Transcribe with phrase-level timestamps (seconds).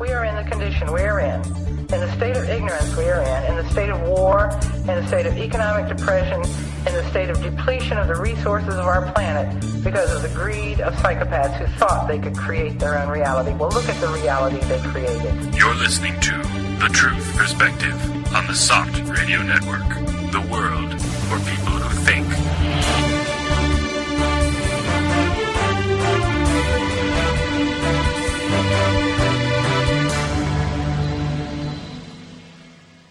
[0.00, 3.20] we are in the condition we are in, in the state of ignorance we are
[3.20, 6.40] in, in the state of war, in the state of economic depression,
[6.86, 10.80] in the state of depletion of the resources of our planet because of the greed
[10.80, 13.52] of psychopaths who thought they could create their own reality.
[13.52, 15.54] Well, look at the reality they created.
[15.54, 16.32] You're listening to
[16.80, 17.94] The Truth Perspective
[18.34, 19.86] on the SOTT Radio Network,
[20.32, 20.59] the world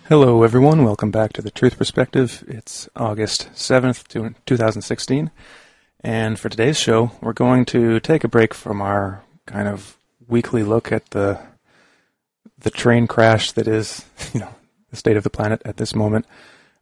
[0.09, 0.83] Hello, everyone.
[0.83, 2.43] Welcome back to the Truth Perspective.
[2.47, 4.07] It's August 7th,
[4.43, 5.29] 2016.
[5.99, 10.63] And for today's show, we're going to take a break from our kind of weekly
[10.63, 11.39] look at the
[12.57, 14.03] the train crash that is,
[14.33, 14.49] you know,
[14.89, 16.25] the state of the planet at this moment.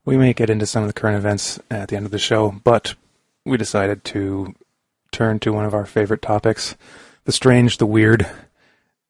[0.05, 2.51] We may get into some of the current events at the end of the show,
[2.63, 2.95] but
[3.43, 4.55] we decided to
[5.11, 6.77] turn to one of our favorite topics,
[7.25, 8.25] the strange, the weird,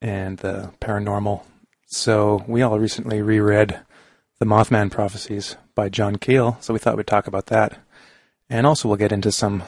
[0.01, 1.43] and the paranormal.
[1.85, 3.79] So we all recently reread
[4.39, 7.79] the Mothman Prophecies by John Keel, so we thought we'd talk about that.
[8.49, 9.63] And also, we'll get into some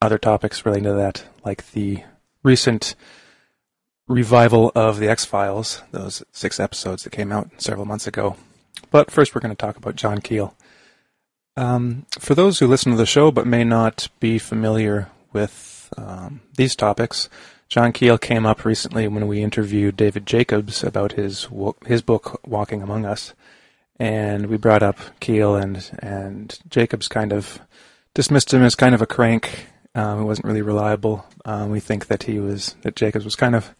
[0.00, 2.02] other topics relating to that, like the
[2.42, 2.94] recent
[4.06, 8.36] revival of The X Files, those six episodes that came out several months ago.
[8.90, 10.54] But first, we're going to talk about John Keel.
[11.56, 16.40] Um, for those who listen to the show but may not be familiar with um,
[16.56, 17.28] these topics,
[17.68, 21.48] John Keel came up recently when we interviewed David Jacobs about his
[21.86, 23.34] his book Walking Among Us
[23.98, 27.60] and we brought up Keel and and Jacobs kind of
[28.14, 29.68] dismissed him as kind of a crank.
[29.94, 31.26] Um, he wasn't really reliable.
[31.44, 33.74] Um, we think that he was that Jacobs was kind of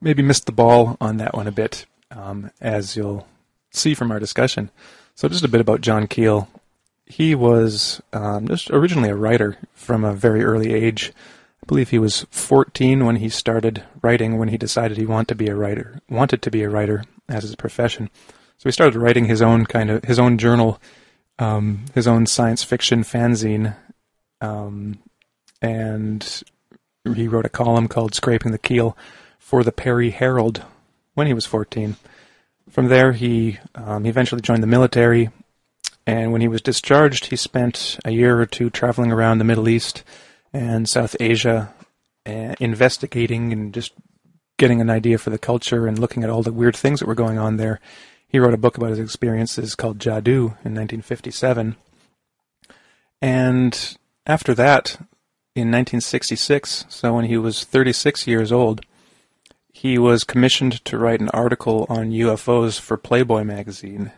[0.00, 3.26] maybe missed the ball on that one a bit, um, as you'll
[3.70, 4.70] see from our discussion.
[5.14, 6.48] So just a bit about John Keel.
[7.06, 11.12] He was um, just originally a writer from a very early age.
[11.62, 14.38] I believe he was 14 when he started writing.
[14.38, 17.44] When he decided he wanted to be a writer, wanted to be a writer as
[17.44, 18.10] his profession.
[18.58, 20.80] So he started writing his own kind of his own journal,
[21.38, 23.76] um, his own science fiction fanzine,
[24.40, 24.98] um,
[25.60, 26.42] and
[27.14, 28.96] he wrote a column called "Scraping the Keel"
[29.38, 30.64] for the Perry Herald
[31.14, 31.96] when he was 14.
[32.70, 35.30] From there, he um, he eventually joined the military,
[36.06, 39.68] and when he was discharged, he spent a year or two traveling around the Middle
[39.68, 40.02] East
[40.54, 41.74] and South Asia,
[42.24, 43.92] uh, investigating and just
[44.56, 47.14] getting an idea for the culture and looking at all the weird things that were
[47.14, 47.78] going on there
[48.28, 51.76] he wrote a book about his experiences called Jadoo in 1957.
[53.22, 54.96] And after that,
[55.54, 58.82] in 1966, so when he was 36 years old,
[59.72, 64.12] he was commissioned to write an article on UFOs for Playboy magazine.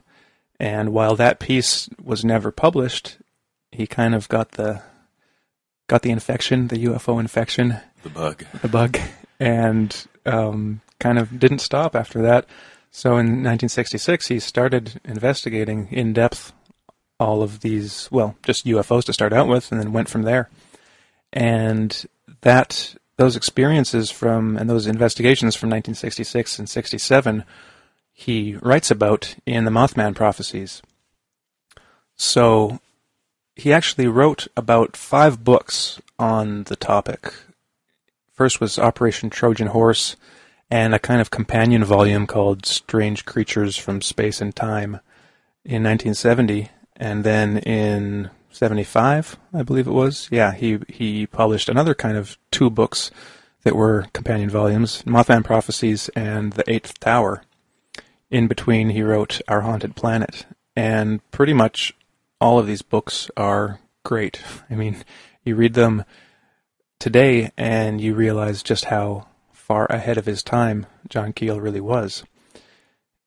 [0.59, 3.19] And while that piece was never published,
[3.71, 4.83] he kind of got the
[5.89, 8.99] got the infection, the UFO infection, the bug, the bug,
[9.41, 12.47] and um, kind of didn't stop after that.
[12.91, 16.53] So in 1966, he started investigating in depth
[17.21, 20.49] all of these, well, just UFOs to start out with, and then went from there.
[21.33, 22.07] And
[22.43, 27.45] that those experiences from and those investigations from 1966 and 67,
[28.13, 30.81] he writes about in the Mothman prophecies.
[32.17, 32.79] So
[33.57, 37.33] he actually wrote about five books on the topic.
[38.33, 40.17] First was Operation Trojan Horse
[40.71, 45.01] and a kind of companion volume called Strange Creatures from Space and Time
[45.65, 46.71] in 1970.
[46.97, 52.37] And then in 75, I believe it was, yeah, he, he published another kind of
[52.51, 53.11] two books
[53.63, 57.43] that were companion volumes Mothman Prophecies and The Eighth Tower.
[58.31, 60.47] In between, he wrote Our Haunted Planet.
[60.77, 61.95] And pretty much
[62.41, 64.41] all of these books are great.
[64.71, 64.99] I mean,
[65.45, 66.05] you read them
[66.99, 69.28] today and you realize just how
[69.69, 72.25] far ahead of his time John Keel really was.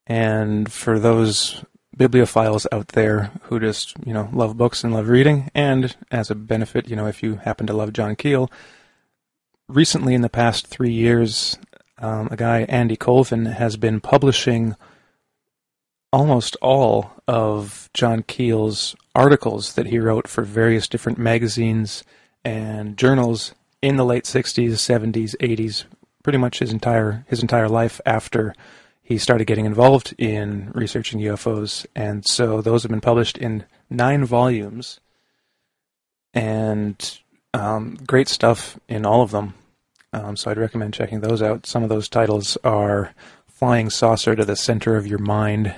[0.07, 1.63] And for those
[1.95, 6.35] bibliophiles out there who just, you know, love books and love reading, and as a
[6.35, 8.51] benefit, you know, if you happen to love John Keel,
[9.69, 11.57] recently in the past three years,
[11.99, 14.75] um, a guy, Andy Colvin, has been publishing
[16.11, 22.03] almost all of John Keel's articles that he wrote for various different magazines
[22.43, 25.85] and journals in the late 60s, 70s, 80s,
[26.23, 28.53] pretty much his entire his entire life after
[29.01, 34.23] he started getting involved in researching UFOs, and so those have been published in nine
[34.23, 34.99] volumes,
[36.33, 37.19] and
[37.53, 39.53] um, great stuff in all of them.
[40.13, 41.65] Um, so I'd recommend checking those out.
[41.65, 43.13] Some of those titles are
[43.47, 45.75] "Flying Saucer to the Center of Your Mind,"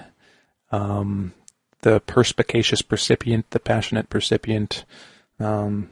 [0.71, 1.33] um,
[1.81, 4.83] "The Perspicacious Percipient," "The Passionate Percipient,"
[5.39, 5.89] um,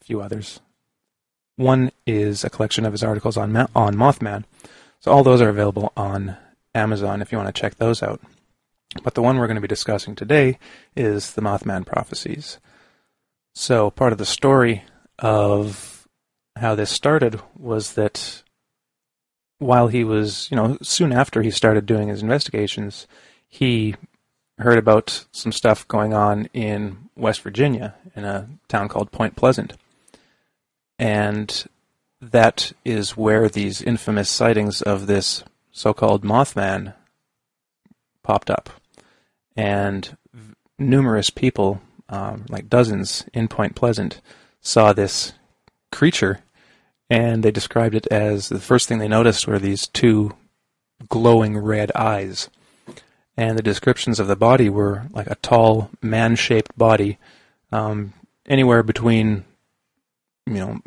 [0.00, 0.60] a few others.
[1.56, 4.44] One is a collection of his articles on Ma- on Mothman.
[5.00, 6.36] So all those are available on
[6.74, 8.20] Amazon if you want to check those out.
[9.02, 10.58] But the one we're going to be discussing today
[10.94, 12.58] is the Mothman prophecies.
[13.54, 14.84] So part of the story
[15.18, 16.06] of
[16.56, 18.42] how this started was that
[19.58, 23.06] while he was, you know, soon after he started doing his investigations,
[23.48, 23.94] he
[24.58, 29.74] heard about some stuff going on in West Virginia in a town called Point Pleasant.
[31.02, 31.64] And
[32.20, 36.94] that is where these infamous sightings of this so called Mothman
[38.22, 38.70] popped up.
[39.56, 40.16] And
[40.78, 44.20] numerous people, um, like dozens in Point Pleasant,
[44.60, 45.32] saw this
[45.90, 46.38] creature
[47.10, 50.36] and they described it as the first thing they noticed were these two
[51.08, 52.48] glowing red eyes.
[53.36, 57.18] And the descriptions of the body were like a tall, man shaped body,
[57.72, 58.12] um,
[58.46, 59.44] anywhere between,
[60.46, 60.80] you know,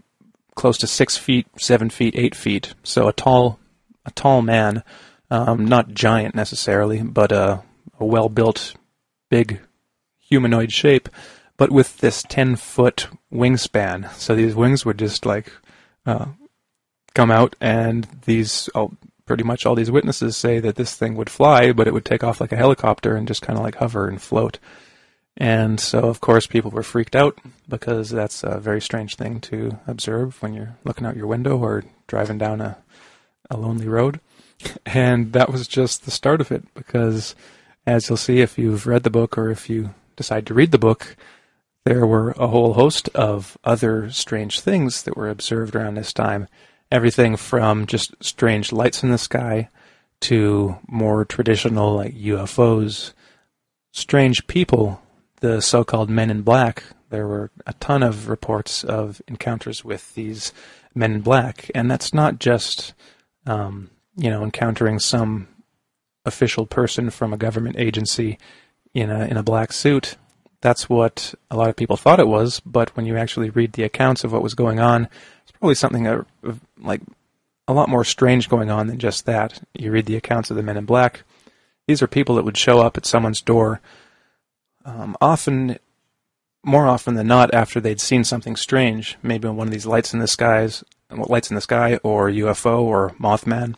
[0.55, 2.73] close to six feet, seven feet, eight feet.
[2.83, 3.59] So a tall,
[4.05, 4.83] a tall man,
[5.29, 7.61] um, not giant necessarily, but a,
[7.99, 8.75] a well built,
[9.29, 9.59] big
[10.17, 11.09] humanoid shape,
[11.57, 14.11] but with this 10 foot wingspan.
[14.13, 15.51] So these wings would just like
[16.05, 16.27] uh,
[17.13, 18.91] come out, and these oh,
[19.25, 22.23] pretty much all these witnesses say that this thing would fly, but it would take
[22.23, 24.59] off like a helicopter and just kind of like hover and float.
[25.37, 29.77] And so, of course, people were freaked out because that's a very strange thing to
[29.85, 32.77] observe when you're looking out your window or driving down a,
[33.49, 34.19] a lonely road.
[34.85, 37.35] And that was just the start of it because,
[37.85, 40.77] as you'll see if you've read the book or if you decide to read the
[40.77, 41.17] book,
[41.83, 46.47] there were a whole host of other strange things that were observed around this time.
[46.89, 49.69] Everything from just strange lights in the sky
[50.21, 53.13] to more traditional like UFOs,
[53.91, 55.01] strange people,
[55.45, 56.83] the so-called men in black.
[57.09, 60.51] There were a ton of reports of encounters with these
[60.93, 62.93] men in black, and that's not just
[63.45, 65.47] um, you know encountering some
[66.25, 68.37] official person from a government agency
[68.93, 70.17] in a in a black suit
[70.65, 73.83] that's what a lot of people thought it was, but when you actually read the
[73.83, 75.07] accounts of what was going on,
[75.43, 76.25] it's probably something
[76.79, 77.01] like
[77.67, 79.61] a lot more strange going on than just that.
[79.75, 81.21] You read the accounts of the men in black.
[81.87, 83.79] These are people that would show up at someone's door,
[84.85, 85.77] um, often,
[86.63, 90.19] more often than not, after they'd seen something strange, maybe one of these lights in
[90.19, 93.75] the skies, lights in the sky, or UFO, or Mothman,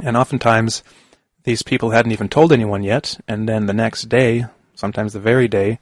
[0.00, 0.82] and oftentimes
[1.44, 5.48] these people hadn't even told anyone yet, and then the next day, sometimes the very
[5.48, 5.78] day,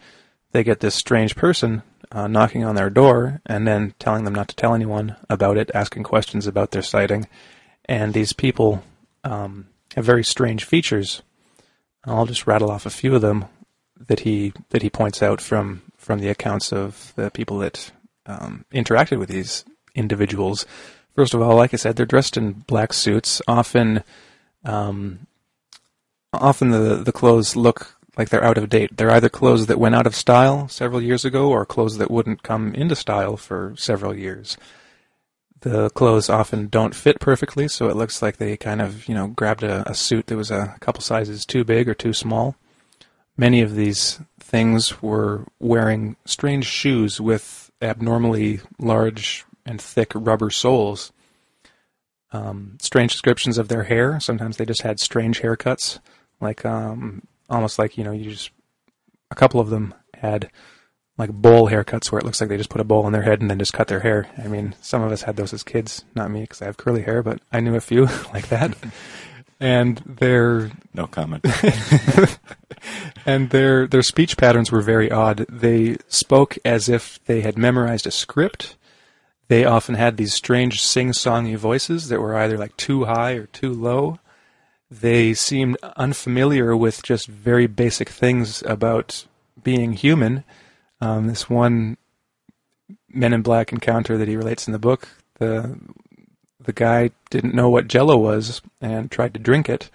[0.53, 4.49] they get this strange person uh, knocking on their door and then telling them not
[4.49, 7.29] to tell anyone about it, asking questions about their sighting.
[7.85, 8.83] And these people
[9.23, 11.23] um, have very strange features.
[12.05, 13.45] I'll just rattle off a few of them
[14.07, 17.93] that he that he points out from from the accounts of the people that
[18.27, 19.65] um, interacted with these
[19.95, 20.67] individuals.
[21.15, 23.43] First of all, like I said, they're dressed in black suits.
[23.47, 24.03] Often,
[24.65, 25.27] um,
[26.33, 28.97] often the the clothes look like they're out of date.
[28.97, 32.43] They're either clothes that went out of style several years ago or clothes that wouldn't
[32.43, 34.57] come into style for several years.
[35.61, 39.29] The clothes often don't fit perfectly, so it looks like they kind of, you know,
[39.29, 42.57] grabbed a, a suit that was a couple sizes too big or too small.
[43.41, 51.11] Many of these things were wearing strange shoes with abnormally large and thick rubber soles.
[52.33, 54.21] Um, strange descriptions of their hair.
[54.21, 56.01] Sometimes they just had strange haircuts,
[56.39, 58.51] like um, almost like you know you just
[59.31, 60.51] a couple of them had
[61.17, 63.41] like bowl haircuts where it looks like they just put a bowl on their head
[63.41, 64.29] and then just cut their hair.
[64.37, 67.01] I mean, some of us had those as kids, not me because I have curly
[67.01, 68.05] hair, but I knew a few
[68.35, 68.77] like that.
[69.61, 71.47] and they're no comment.
[73.27, 75.47] and their their speech patterns were very odd.
[75.49, 78.77] They spoke as if they had memorized a script.
[79.49, 83.73] They often had these strange sing-songy voices that were either like too high or too
[83.73, 84.21] low
[84.91, 89.27] they seemed unfamiliar with just very basic things about
[89.63, 90.45] being human.
[91.01, 91.97] Um, this one
[93.09, 95.09] Men in Black encounter that he relates in the book,
[95.39, 95.79] the
[96.59, 99.91] the guy didn't know what Jello was and tried to drink it.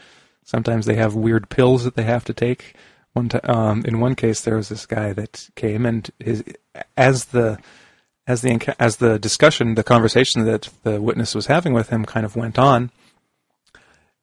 [0.45, 2.75] Sometimes they have weird pills that they have to take.
[3.13, 6.43] One t- um, in one case, there was this guy that came and his
[6.95, 7.57] as the
[8.27, 12.25] as the as the discussion, the conversation that the witness was having with him kind
[12.25, 12.91] of went on.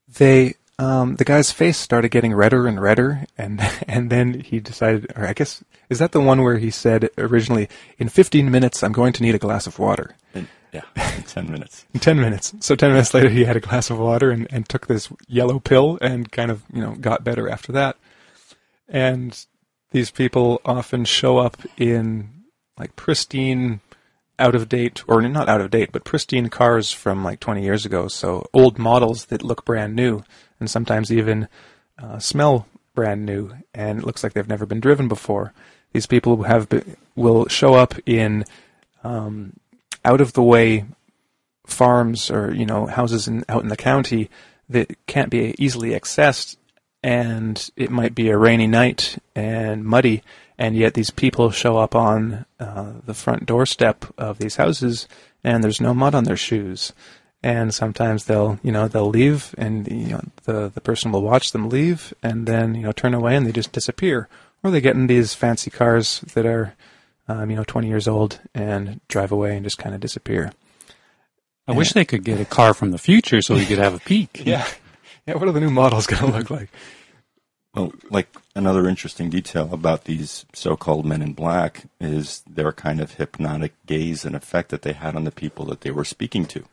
[0.08, 5.12] They um, the guy's face started getting redder and redder, and and then he decided,
[5.16, 8.92] or I guess, is that the one where he said originally, in 15 minutes, I'm
[8.92, 10.16] going to need a glass of water?
[10.34, 10.82] In, yeah,
[11.26, 11.84] 10 minutes.
[12.00, 12.54] 10 minutes.
[12.60, 15.60] So 10 minutes later, he had a glass of water and, and took this yellow
[15.60, 17.96] pill and kind of, you know, got better after that.
[18.88, 19.46] And
[19.90, 22.30] these people often show up in
[22.78, 23.80] like pristine
[24.38, 27.84] out of date, or not out of date, but pristine cars from like 20 years
[27.84, 28.08] ago.
[28.08, 30.24] So old models that look brand new
[30.58, 31.48] and sometimes even
[32.02, 35.52] uh, smell brand new and it looks like they've never been driven before.
[35.92, 38.46] These people have been, will show up in
[39.04, 39.52] um,
[40.04, 40.84] out of the way
[41.66, 44.28] farms or you know houses in, out in the county
[44.68, 46.56] that can't be easily accessed,
[47.02, 50.22] and it might be a rainy night and muddy,
[50.58, 55.08] and yet these people show up on uh, the front doorstep of these houses,
[55.44, 56.92] and there's no mud on their shoes.
[57.44, 61.50] And sometimes they'll, you know, they'll leave, and you know, the the person will watch
[61.50, 64.28] them leave, and then you know, turn away, and they just disappear,
[64.62, 66.74] or they get in these fancy cars that are,
[67.32, 70.52] um, you know, 20 years old and drive away and just kind of disappear.
[71.66, 74.00] I wish they could get a car from the future so we could have a
[74.00, 74.42] peek.
[74.46, 74.66] Yeah.
[75.24, 76.68] Yeah, what are the new models going to look like?
[77.74, 83.12] Well, like another interesting detail about these so-called men in black is their kind of
[83.14, 86.64] hypnotic gaze and effect that they had on the people that they were speaking to.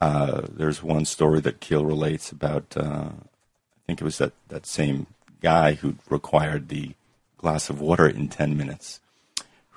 [0.00, 2.74] Uh, there's one story that Keel relates about.
[2.76, 5.06] Uh, I think it was that that same
[5.42, 6.92] guy who required the
[7.36, 9.00] glass of water in ten minutes,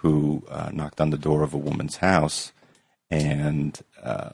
[0.02, 2.54] who uh, knocked on the door of a woman's house
[3.10, 4.30] and uh,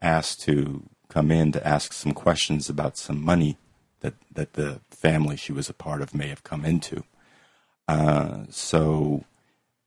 [0.00, 3.56] asked to come in to ask some questions about some money
[4.00, 7.04] that that the family she was a part of may have come into.
[7.86, 9.24] Uh, so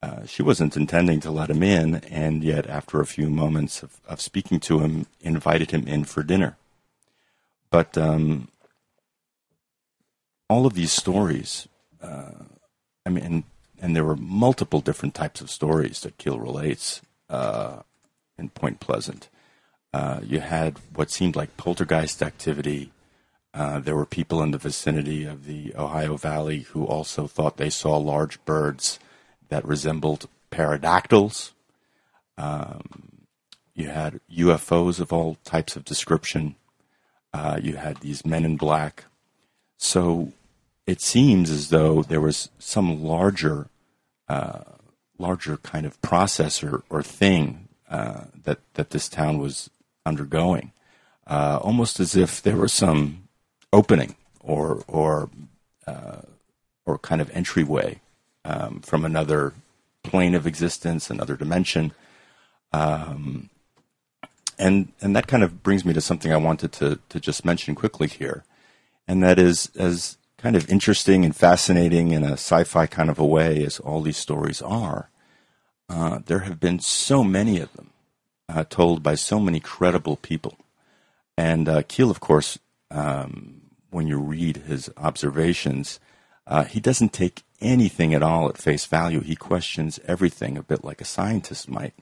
[0.04, 4.00] uh, she wasn't intending to let him in, and yet after a few moments of,
[4.08, 6.56] of speaking to him, invited him in for dinner.
[7.72, 8.50] But um,
[10.48, 11.68] all of these stories,
[12.02, 12.44] uh,
[13.06, 13.44] I mean,
[13.80, 17.82] and, there were multiple different types of stories that Keel relates uh,
[18.38, 19.30] in Point Pleasant.
[19.94, 22.92] Uh, you had what seemed like poltergeist activity.
[23.54, 27.70] Uh, there were people in the vicinity of the Ohio Valley who also thought they
[27.70, 29.00] saw large birds
[29.50, 31.54] that resembled pterodactyls.
[32.38, 33.28] Um,
[33.74, 36.56] you had UFOs of all types of description.
[37.34, 39.06] Uh, you had these men in black.
[39.78, 40.34] So
[40.88, 43.68] it seems as though there was some larger,
[44.30, 44.62] uh,
[45.20, 49.70] larger kind of process or, or thing uh, that that this town was
[50.06, 50.72] undergoing,
[51.28, 53.28] uh, almost as if there was some
[53.74, 55.30] opening or or
[55.86, 56.22] uh,
[56.86, 58.00] or kind of entryway
[58.46, 59.54] um, from another
[60.04, 61.92] plane of existence, another dimension.
[62.72, 63.50] Um,
[64.58, 67.76] and and that kind of brings me to something I wanted to to just mention
[67.76, 68.46] quickly here,
[69.08, 73.26] and that is as kind of interesting and fascinating in a sci-fi kind of a
[73.26, 75.10] way as all these stories are.
[75.90, 77.90] Uh, there have been so many of them
[78.48, 80.58] uh, told by so many credible people,
[81.38, 82.58] and uh, Keel, of course,
[82.92, 86.00] um, when you read his observations,
[86.48, 89.20] uh, he doesn't take anything at all at face value.
[89.20, 91.94] He questions everything a bit like a scientist might.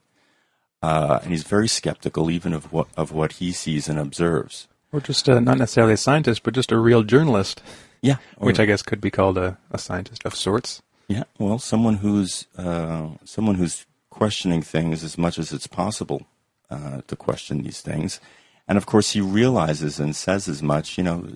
[0.84, 4.68] Uh, and he's very skeptical even of what, of what he sees and observes.
[4.92, 7.64] Or just uh, not necessarily a scientist, but just a real journalist.
[8.06, 8.18] Yeah.
[8.38, 10.82] Which I guess could be called a, a scientist of sorts.
[11.08, 16.26] Yeah, well, someone who's uh, someone who's questioning things as much as it's possible
[16.70, 18.20] uh, to question these things,
[18.68, 20.98] and of course he realizes and says as much.
[20.98, 21.28] You know,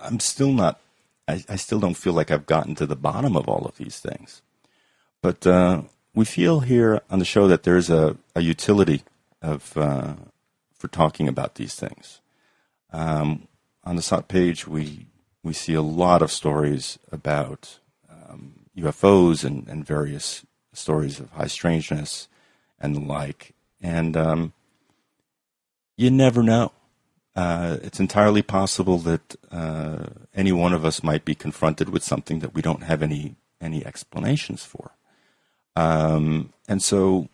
[0.00, 0.80] I'm still not
[1.28, 4.00] I, I, still don't feel like I've gotten to the bottom of all of these
[4.00, 4.42] things.
[5.20, 5.82] But uh,
[6.14, 9.02] we feel here on the show that there's a, a utility
[9.40, 10.14] of uh,
[10.74, 12.20] for talking about these things.
[12.92, 13.48] Um,
[13.84, 15.06] on the SOTT page, we
[15.42, 17.78] we see a lot of stories about
[18.10, 22.28] um, UFOs and, and various stories of high strangeness
[22.80, 23.54] and the like.
[23.80, 24.52] And um,
[25.96, 26.72] you never know
[27.34, 32.40] uh, it's entirely possible that uh, any one of us might be confronted with something
[32.40, 34.90] that we don't have any any explanations for.
[35.76, 37.28] Um, and so,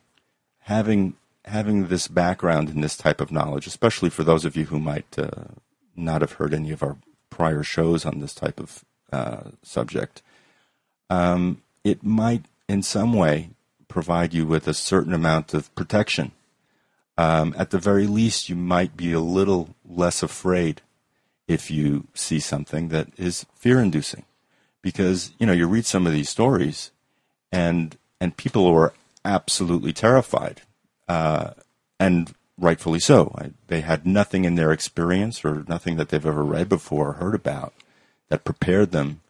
[0.60, 1.14] having
[1.46, 5.18] having this background in this type of knowledge, especially for those of you who might
[5.18, 5.46] uh,
[5.96, 6.96] not have heard any of our
[7.38, 10.22] prior shows on this type of uh, subject,
[11.08, 13.50] um, it might in some way
[13.86, 16.32] provide you with a certain amount of protection.
[17.16, 20.82] Um, at the very least, you might be a little less afraid
[21.46, 24.24] if you see something that is fear-inducing,
[24.82, 26.90] because you know you read some of these stories,
[27.50, 28.92] and and people were
[29.24, 30.60] absolutely terrified,
[31.08, 31.50] uh,
[31.98, 33.34] and rightfully so.
[33.38, 37.12] I, they had nothing in their experience or nothing that they've ever read before or
[37.14, 37.72] heard about
[38.28, 39.20] that prepared them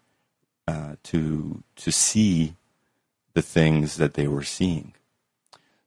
[0.66, 2.54] uh, to to see
[3.34, 4.94] the things that they were seeing.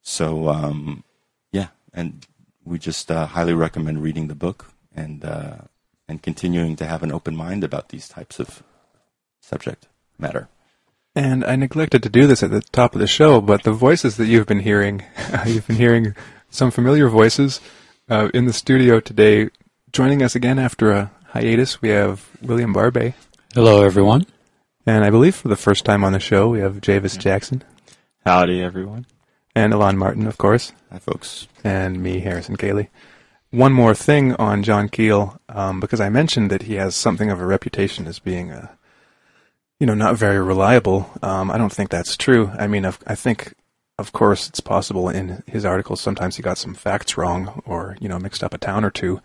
[0.02, 1.04] So um,
[1.50, 2.26] yeah, and
[2.64, 5.56] we just uh, highly recommend reading the book and uh,
[6.08, 8.62] and continuing to have an open mind about these types of
[9.40, 10.48] subject matter.
[11.14, 14.16] And I neglected to do this at the top of the show, but the voices
[14.16, 15.04] that you've been hearing,
[15.46, 16.14] you've been hearing
[16.52, 17.60] some familiar voices
[18.08, 19.48] uh, in the studio today.
[19.90, 23.14] Joining us again after a hiatus, we have William Barbey.
[23.54, 24.26] Hello, everyone.
[24.86, 27.64] And I believe for the first time on the show, we have Javis Jackson.
[28.24, 29.06] Howdy, everyone.
[29.54, 30.72] And Elan Martin, of course.
[30.92, 31.48] Hi, folks.
[31.64, 32.88] And me, Harrison Koehli.
[33.50, 37.40] One more thing on John Keel, um, because I mentioned that he has something of
[37.40, 38.76] a reputation as being a
[39.82, 41.10] you know, not very reliable.
[41.24, 42.52] Um, I don't think that's true.
[42.56, 43.52] I mean, I think,
[44.02, 48.08] of course, it's possible in his articles sometimes he got some facts wrong or you
[48.08, 49.20] know mixed up a town or two,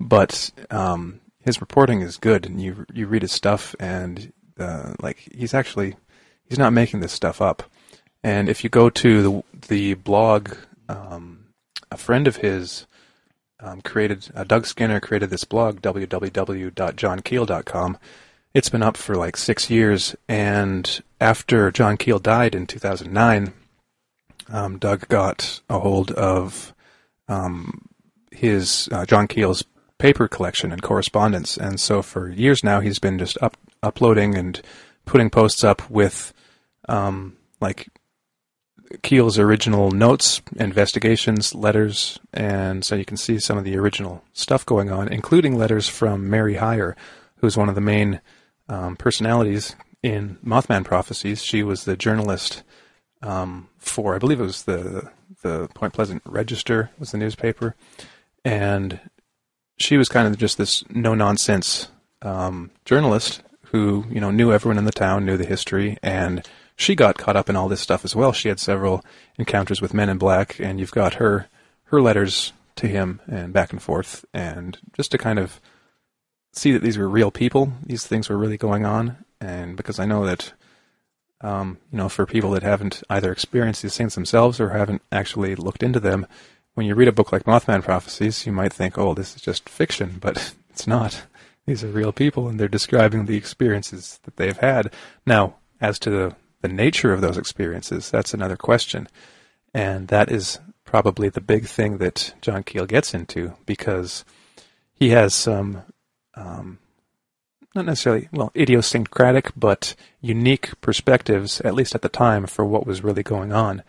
[0.00, 5.28] but um, his reporting is good, and you you read his stuff, and uh, like
[5.36, 5.96] he's actually
[6.44, 7.64] he's not making this stuff up.
[8.24, 10.54] And if you go to the the blog,
[10.88, 11.48] um,
[11.90, 12.86] a friend of his
[13.60, 17.98] um, created uh, Doug Skinner created this blog www.johnkeel.com
[18.54, 23.54] it's been up for like six years, and after John Keel died in 2009,
[24.52, 26.74] um, Doug got a hold of
[27.28, 27.88] um,
[28.30, 29.64] his uh, John Keel's
[29.98, 34.60] paper collection and correspondence, and so for years now he's been just up uploading and
[35.04, 36.32] putting posts up with
[36.88, 37.88] um, like
[39.02, 44.66] Keel's original notes, investigations, letters, and so you can see some of the original stuff
[44.66, 46.94] going on, including letters from Mary Hyre,
[47.36, 48.20] who's one of the main
[48.68, 51.42] um, personalities in Mothman Prophecies.
[51.42, 52.62] She was the journalist
[53.22, 55.10] um, for, I believe it was the
[55.42, 57.74] the Point Pleasant Register was the newspaper,
[58.44, 59.00] and
[59.76, 61.88] she was kind of just this no nonsense
[62.22, 66.94] um, journalist who you know knew everyone in the town, knew the history, and she
[66.94, 68.32] got caught up in all this stuff as well.
[68.32, 69.04] She had several
[69.36, 71.48] encounters with Men in Black, and you've got her
[71.84, 75.60] her letters to him and back and forth, and just to kind of
[76.52, 77.72] see that these were real people.
[77.84, 80.52] These things were really going on, and because I know that,
[81.42, 85.54] um, you know, for people that haven't either experienced these things themselves or haven't actually
[85.54, 86.26] looked into them,
[86.74, 89.68] when you read a book like Mothman Prophecies, you might think, "Oh, this is just
[89.68, 91.26] fiction," but it's not.
[91.66, 94.92] These are real people, and they're describing the experiences that they've had.
[95.26, 99.08] Now, as to the, the nature of those experiences, that's another question,
[99.74, 104.24] and that is probably the big thing that John Keel gets into because
[104.92, 105.82] he has some
[106.34, 106.78] um,
[107.74, 113.04] not necessarily well idiosyncratic, but unique perspectives, at least at the time, for what was
[113.04, 113.82] really going on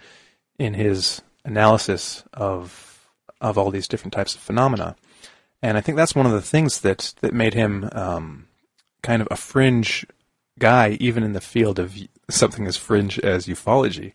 [0.57, 3.09] in his analysis of
[3.41, 4.95] of all these different types of phenomena.
[5.61, 8.47] And I think that's one of the things that that made him um,
[9.01, 10.05] kind of a fringe
[10.59, 11.95] guy, even in the field of
[12.29, 14.13] something as fringe as ufology,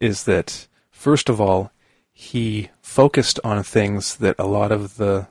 [0.00, 1.70] is that first of all
[2.12, 5.28] he focused on things that a lot of the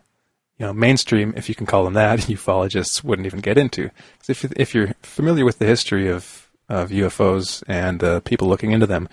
[0.57, 3.89] you know, mainstream, if you can call them that, ufologists wouldn't even get into.
[4.13, 8.71] Because if, if you're familiar with the history of, of UFOs and uh, people looking
[8.71, 9.09] into them,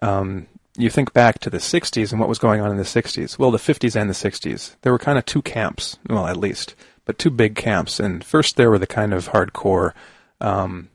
[0.00, 3.38] um, you think back to the 60s and what was going on in the 60s.
[3.38, 4.76] Well, the 50s and the 60s.
[4.82, 8.00] There were kind of two camps, well, at least, but two big camps.
[8.00, 9.92] And first, there were the kind of hardcore
[10.40, 10.88] um,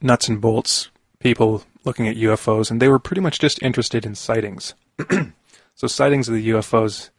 [0.00, 4.14] nuts and bolts people looking at UFOs, and they were pretty much just interested in
[4.14, 4.74] sightings.
[5.74, 7.10] so, sightings of the UFOs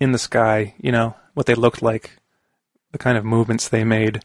[0.00, 2.18] in the sky, you know, what they looked like,
[2.90, 4.22] the kind of movements they made.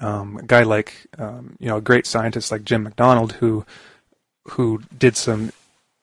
[0.00, 3.64] Um, a guy like, um, you know, a great scientist like Jim McDonald, who
[4.48, 5.52] who did some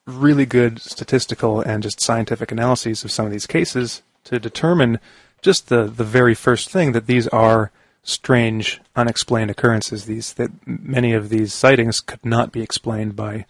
[0.06, 5.00] really good statistical and just scientific analyses of some of these cases to determine
[5.42, 7.72] just the the very first thing that these are
[8.04, 10.06] strange, unexplained occurrences.
[10.06, 13.46] These that many of these sightings could not be explained by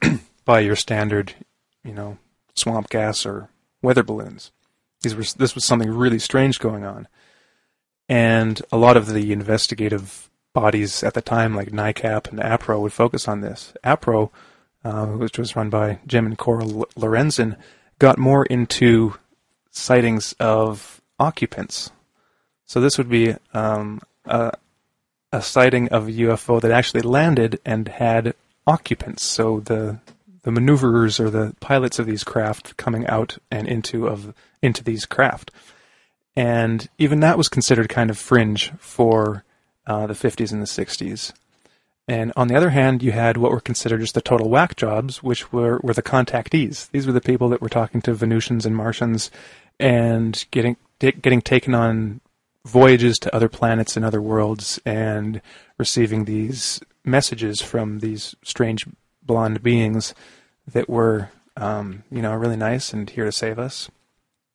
[0.44, 1.34] by your standard,
[1.84, 2.18] you know,
[2.54, 3.48] swamp gas or
[3.86, 4.50] weather balloons.
[5.02, 7.06] These were, this was something really strange going on.
[8.08, 12.92] And a lot of the investigative bodies at the time, like NICAP and APRO, would
[12.92, 13.72] focus on this.
[13.84, 14.30] APRO,
[14.84, 17.56] uh, which was run by Jim and Coral Lorenzen,
[18.00, 19.14] got more into
[19.70, 21.92] sightings of occupants.
[22.64, 24.52] So this would be um, a,
[25.30, 28.34] a sighting of a UFO that actually landed and had
[28.66, 29.22] occupants.
[29.22, 30.00] So the
[30.46, 34.32] the maneuverers or the pilots of these craft coming out and into of
[34.62, 35.50] into these craft,
[36.36, 39.42] and even that was considered kind of fringe for
[39.88, 41.32] uh, the 50s and the 60s.
[42.08, 45.24] And on the other hand, you had what were considered just the total whack jobs,
[45.24, 46.88] which were, were the contactees.
[46.90, 49.30] These were the people that were talking to Venusians and Martians
[49.80, 52.20] and getting getting taken on
[52.64, 55.42] voyages to other planets and other worlds and
[55.78, 58.86] receiving these messages from these strange
[59.22, 60.14] blonde beings
[60.66, 63.90] that were, um, you know, really nice and here to save us.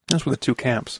[0.07, 0.99] Those were the two camps.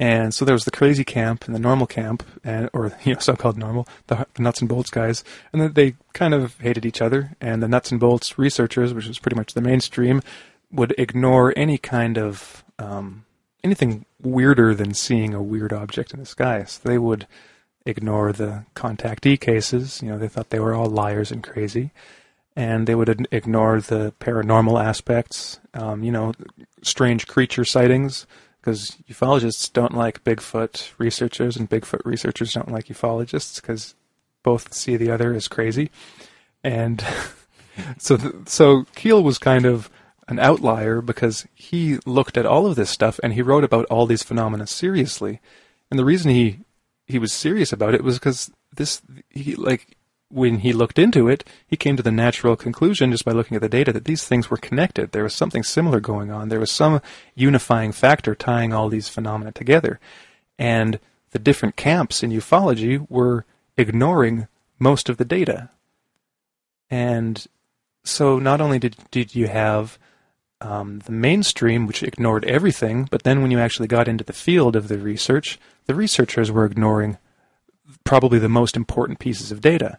[0.00, 3.20] And so there was the crazy camp and the normal camp, and or you know
[3.20, 5.22] so-called normal, the, the nuts and bolts guys,
[5.52, 7.36] and they kind of hated each other.
[7.40, 10.22] And the nuts and bolts researchers, which was pretty much the mainstream,
[10.72, 13.26] would ignore any kind of um,
[13.62, 16.64] anything weirder than seeing a weird object in the sky.
[16.64, 17.26] So they would
[17.84, 20.00] ignore the contactee cases.
[20.02, 21.92] You know, they thought they were all liars and crazy,
[22.60, 25.58] and they would ignore the paranormal aspects.
[25.72, 26.34] Um, you know,
[26.82, 28.26] strange creature sightings
[28.60, 33.94] because ufologists don't like Bigfoot researchers, and Bigfoot researchers don't like ufologists because
[34.42, 35.90] both see the other as crazy.
[36.62, 37.02] And
[37.98, 39.88] so, so Keel was kind of
[40.28, 44.04] an outlier because he looked at all of this stuff and he wrote about all
[44.04, 45.40] these phenomena seriously.
[45.90, 46.60] And the reason he
[47.06, 49.96] he was serious about it was because this he like
[50.30, 53.60] when he looked into it, he came to the natural conclusion just by looking at
[53.60, 55.10] the data that these things were connected.
[55.10, 56.48] There was something similar going on.
[56.48, 57.02] There was some
[57.34, 59.98] unifying factor tying all these phenomena together.
[60.58, 61.00] And
[61.32, 63.44] the different camps in ufology were
[63.76, 64.46] ignoring
[64.78, 65.70] most of the data.
[66.90, 67.44] And
[68.04, 69.98] so not only did, did you have
[70.60, 74.76] um, the mainstream, which ignored everything, but then when you actually got into the field
[74.76, 77.18] of the research, the researchers were ignoring
[78.04, 79.98] probably the most important pieces of data.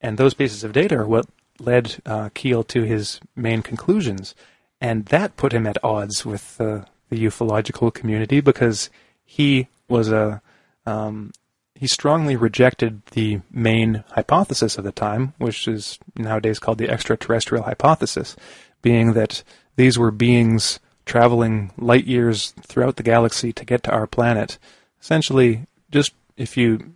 [0.00, 1.26] And those pieces of data are what
[1.58, 4.34] led uh, Keel to his main conclusions.
[4.80, 8.88] And that put him at odds with uh, the ufological community because
[9.24, 10.40] he was a
[10.86, 11.32] um,
[11.74, 17.64] he strongly rejected the main hypothesis of the time, which is nowadays called the extraterrestrial
[17.64, 18.36] hypothesis,
[18.82, 19.42] being that
[19.76, 24.58] these were beings traveling light years throughout the galaxy to get to our planet.
[25.00, 26.92] Essentially, just if you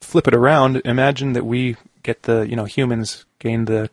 [0.00, 1.76] flip it around, imagine that we
[2.08, 3.90] get the, you know, humans gain the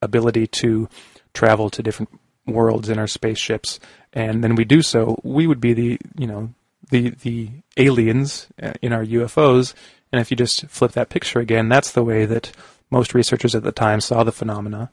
[0.00, 0.88] ability to
[1.32, 2.10] travel to different
[2.46, 3.78] worlds in our spaceships,
[4.12, 6.52] and then we do so, we would be the, you know,
[6.90, 9.74] the the aliens uh, in our UFOs.
[10.10, 12.52] And if you just flip that picture again, that's the way that
[12.90, 14.90] most researchers at the time saw the phenomena,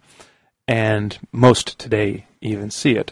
[0.68, 3.12] and most today even see it.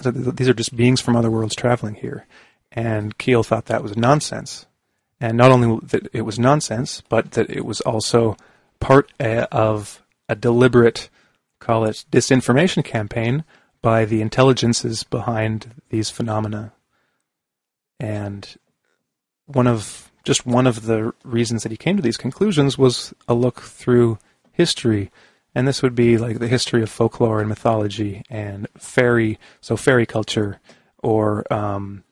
[0.00, 2.26] So th- these are just beings from other worlds traveling here.
[2.72, 4.66] And Keel thought that was nonsense.
[5.20, 8.36] And not only that it was nonsense, but that it was also
[8.80, 11.08] part uh, of a deliberate,
[11.60, 13.44] call it disinformation campaign
[13.82, 16.72] by the intelligences behind these phenomena.
[17.98, 18.56] And
[19.46, 23.34] one of just one of the reasons that he came to these conclusions was a
[23.34, 24.18] look through
[24.52, 25.10] history
[25.54, 30.06] and this would be like the history of folklore and mythology and fairy, so fairy
[30.06, 30.60] culture
[31.02, 32.04] or um,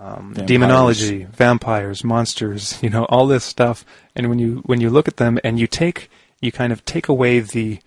[0.00, 3.84] um, demonology, vampires, monsters, you know, all this stuff.
[4.14, 7.08] And when you when you look at them and you take you kind of take
[7.08, 7.80] away the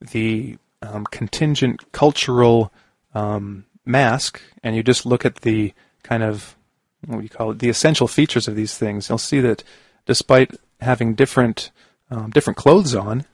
[0.00, 2.72] the um, contingent cultural
[3.14, 6.56] um, mask and you just look at the kind of
[7.06, 9.62] what do you call it the essential features of these things, you'll see that
[10.06, 11.70] despite having different
[12.10, 13.24] um, different clothes on,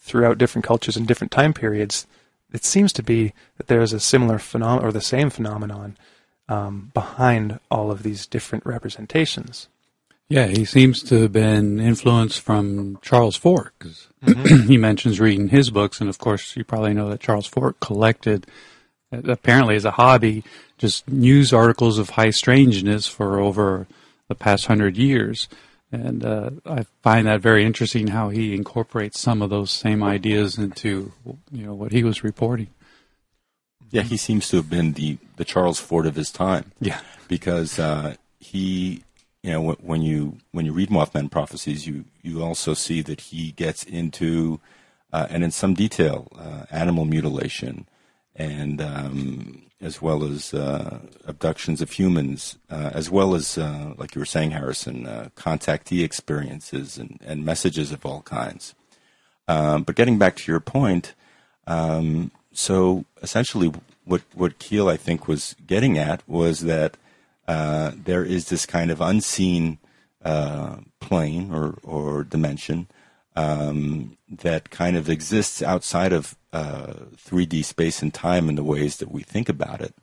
[0.00, 2.06] throughout different cultures and different time periods,
[2.52, 5.96] it seems to be that there is a similar phenomenon or the same phenomenon
[6.48, 9.68] um, behind all of these different representations.
[10.28, 14.66] Yeah, he seems to have been influenced from Charles Fort because mm-hmm.
[14.68, 18.46] he mentions reading his books, and of course, you probably know that Charles Fort collected,
[19.12, 20.42] apparently as a hobby,
[20.78, 23.86] just news articles of high strangeness for over
[24.28, 25.48] the past hundred years.
[25.92, 30.58] And uh, I find that very interesting how he incorporates some of those same ideas
[30.58, 31.12] into
[31.52, 32.68] you know what he was reporting.
[33.90, 36.72] Yeah, he seems to have been the, the Charles Fort of his time.
[36.80, 39.02] Yeah, because uh, he,
[39.42, 43.52] you know, when you when you read Mothman prophecies, you you also see that he
[43.52, 44.60] gets into
[45.12, 47.86] uh, and in some detail uh, animal mutilation
[48.34, 54.14] and um, as well as uh, abductions of humans, uh, as well as, uh, like
[54.14, 58.74] you were saying, Harrison, uh, contactee experiences and, and messages of all kinds.
[59.48, 61.14] Um, but getting back to your point,
[61.66, 63.70] um, so essentially,
[64.06, 66.96] what what Keel I think was getting at was that
[67.46, 69.78] uh, there is this kind of unseen
[70.24, 72.86] uh, plane or or dimension
[73.36, 76.94] um, that kind of exists outside of uh,
[77.28, 79.94] 3D space and time in the ways that we think about it,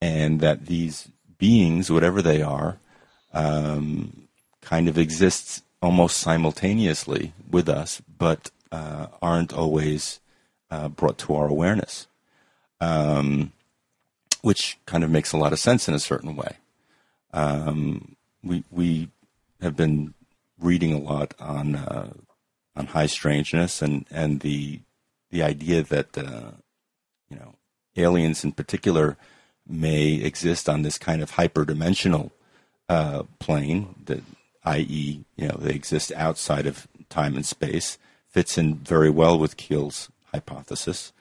[0.00, 2.78] and that these beings, whatever they are,
[3.32, 4.28] um,
[4.60, 10.19] kind of exists almost simultaneously with us, but uh, aren't always
[10.70, 12.06] uh, brought to our awareness,
[12.80, 13.52] um,
[14.42, 16.56] which kind of makes a lot of sense in a certain way.
[17.32, 19.10] Um, we we
[19.60, 20.14] have been
[20.58, 22.12] reading a lot on uh,
[22.76, 24.80] on high strangeness and and the
[25.30, 26.52] the idea that uh,
[27.28, 27.54] you know
[27.96, 29.16] aliens in particular
[29.66, 32.30] may exist on this kind of hyperdimensional
[32.88, 34.22] uh, plane, that
[34.64, 39.56] i.e., you know, they exist outside of time and space, fits in very well with
[39.56, 41.12] Keel's hypothesis.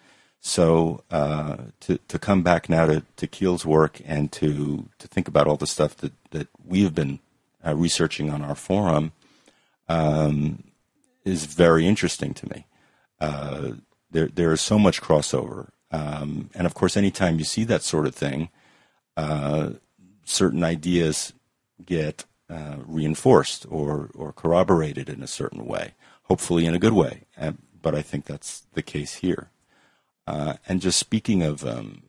[0.42, 5.28] So uh, to to come back now to, to Keel's work and to to think
[5.28, 7.20] about all the stuff that that we have been
[7.66, 9.12] uh, researching on our forum
[9.90, 10.64] um,
[11.26, 12.66] is very interesting to me.
[13.20, 13.72] Uh,
[14.12, 18.08] there there is so much crossover, um, and of course, anytime you see that sort
[18.08, 18.50] of thing,
[19.18, 19.72] uh,
[20.24, 21.34] certain ideas
[21.86, 27.24] get uh, reinforced or or corroborated in a certain way, hopefully in a good way.
[27.82, 29.50] But I think that's the case here.
[30.28, 32.04] Uh, and just speaking of um,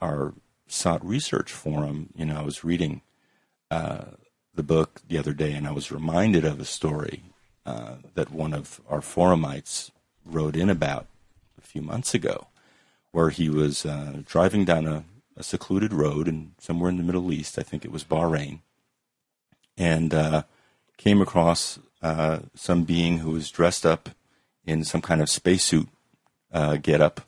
[0.00, 0.34] our
[0.66, 3.00] SOTT Research Forum, you know, I was reading
[3.70, 4.04] uh,
[4.54, 7.22] the book the other day and I was reminded of a story
[7.64, 9.90] uh, that one of our forumites
[10.24, 11.06] wrote in about
[11.58, 12.46] a few months ago,
[13.12, 15.04] where he was uh, driving down a,
[15.36, 18.60] a, secluded road in somewhere in the Middle East, I think it was Bahrain,
[19.76, 20.42] and uh,
[20.96, 24.10] came across uh, some being who was dressed up
[24.68, 25.88] in some kind of spacesuit
[26.52, 27.22] uh, get up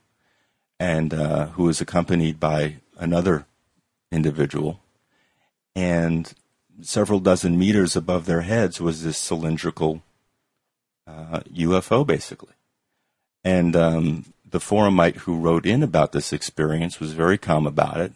[0.79, 3.47] and uh, who was accompanied by another
[4.13, 4.81] individual.
[5.75, 6.33] And
[6.83, 10.03] several dozen meters above their heads was this cylindrical
[11.07, 12.55] uh, UFO, basically.
[13.45, 18.13] And um, the forumite who wrote in about this experience was very calm about it.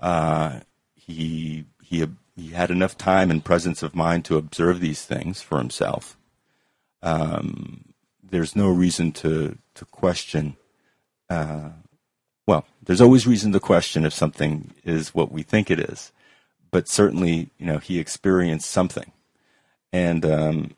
[0.00, 0.60] Uh,
[0.94, 5.58] he he he had enough time and presence of mind to observe these things for
[5.58, 6.16] himself.
[7.02, 7.83] Um,
[8.34, 10.56] there's no reason to to question
[11.30, 11.70] uh,
[12.46, 16.12] well, there's always reason to question if something is what we think it is,
[16.70, 19.12] but certainly, you know, he experienced something.
[19.92, 20.74] And um,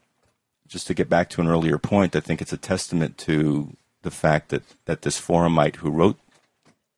[0.69, 4.11] just to get back to an earlier point, I think it's a testament to the
[4.11, 6.19] fact that, that this forumite who wrote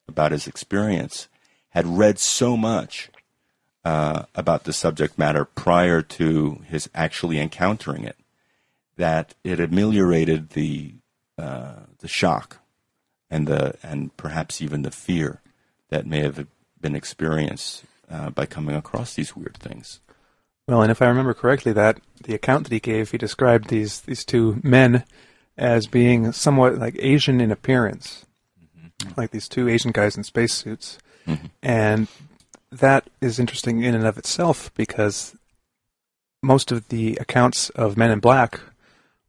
[0.07, 1.29] about his experience
[1.71, 3.11] had read so much
[3.85, 8.17] uh, about the subject matter prior to his actually encountering it
[8.99, 10.93] that it ameliorated the
[11.39, 12.59] uh, the shock
[13.31, 15.41] and the and perhaps even the fear
[15.89, 16.47] that may have
[16.81, 20.01] been experienced uh, by coming across these weird things.
[20.67, 24.01] Well, and if I remember correctly, that the account that he gave, he described these
[24.03, 25.05] these two men
[25.57, 28.27] as being somewhat like Asian in appearance,
[28.77, 29.13] mm-hmm.
[29.17, 31.47] like these two Asian guys in spacesuits, mm-hmm.
[31.63, 32.09] and
[32.71, 35.35] that is interesting in and of itself because
[36.43, 38.61] most of the accounts of Men in Black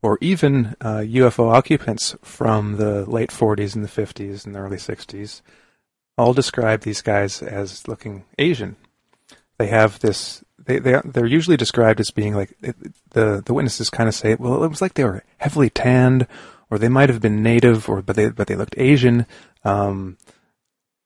[0.01, 4.77] or even uh, UFO occupants from the late 40s and the 50s and the early
[4.77, 5.41] 60s
[6.19, 8.75] all describe these guys as looking Asian.
[9.57, 10.43] They have this.
[10.57, 12.55] They they they're usually described as being like
[13.12, 16.27] the the witnesses kind of say, well, it was like they were heavily tanned,
[16.69, 19.25] or they might have been native, or but they but they looked Asian.
[19.63, 20.17] Um,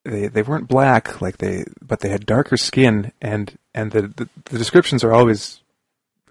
[0.03, 4.29] they they weren't black like they, but they had darker skin, and and the the,
[4.45, 5.61] the descriptions are always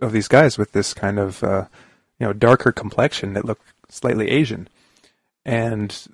[0.00, 1.66] of these guys with this kind of uh,
[2.18, 4.68] you know darker complexion that look slightly Asian,
[5.44, 6.06] and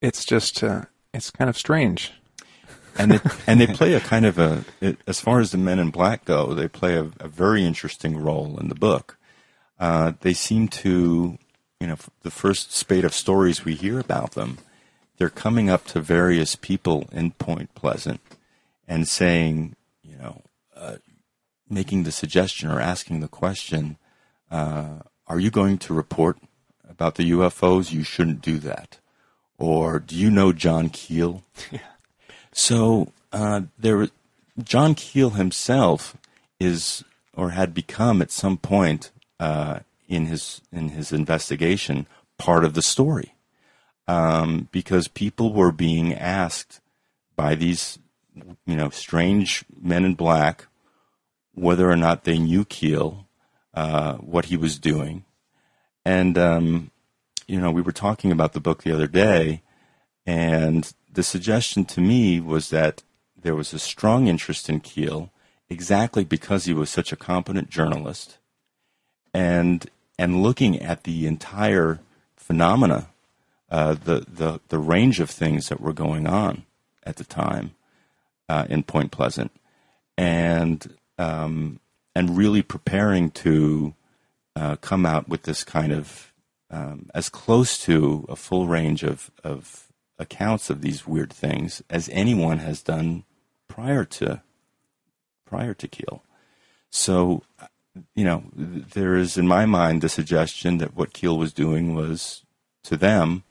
[0.00, 2.12] it's just uh, it's kind of strange.
[2.98, 4.64] and they, and they play a kind of a
[5.06, 8.58] as far as the Men in Black go, they play a, a very interesting role
[8.58, 9.18] in the book.
[9.78, 11.38] Uh, they seem to,
[11.80, 14.58] you know, the first spate of stories we hear about them,
[15.16, 18.20] they're coming up to various people in Point Pleasant
[18.86, 20.42] and saying, you know,
[20.76, 20.96] uh,
[21.68, 23.96] making the suggestion or asking the question,
[24.50, 26.38] uh, are you going to report
[26.88, 27.92] about the UFOs?
[27.92, 28.98] You shouldn't do that.
[29.58, 31.42] Or do you know John Keel?
[31.70, 31.80] Yeah.
[32.56, 34.08] So uh, there,
[34.62, 36.16] John Keel himself
[36.60, 37.04] is
[37.36, 39.10] or had become at some point
[39.40, 42.06] uh, in his in his investigation
[42.38, 43.34] part of the story,
[44.06, 46.80] um, because people were being asked
[47.34, 47.98] by these
[48.66, 50.66] you know strange men in black
[51.54, 53.23] whether or not they knew Keel
[53.74, 55.24] uh, what he was doing.
[56.04, 56.90] And, um,
[57.46, 59.62] you know, we were talking about the book the other day,
[60.26, 63.02] and the suggestion to me was that
[63.40, 65.30] there was a strong interest in Keel
[65.68, 68.38] exactly because he was such a competent journalist
[69.34, 72.00] and and looking at the entire
[72.36, 73.08] phenomena,
[73.68, 76.64] uh, the, the, the range of things that were going on
[77.02, 77.74] at the time
[78.48, 79.50] uh, in Point Pleasant,
[80.16, 81.80] and um,
[82.14, 83.94] and really preparing to
[84.56, 86.32] uh, come out with this kind of
[86.70, 92.08] um, as close to a full range of, of accounts of these weird things as
[92.12, 93.24] anyone has done
[93.68, 94.42] prior to
[95.44, 96.22] prior to Keel.
[96.90, 97.42] So,
[98.14, 102.42] you know, there is in my mind the suggestion that what Keel was doing was
[102.84, 103.44] to them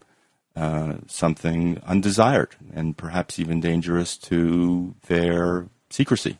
[0.55, 6.39] uh, something undesired and perhaps even dangerous to their secrecy.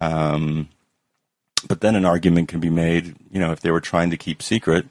[0.00, 0.70] Um,
[1.66, 4.42] but then an argument can be made, you know, if they were trying to keep
[4.42, 4.86] secret,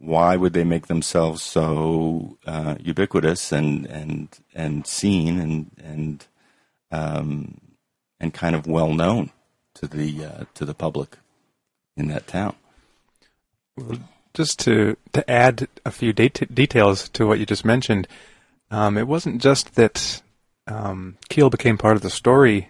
[0.00, 6.26] why would they make themselves so uh, ubiquitous and and and seen and and
[6.90, 7.60] um,
[8.20, 9.30] and kind of well known
[9.74, 11.18] to the uh, to the public
[11.96, 12.54] in that town?
[14.34, 18.06] Just to to add a few det- details to what you just mentioned,
[18.70, 20.22] um, it wasn't just that
[20.66, 22.68] um, Keel became part of the story.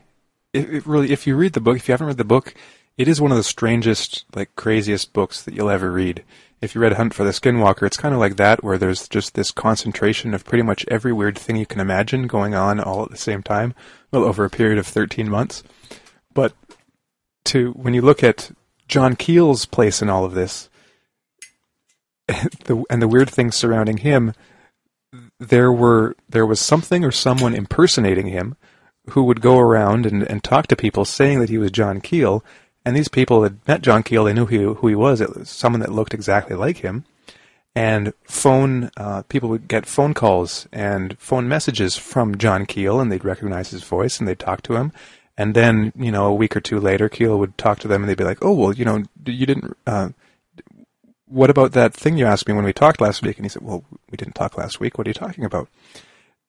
[0.55, 2.55] It, it really, if you read the book, if you haven't read the book,
[2.99, 6.25] it is one of the strangest, like craziest books that you'll ever read.
[6.61, 9.35] If you read Hunt for the Skinwalker, it's kind of like that, where there's just
[9.35, 13.11] this concentration of pretty much every weird thing you can imagine going on all at
[13.11, 13.73] the same time,
[14.11, 15.63] well, over a period of 13 months.
[16.35, 16.53] But
[17.45, 18.51] to when you look at
[18.89, 20.69] John Keel's place in all of this,
[22.27, 24.35] the, and the weird things surrounding him,
[25.39, 28.57] there were there was something or someone impersonating him
[29.11, 32.45] who would go around and, and talk to people saying that he was John Keel,
[32.89, 34.25] and these people had met John Keel.
[34.25, 35.21] They knew who, who he was.
[35.21, 37.05] It was someone that looked exactly like him.
[37.75, 43.13] And phone uh, people would get phone calls and phone messages from John Keel, and
[43.13, 44.91] they'd recognize his voice and they'd talk to him.
[45.37, 48.09] And then, you know, a week or two later, Keel would talk to them, and
[48.09, 49.77] they'd be like, "Oh, well, you know, you didn't.
[49.87, 50.09] Uh,
[51.27, 53.63] what about that thing you asked me when we talked last week?" And he said,
[53.63, 54.97] "Well, we didn't talk last week.
[54.97, 55.69] What are you talking about?"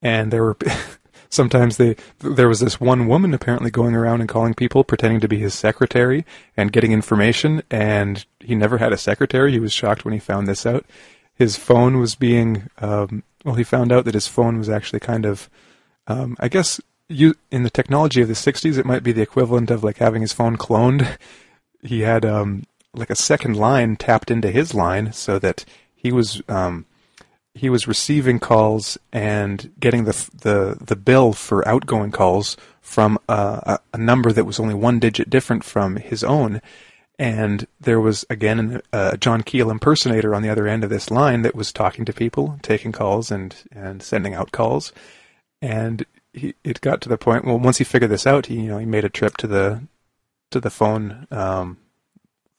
[0.01, 0.57] And there were
[1.29, 5.27] sometimes they there was this one woman apparently going around and calling people pretending to
[5.27, 6.25] be his secretary
[6.57, 9.51] and getting information and he never had a secretary.
[9.51, 10.85] He was shocked when he found this out.
[11.33, 15.25] His phone was being um, well he found out that his phone was actually kind
[15.25, 15.49] of
[16.07, 19.71] um, i guess you in the technology of the 60s it might be the equivalent
[19.71, 21.17] of like having his phone cloned.
[21.81, 22.63] He had um,
[22.93, 25.63] like a second line tapped into his line so that
[25.95, 26.85] he was um,
[27.59, 33.79] he was receiving calls and getting the the the bill for outgoing calls from a,
[33.93, 36.61] a, number that was only one digit different from his own.
[37.19, 41.41] And there was again a John Keel impersonator on the other end of this line
[41.41, 44.93] that was talking to people, taking calls and and sending out calls.
[45.61, 47.43] And he, it got to the point.
[47.43, 49.81] Well, once he figured this out, he you know he made a trip to the
[50.51, 51.77] to the phone um,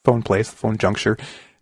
[0.04, 1.16] phone place, the phone juncture,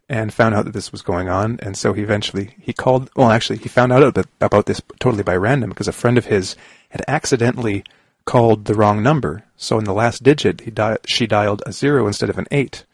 [0.09, 1.59] and found out that this was going on.
[1.63, 3.11] And so he eventually he called.
[3.17, 6.57] Well, actually, he found out about this totally by random because a friend of his
[6.91, 7.85] had accidentally
[8.25, 9.45] called the wrong number.
[9.57, 12.85] So in the last digit, he di- she dialed a zero instead of an eight,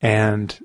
[0.00, 0.58] and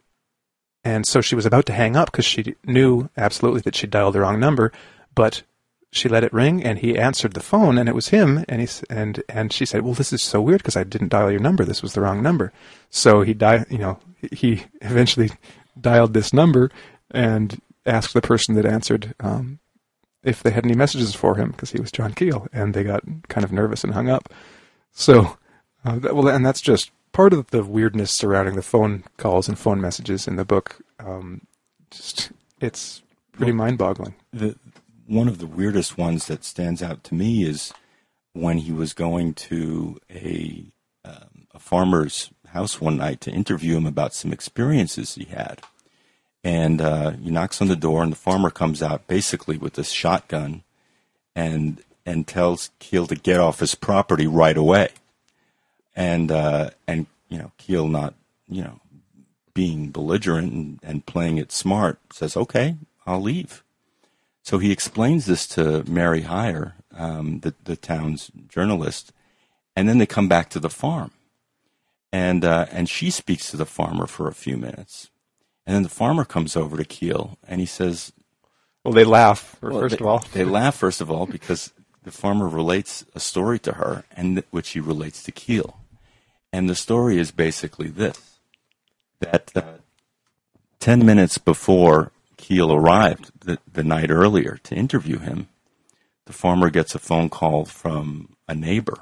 [0.83, 4.13] and so she was about to hang up because she knew absolutely that she dialed
[4.15, 4.71] the wrong number,
[5.13, 5.43] but
[5.91, 8.67] she let it ring and he answered the phone and it was him and he
[8.89, 11.63] and and she said well this is so weird because i didn't dial your number
[11.63, 12.51] this was the wrong number
[12.89, 13.97] so he died you know
[14.33, 15.31] he eventually
[15.79, 16.71] dialed this number
[17.11, 19.59] and asked the person that answered um,
[20.23, 23.03] if they had any messages for him because he was John Keel, and they got
[23.27, 24.33] kind of nervous and hung up.
[24.91, 25.37] So,
[25.83, 29.57] uh, that, well, and that's just part of the weirdness surrounding the phone calls and
[29.57, 30.77] phone messages in the book.
[30.99, 31.47] Um,
[31.91, 34.15] just it's pretty well, mind-boggling.
[34.33, 34.55] The
[35.07, 37.71] one of the weirdest ones that stands out to me is
[38.33, 40.65] when he was going to a
[41.05, 45.61] um, a farmer's house one night to interview him about some experiences he had.
[46.43, 49.91] And uh, he knocks on the door, and the farmer comes out basically with this
[49.91, 50.63] shotgun
[51.35, 54.89] and and tells Keel to get off his property right away.
[55.95, 58.13] And uh, and you know Keel not
[58.47, 58.79] you know
[59.53, 63.63] being belligerent and, and playing it smart says, "Okay, I'll leave."
[64.43, 69.11] So he explains this to Mary Hyre, um, the the town's journalist,
[69.75, 71.11] and then they come back to the farm
[72.11, 75.09] and uh, and she speaks to the farmer for a few minutes,
[75.65, 78.13] and then the farmer comes over to Keel and he says,
[78.83, 80.23] "Well, they laugh well, first they, of all.
[80.33, 84.69] they laugh first of all because the farmer relates a story to her, and which
[84.69, 85.79] he relates to Keel,
[86.53, 88.39] and the story is basically this:
[89.19, 89.63] that uh,
[90.79, 95.47] ten minutes before Keel arrived the, the night earlier to interview him,
[96.25, 98.99] the farmer gets a phone call from a neighbor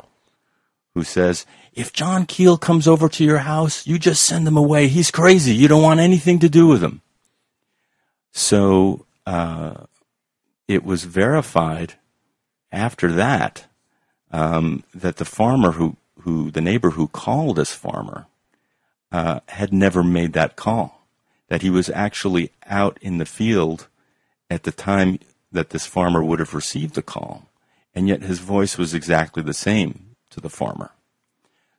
[0.94, 4.88] who says, if John Keel comes over to your house, you just send him away.
[4.88, 5.56] He's crazy.
[5.56, 7.02] You don't want anything to do with him.
[8.32, 9.86] So uh,
[10.68, 11.96] it was verified
[12.72, 13.66] after that
[14.32, 18.28] um, that the farmer who, who, the neighbor who called this farmer,
[19.12, 21.08] uh, had never made that call.
[21.50, 23.88] That he was actually out in the field
[24.50, 25.20] at the time
[25.52, 27.48] that this farmer would have received the call,
[27.94, 30.92] and yet his voice was exactly the same to the farmer.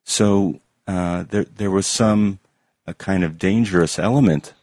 [0.04, 2.38] So uh, there there was some
[2.86, 4.54] a kind of dangerous element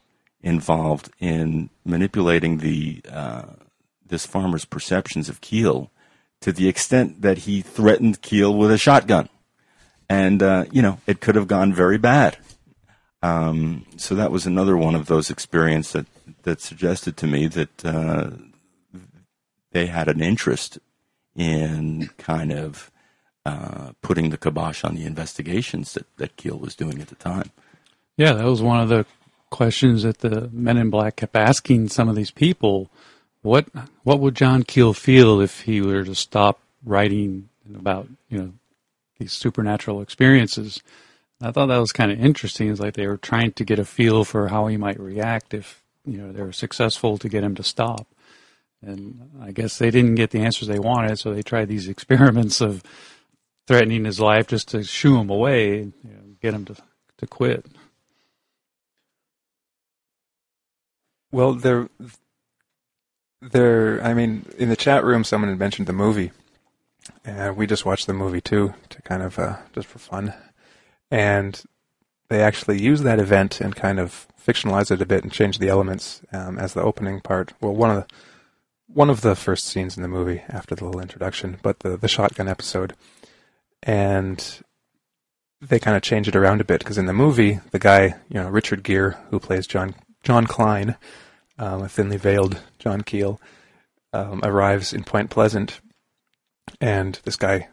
[0.42, 3.44] involved in manipulating the uh,
[4.06, 5.90] this farmer's perceptions of Keel
[6.42, 9.30] to the extent that he threatened Keel with a shotgun,
[10.10, 12.38] and uh, you know it could have gone very bad
[13.24, 16.06] Um, so that was another one of those experiences that,
[16.44, 18.32] that suggested to me that uh,
[19.72, 20.80] they had an interest
[21.36, 22.91] in kind of
[23.46, 27.52] uh, putting the kibosh on the investigations that, that Keel was doing at the time.
[28.18, 29.06] Yeah, that was one of the
[29.50, 32.90] questions that the Men in Black kept asking some of these people.
[33.42, 33.68] What
[34.04, 38.54] what would John Keel feel if he were to stop writing about you know
[39.18, 40.82] these supernatural experiences?
[41.42, 42.70] I thought that was kind of interesting.
[42.70, 45.82] It's like they were trying to get a feel for how he might react if
[46.06, 48.08] you know they were successful to get him to stop.
[48.84, 52.62] And I guess they didn't get the answers they wanted, so they tried these experiments
[52.62, 52.84] of
[53.68, 56.76] threatening his life just to shoo him away, you know, get him to
[57.18, 57.66] to quit.
[61.32, 61.88] Well, there,
[63.42, 64.04] there.
[64.04, 66.32] I mean, in the chat room, someone had mentioned the movie,
[67.24, 70.34] and we just watched the movie too to kind of uh, just for fun,
[71.10, 71.64] and
[72.28, 75.70] they actually use that event and kind of fictionalize it a bit and change the
[75.70, 77.54] elements um, as the opening part.
[77.62, 78.14] Well, one of the
[78.88, 82.10] one of the first scenes in the movie after the little introduction, but the the
[82.10, 82.94] shotgun episode,
[83.84, 84.62] and
[85.62, 88.36] they kind of change it around a bit because in the movie, the guy, you
[88.36, 90.96] know, Richard Gere, who plays John John Klein,
[91.58, 93.40] um, a thinly veiled John Keel,
[94.14, 95.80] um, arrives in Point Pleasant,
[96.80, 97.70] and this guy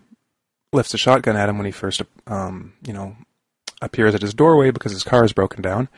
[0.72, 3.16] lifts a shotgun at him when he first, um, you know,
[3.80, 5.88] appears at his doorway because his car is broken down.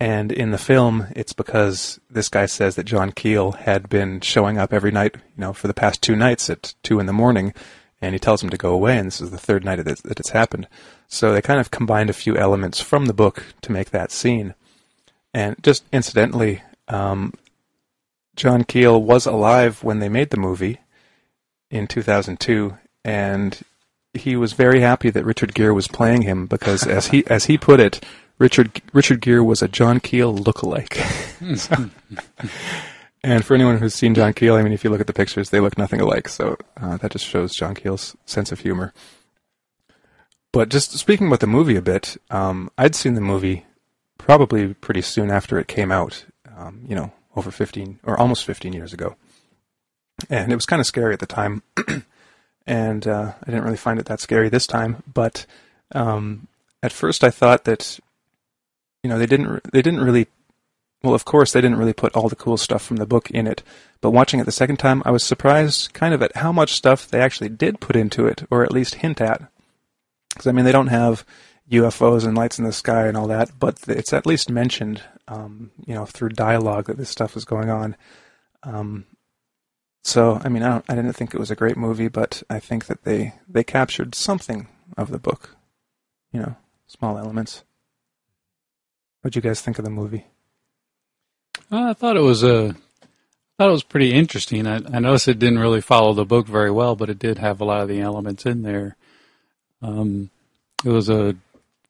[0.00, 4.56] And in the film, it's because this guy says that John Keel had been showing
[4.56, 7.52] up every night, you know, for the past two nights at two in the morning,
[8.00, 8.96] and he tells him to go away.
[8.98, 10.68] And this is the third night that it's happened.
[11.08, 14.54] So they kind of combined a few elements from the book to make that scene.
[15.34, 17.34] And just incidentally, um,
[18.36, 20.80] John Keel was alive when they made the movie
[21.70, 23.60] in 2002, and
[24.14, 27.58] he was very happy that Richard Gere was playing him because, as he as he
[27.58, 28.04] put it,
[28.38, 30.96] Richard Richard Gere was a John Keel lookalike.
[31.56, 31.90] so,
[33.22, 35.50] and for anyone who's seen John Keel, I mean, if you look at the pictures,
[35.50, 36.28] they look nothing alike.
[36.28, 38.92] So uh, that just shows John Keel's sense of humor.
[40.52, 43.66] But just speaking about the movie a bit, um, I'd seen the movie
[44.18, 46.24] probably pretty soon after it came out,
[46.56, 49.16] um, you know, over 15 or almost 15 years ago.
[50.28, 51.62] And it was kind of scary at the time.
[52.66, 55.02] and uh, I didn't really find it that scary this time.
[55.12, 55.46] But
[55.92, 56.48] um,
[56.82, 57.98] at first, I thought that,
[59.02, 60.26] you know, they didn't they didn't really.
[61.02, 63.46] Well, of course, they didn't really put all the cool stuff from the book in
[63.46, 63.62] it.
[64.00, 67.08] But watching it the second time, I was surprised kind of at how much stuff
[67.08, 69.50] they actually did put into it, or at least hint at.
[70.28, 71.24] Because I mean, they don't have
[71.70, 75.70] UFOs and lights in the sky and all that, but it's at least mentioned, um,
[75.86, 77.96] you know, through dialogue that this stuff is going on.
[78.62, 79.06] Um,
[80.02, 82.86] so, I mean, I, I, didn't think it was a great movie, but I think
[82.86, 85.56] that they they captured something of the book,
[86.32, 87.64] you know, small elements.
[89.20, 90.26] What'd you guys think of the movie?
[91.70, 94.66] Uh, I thought it was a, I thought it was pretty interesting.
[94.66, 97.60] I, I noticed it didn't really follow the book very well, but it did have
[97.60, 98.96] a lot of the elements in there.
[99.82, 100.30] Um,
[100.84, 101.36] it was a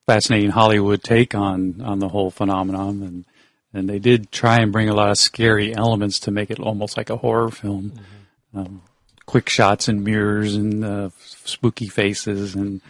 [0.07, 3.25] fascinating Hollywood take on on the whole phenomenon, and
[3.73, 6.97] and they did try and bring a lot of scary elements to make it almost
[6.97, 7.93] like a horror film.
[7.93, 8.59] Mm-hmm.
[8.59, 8.83] Um,
[9.27, 12.81] quick shots and mirrors and uh, spooky faces and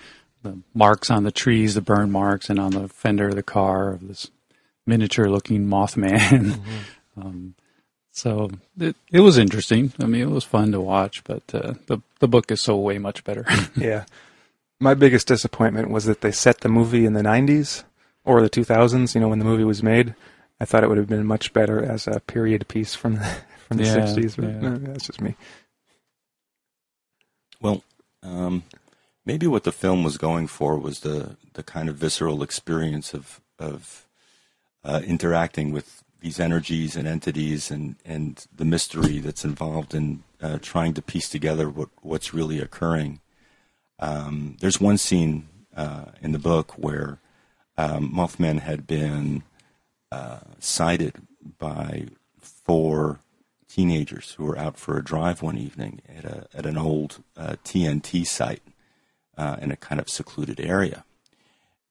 [0.42, 3.92] the marks on the trees, the burn marks, and on the fender of the car
[3.92, 4.30] of this
[4.86, 6.18] miniature-looking Mothman.
[6.18, 6.80] Mm-hmm.
[7.20, 7.54] um,
[8.12, 9.92] so it it was interesting.
[10.00, 12.98] I mean, it was fun to watch, but uh, the the book is so way
[12.98, 13.46] much better.
[13.76, 14.04] yeah,
[14.80, 17.84] my biggest disappointment was that they set the movie in the 90s
[18.24, 20.14] or the 2000s, you know, when the movie was made.
[20.58, 23.24] I thought it would have been much better as a period piece from the,
[23.68, 24.60] from the yeah, 60s, but yeah.
[24.60, 25.36] no, that's just me.
[27.60, 27.82] Well,
[28.22, 28.64] um,
[29.24, 33.40] maybe what the film was going for was the, the kind of visceral experience of,
[33.58, 34.06] of
[34.84, 40.58] uh, interacting with these energies and entities and, and the mystery that's involved in uh,
[40.60, 43.20] trying to piece together what, what's really occurring.
[43.98, 47.18] Um, there's one scene uh, in the book where
[47.76, 49.42] um, Mothman had been
[50.12, 51.14] uh, sighted
[51.58, 52.08] by
[52.38, 53.20] four
[53.68, 57.56] teenagers who were out for a drive one evening at, a, at an old uh,
[57.64, 58.62] TNT site
[59.38, 61.04] uh, in a kind of secluded area.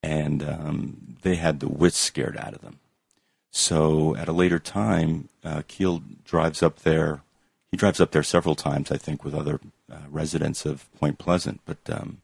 [0.01, 2.79] And um, they had the wits scared out of them.
[3.51, 7.21] So at a later time, uh, Keel drives up there.
[7.71, 9.59] He drives up there several times, I think, with other
[9.91, 11.61] uh, residents of Point Pleasant.
[11.65, 12.21] But um,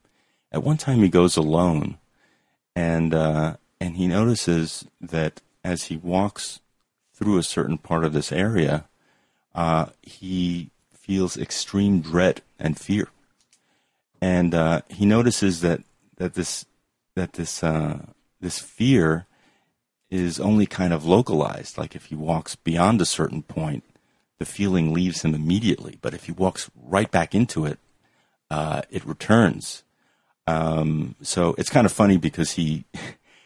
[0.52, 1.98] at one time, he goes alone,
[2.76, 6.60] and uh, and he notices that as he walks
[7.14, 8.86] through a certain part of this area,
[9.54, 13.10] uh, he feels extreme dread and fear,
[14.22, 15.82] and uh, he notices that
[16.18, 16.66] that this
[17.16, 18.06] that this uh,
[18.40, 19.26] this fear
[20.10, 21.78] is only kind of localized.
[21.78, 23.84] Like if he walks beyond a certain point,
[24.40, 25.98] the feeling leaves him immediately.
[26.02, 27.80] But if he walks right back into it,
[28.52, 29.84] uh, it returns.
[30.48, 32.86] Um, so it's kind of funny because he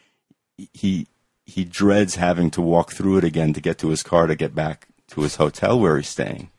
[0.72, 1.06] he
[1.46, 4.54] he dreads having to walk through it again to get to his car to get
[4.54, 6.50] back to his hotel where he's staying,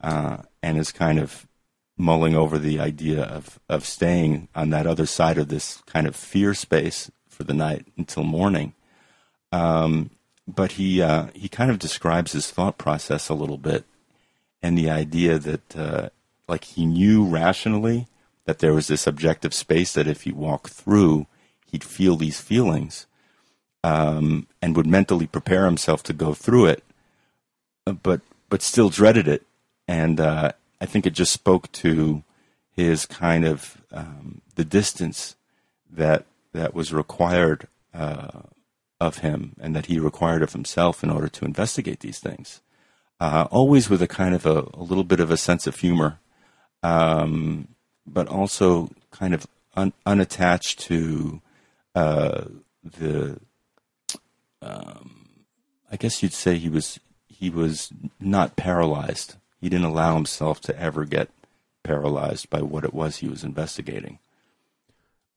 [0.00, 1.47] uh, and is kind of
[1.98, 6.16] mulling over the idea of of staying on that other side of this kind of
[6.16, 8.72] fear space for the night until morning.
[9.52, 10.10] Um,
[10.46, 13.84] but he uh, he kind of describes his thought process a little bit,
[14.62, 16.08] and the idea that uh,
[16.48, 18.06] like he knew rationally
[18.46, 21.26] that there was this objective space that if he walked through,
[21.66, 23.06] he'd feel these feelings,
[23.84, 26.82] um, and would mentally prepare himself to go through it,
[27.86, 29.44] uh, but but still dreaded it,
[29.86, 32.22] and uh, I think it just spoke to
[32.70, 35.36] his kind of um, the distance
[35.90, 38.42] that that was required uh,
[39.00, 42.60] of him and that he required of himself in order to investigate these things.
[43.20, 46.20] Uh, always with a kind of a, a, little bit of a sense of humor,
[46.84, 47.68] um,
[48.06, 51.40] but also kind of un- unattached to
[51.94, 52.44] uh,
[52.84, 53.40] the.
[54.62, 55.28] Um,
[55.90, 59.36] I guess you'd say he was he was not paralyzed.
[59.60, 61.30] He didn't allow himself to ever get
[61.82, 64.18] paralyzed by what it was he was investigating.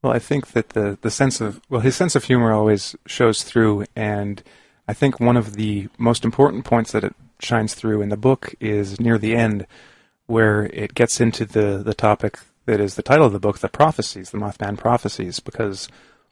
[0.02, 3.44] Well, I think that the, the sense of, well, his sense of humor always shows
[3.44, 4.42] through, and
[4.88, 8.56] I think one of the most important points that it shines through in the book
[8.60, 9.68] is near the end,
[10.26, 13.70] where it gets into the, the topic that is the title of the book, the
[13.70, 15.88] prophecies, the Mothman prophecies, because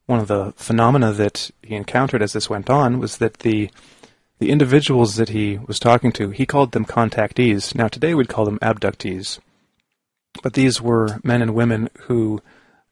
[0.06, 3.70] one of the phenomena that he encountered as this went on was that the
[4.40, 7.76] the individuals that he was talking to, he called them contactees.
[7.76, 9.40] Now today we'd call them abductees.
[10.42, 12.42] But these were men and women who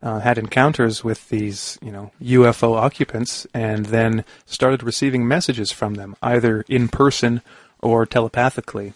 [0.01, 5.95] uh, had encounters with these, you know, UFO occupants, and then started receiving messages from
[5.95, 7.41] them, either in person
[7.81, 8.93] or telepathically.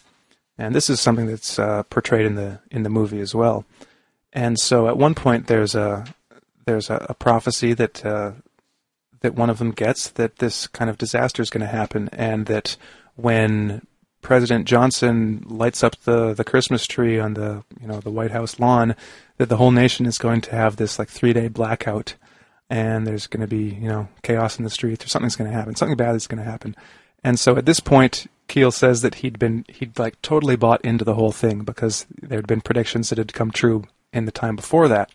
[0.57, 3.65] And this is something that's uh, portrayed in the in the movie as well.
[4.33, 6.05] And so, at one point, there's a
[6.65, 8.33] there's a, a prophecy that uh,
[9.21, 12.45] that one of them gets that this kind of disaster is going to happen, and
[12.47, 12.75] that
[13.15, 13.85] when
[14.21, 18.59] President Johnson lights up the, the Christmas tree on the you know the White House
[18.59, 18.95] lawn,
[19.37, 22.15] that the whole nation is going to have this like three day blackout,
[22.69, 25.55] and there's going to be you know chaos in the streets or something's going to
[25.55, 26.75] happen, something bad is going to happen,
[27.23, 31.05] and so at this point, Keel says that he'd been he'd like totally bought into
[31.05, 34.55] the whole thing because there had been predictions that had come true in the time
[34.55, 35.11] before that,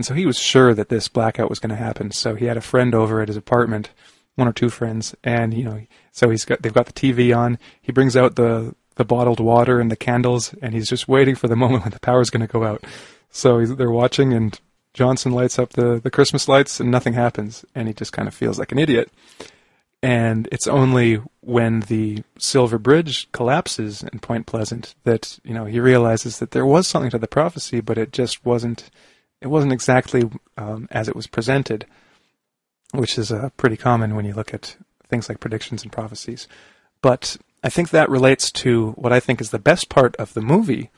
[0.00, 2.10] and so he was sure that this blackout was going to happen.
[2.10, 3.90] So he had a friend over at his apartment
[4.34, 7.58] one or two friends, and you know, so he's got they've got the TV on.
[7.82, 11.48] He brings out the the bottled water and the candles, and he's just waiting for
[11.48, 12.82] the moment when the power's going to go out.
[13.28, 14.58] So they're watching, and
[14.94, 18.32] Johnson lights up the the Christmas lights, and nothing happens, and he just kind of
[18.32, 19.12] feels like an idiot.
[20.02, 25.78] And it's only when the Silver Bridge collapses in Point Pleasant that you know he
[25.78, 28.88] realizes that there was something to the prophecy, but it just wasn't.
[29.40, 31.86] It wasn't exactly um, as it was presented
[32.92, 34.76] which is uh, pretty common when you look at
[35.08, 36.48] things like predictions and prophecies.
[37.02, 40.40] But I think that relates to what I think is the best part of the
[40.40, 40.90] movie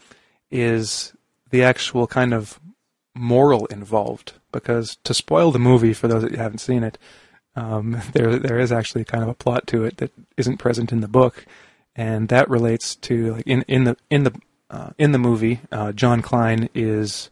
[0.51, 1.13] is
[1.51, 2.59] the actual kind of
[3.15, 4.35] moral involved.
[4.53, 6.99] Because to spoil the movie for those that haven't seen it,
[7.57, 11.01] um, there there is actually kind of a plot to it that isn't present in
[11.01, 11.47] the book,
[11.95, 14.33] and that relates to like in in the in the
[14.71, 17.31] uh, in the movie, uh, John Klein is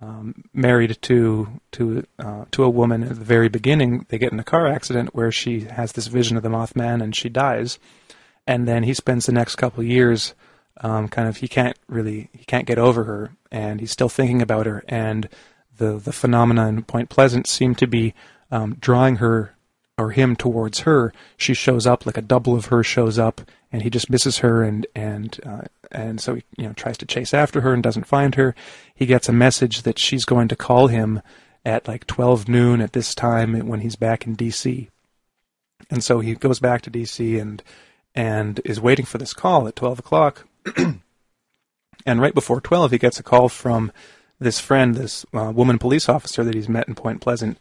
[0.00, 4.06] um, married to to uh, to a woman at the very beginning.
[4.08, 7.14] They get in a car accident where she has this vision of the Mothman and
[7.14, 7.78] she dies,
[8.46, 10.34] and then he spends the next couple years,
[10.80, 14.42] um, kind of he can't really he can't get over her, and he's still thinking
[14.42, 15.28] about her, and
[15.76, 18.14] the the phenomena in Point Pleasant seem to be
[18.50, 19.54] um, drawing her
[19.98, 21.12] or him towards her.
[21.36, 23.42] She shows up like a double of her shows up,
[23.72, 27.06] and he just misses her, and and uh, and so he you know tries to
[27.06, 28.54] chase after her and doesn't find her.
[28.94, 31.22] He gets a message that she's going to call him
[31.64, 34.88] at like 12 noon at this time when he's back in D.C.
[35.90, 37.38] And so he goes back to D.C.
[37.38, 37.62] and
[38.14, 40.46] and is waiting for this call at 12 o'clock.
[40.76, 43.92] and right before 12, he gets a call from
[44.40, 47.58] this friend, this uh, woman police officer that he's met in Point Pleasant,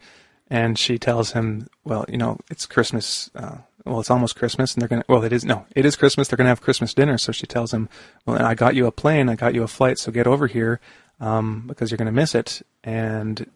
[0.49, 3.29] and she tells him, "Well, you know, it's Christmas.
[3.35, 5.05] Uh, well, it's almost Christmas, and they're gonna.
[5.07, 6.27] Well, it is no, it is Christmas.
[6.27, 7.89] They're gonna have Christmas dinner." So she tells him,
[8.25, 9.29] "Well, I got you a plane.
[9.29, 9.97] I got you a flight.
[9.99, 10.79] So get over here,
[11.19, 13.49] um, because you're gonna miss it." And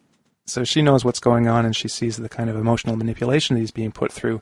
[0.45, 3.61] so she knows what's going on, and she sees the kind of emotional manipulation that
[3.61, 4.41] he's being put through.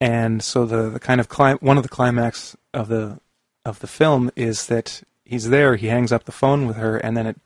[0.00, 3.20] And so the the kind of clim- one of the climax of the
[3.64, 5.76] of the film is that he's there.
[5.76, 7.40] He hangs up the phone with her, and then it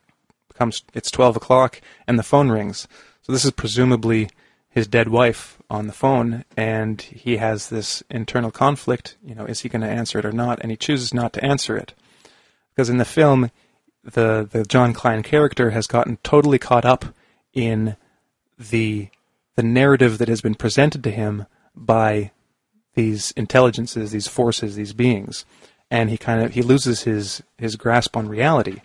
[0.48, 2.88] becomes it's twelve o'clock, and the phone rings.
[3.22, 4.30] So this is presumably
[4.70, 9.16] his dead wife on the phone, and he has this internal conflict.
[9.24, 10.58] You know, is he going to answer it or not?
[10.60, 11.94] And he chooses not to answer it
[12.78, 13.50] because in the film,
[14.04, 17.06] the the John Klein character has gotten totally caught up
[17.52, 17.96] in
[18.56, 19.08] the
[19.56, 22.30] the narrative that has been presented to him by
[22.94, 25.44] these intelligences, these forces, these beings,
[25.90, 28.82] and he kind of he loses his his grasp on reality.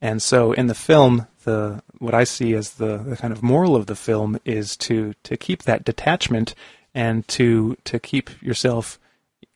[0.00, 3.76] And so in the film, the what I see as the, the kind of moral
[3.76, 6.54] of the film is to to keep that detachment
[6.94, 8.98] and to to keep yourself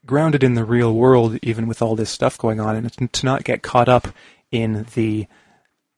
[0.07, 3.45] grounded in the real world, even with all this stuff going on, and to not
[3.45, 4.09] get caught up
[4.51, 5.27] in the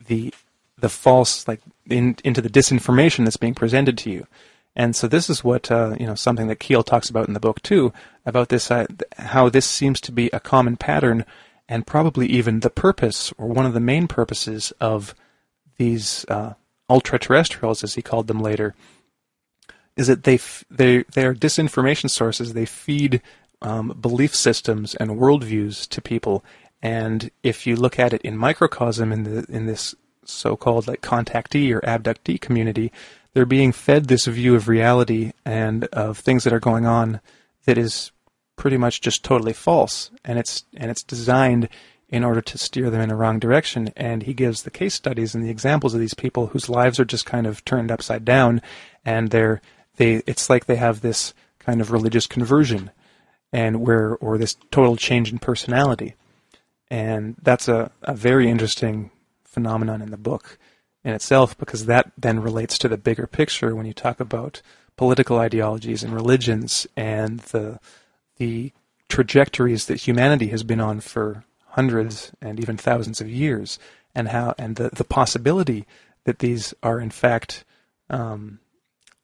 [0.06, 0.32] the
[0.78, 4.26] the false like in, into the disinformation that's being presented to you.
[4.74, 7.40] And so this is what uh, you know something that Keel talks about in the
[7.40, 7.92] book too
[8.24, 8.86] about this uh,
[9.18, 11.24] how this seems to be a common pattern
[11.68, 15.14] and probably even the purpose or one of the main purposes of
[15.76, 16.54] these uh,
[16.88, 18.74] ultra terrestrials as he called them later
[19.96, 22.52] is that they f- they they are disinformation sources.
[22.52, 23.20] They feed
[23.60, 26.44] um, belief systems and worldviews to people.
[26.82, 29.94] And if you look at it in microcosm in the in this
[30.24, 32.92] so-called like contactee or abductee community
[33.34, 37.20] they're being fed this view of reality and of things that are going on
[37.64, 38.12] that is
[38.56, 41.68] pretty much just totally false, and it's and it's designed
[42.12, 43.90] in order to steer them in a wrong direction.
[43.96, 47.06] And he gives the case studies and the examples of these people whose lives are
[47.06, 48.60] just kind of turned upside down,
[49.04, 49.60] and they're
[49.96, 52.90] they it's like they have this kind of religious conversion,
[53.50, 56.14] and where or this total change in personality,
[56.90, 59.10] and that's a, a very interesting
[59.42, 60.58] phenomenon in the book
[61.04, 64.62] in itself because that then relates to the bigger picture when you talk about
[64.96, 67.80] political ideologies and religions and the
[68.36, 68.72] the
[69.08, 73.78] trajectories that humanity has been on for hundreds and even thousands of years
[74.14, 75.86] and how and the, the possibility
[76.24, 77.64] that these are in fact
[78.10, 78.58] um,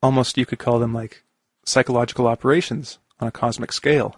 [0.03, 1.23] almost you could call them like
[1.65, 4.17] psychological operations on a cosmic scale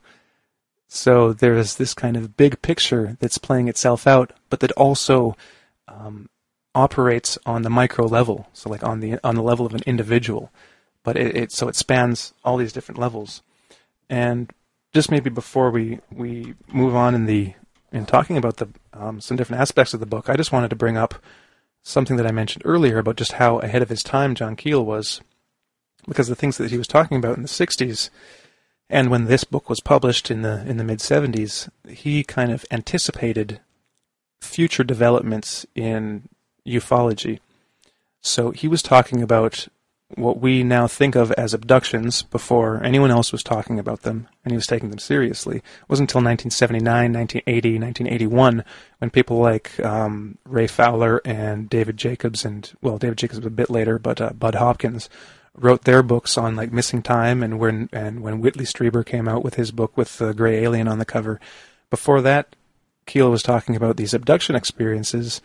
[0.89, 5.37] so there is this kind of big picture that's playing itself out but that also
[5.89, 6.29] um,
[6.75, 10.53] operates on the micro level, so like on the on the level of an individual,
[11.03, 13.43] but it, it so it spans all these different levels.
[14.09, 14.51] And
[14.93, 17.55] just maybe before we we move on in the
[17.93, 20.77] in talking about the um, some different aspects of the book, I just wanted to
[20.77, 21.15] bring up
[21.83, 25.21] something that I mentioned earlier about just how ahead of his time John Keel was,
[26.07, 28.11] because the things that he was talking about in the '60s.
[28.93, 32.67] And when this book was published in the in the mid 70s, he kind of
[32.73, 33.61] anticipated
[34.41, 36.29] future developments in
[36.67, 37.39] ufology.
[38.21, 39.69] So he was talking about
[40.17, 44.53] what we now think of as abductions before anyone else was talking about them, and
[44.53, 45.59] he was taking them seriously.
[45.59, 48.65] It wasn't until 1979, 1980, 1981
[48.99, 53.71] when people like um, Ray Fowler and David Jacobs, and well, David Jacobs a bit
[53.71, 55.09] later, but uh, Bud Hopkins
[55.55, 59.45] wrote their books on like missing time, and when and when Whitley Strieber came out
[59.45, 61.41] with his book with the gray alien on the cover.
[61.89, 62.55] Before that,
[63.07, 65.41] Keel was talking about these abduction experiences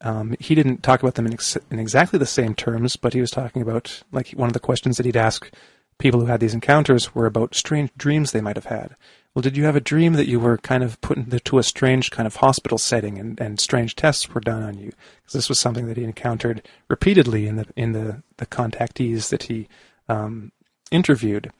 [0.00, 3.20] um, he didn't talk about them in, ex- in, exactly the same terms, but he
[3.20, 5.50] was talking about like one of the questions that he'd ask
[5.98, 8.94] people who had these encounters were about strange dreams they might have had.
[9.34, 12.10] Well, did you have a dream that you were kind of put into a strange
[12.10, 14.92] kind of hospital setting and, and strange tests were done on you?
[15.22, 19.44] Because this was something that he encountered repeatedly in the in the, the contactees that
[19.44, 19.68] he
[20.08, 20.52] um,
[20.90, 21.52] interviewed.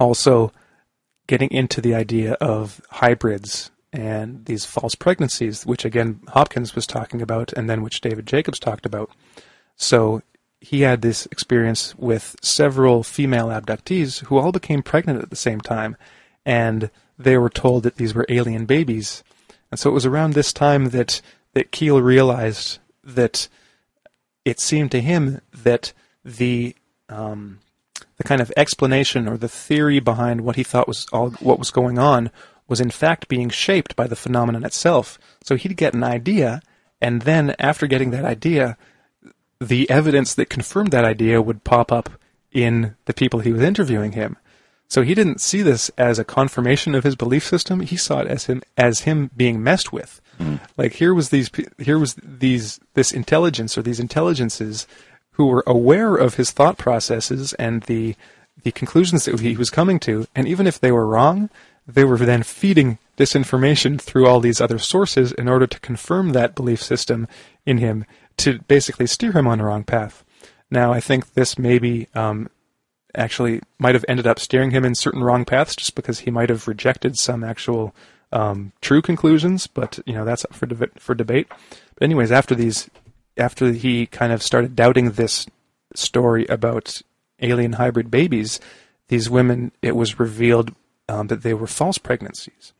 [0.00, 0.52] Also,
[1.26, 7.22] getting into the idea of hybrids and these false pregnancies, which again Hopkins was talking
[7.22, 9.10] about, and then which David Jacobs talked about.
[9.76, 10.22] So
[10.60, 15.60] he had this experience with several female abductees who all became pregnant at the same
[15.60, 15.96] time,
[16.44, 19.22] and they were told that these were alien babies.
[19.70, 21.20] And so it was around this time that
[21.54, 23.48] that Keel realized that
[24.44, 25.92] it seemed to him that
[26.24, 26.74] the
[27.08, 27.60] um,
[28.16, 31.70] the kind of explanation or the theory behind what he thought was all what was
[31.70, 32.30] going on
[32.68, 35.18] was in fact being shaped by the phenomenon itself.
[35.42, 36.60] So he'd get an idea,
[37.00, 38.76] and then after getting that idea,
[39.60, 42.10] the evidence that confirmed that idea would pop up
[42.52, 44.36] in the people he was interviewing him.
[44.88, 47.80] So he didn't see this as a confirmation of his belief system.
[47.80, 50.20] He saw it as him as him being messed with.
[50.40, 50.60] Mm.
[50.76, 54.86] Like here was these here was these this intelligence or these intelligences
[55.32, 58.16] who were aware of his thought processes and the
[58.62, 61.48] the conclusions that he was coming to, and even if they were wrong,
[61.88, 66.30] they were then feeding this information through all these other sources in order to confirm
[66.30, 67.26] that belief system
[67.64, 68.04] in him
[68.36, 70.22] to basically steer him on the wrong path.
[70.70, 72.50] Now, I think this maybe um,
[73.14, 76.50] actually might have ended up steering him in certain wrong paths just because he might
[76.50, 77.94] have rejected some actual
[78.30, 80.68] um, true conclusions, but you know that's up for
[80.98, 81.48] for debate.
[81.48, 82.90] But anyways, after these,
[83.38, 85.46] after he kind of started doubting this
[85.94, 87.00] story about
[87.40, 88.60] alien hybrid babies,
[89.08, 90.74] these women, it was revealed
[91.08, 92.72] um, that they were false pregnancies.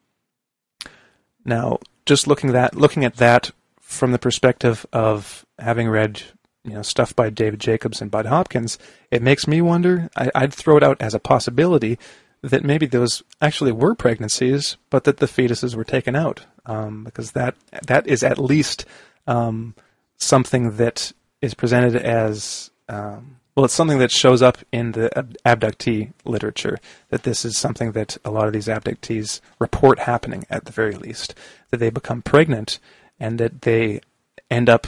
[1.44, 3.50] Now, just looking that looking at that
[3.80, 6.22] from the perspective of having read
[6.64, 8.78] you know stuff by David Jacobs and Bud Hopkins,
[9.10, 10.10] it makes me wonder.
[10.16, 11.98] I, would throw it out as a possibility
[12.42, 17.32] that maybe those actually were pregnancies, but that the fetuses were taken out, um, because
[17.32, 17.56] that
[17.86, 18.84] that is at least
[19.26, 19.74] um,
[20.18, 23.64] something that is presented as um, well.
[23.64, 25.10] It's something that shows up in the
[25.44, 26.78] abductee literature.
[27.10, 30.94] That this is something that a lot of these abductees report happening at the very
[30.94, 31.34] least.
[31.70, 32.78] That they become pregnant
[33.18, 34.00] and that they
[34.48, 34.86] end up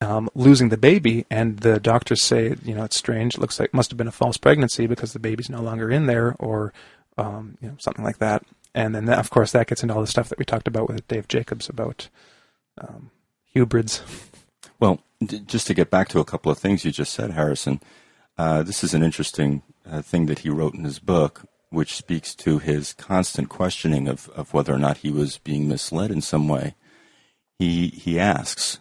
[0.00, 3.34] um, losing the baby, and the doctors say, you know, it's strange.
[3.34, 6.06] It looks like must have been a false pregnancy because the baby's no longer in
[6.06, 6.72] there, or
[7.18, 8.44] um, you know, something like that.
[8.74, 10.88] And then, that, of course, that gets into all the stuff that we talked about
[10.88, 12.08] with Dave Jacobs about
[12.78, 13.10] um,
[13.54, 14.02] hybrids.
[14.82, 17.80] Well, d- just to get back to a couple of things you just said, Harrison,
[18.36, 22.34] uh, this is an interesting uh, thing that he wrote in his book, which speaks
[22.34, 26.48] to his constant questioning of, of whether or not he was being misled in some
[26.48, 26.74] way.
[27.60, 28.80] He he asks,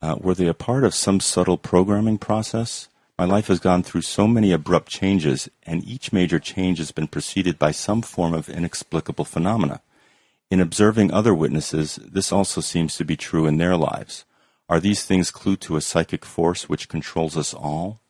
[0.00, 2.88] uh, were they a part of some subtle programming process?
[3.18, 7.08] My life has gone through so many abrupt changes, and each major change has been
[7.08, 9.82] preceded by some form of inexplicable phenomena.
[10.52, 14.24] In observing other witnesses, this also seems to be true in their lives.
[14.72, 18.00] Are these things clue to a psychic force which controls us all?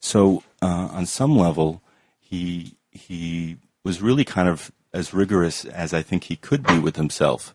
[0.00, 1.80] So, uh, on some level,
[2.18, 6.96] he he was really kind of as rigorous as I think he could be with
[6.96, 7.54] himself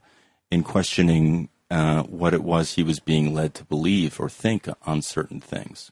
[0.49, 5.01] in questioning uh, what it was he was being led to believe or think on
[5.01, 5.91] certain things.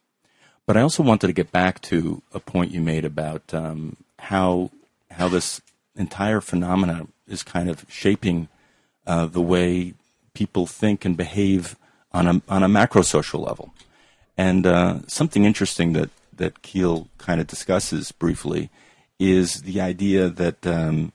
[0.65, 4.71] But I also wanted to get back to a point you made about um, how
[5.09, 5.59] how this
[5.97, 8.47] entire phenomena is kind of shaping
[9.05, 9.93] uh, the way
[10.33, 11.75] people think and behave
[12.13, 13.73] on a on a macro social level.
[14.37, 18.69] And uh, something interesting that that Keel kind of discusses briefly
[19.19, 21.11] is the idea that um,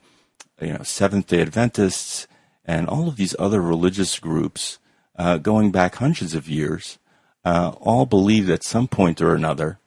[0.61, 2.27] you know Seventh Day Adventists
[2.65, 4.79] and all of these other religious groups,
[5.17, 6.99] uh, going back hundreds of years,
[7.45, 9.79] uh, all believed at some point or another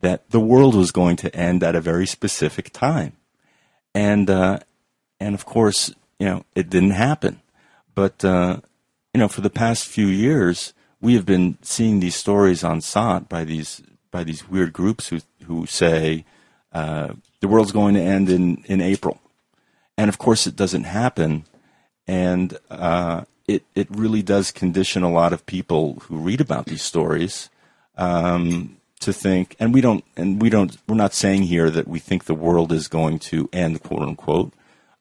[0.00, 3.12] that the world was going to end at a very specific time,
[3.94, 4.58] and uh,
[5.20, 7.40] and of course, you know, it didn't happen.
[7.94, 8.60] But uh,
[9.16, 13.30] you know, for the past few years, we have been seeing these stories on SOTT
[13.30, 16.26] by these by these weird groups who who say
[16.74, 19.18] uh, the world's going to end in in April,
[19.96, 21.46] and of course, it doesn't happen
[22.06, 26.82] and uh, it it really does condition a lot of people who read about these
[26.82, 27.48] stories
[27.96, 29.56] um, to think.
[29.58, 32.70] And we don't and we don't we're not saying here that we think the world
[32.70, 34.52] is going to end, quote unquote.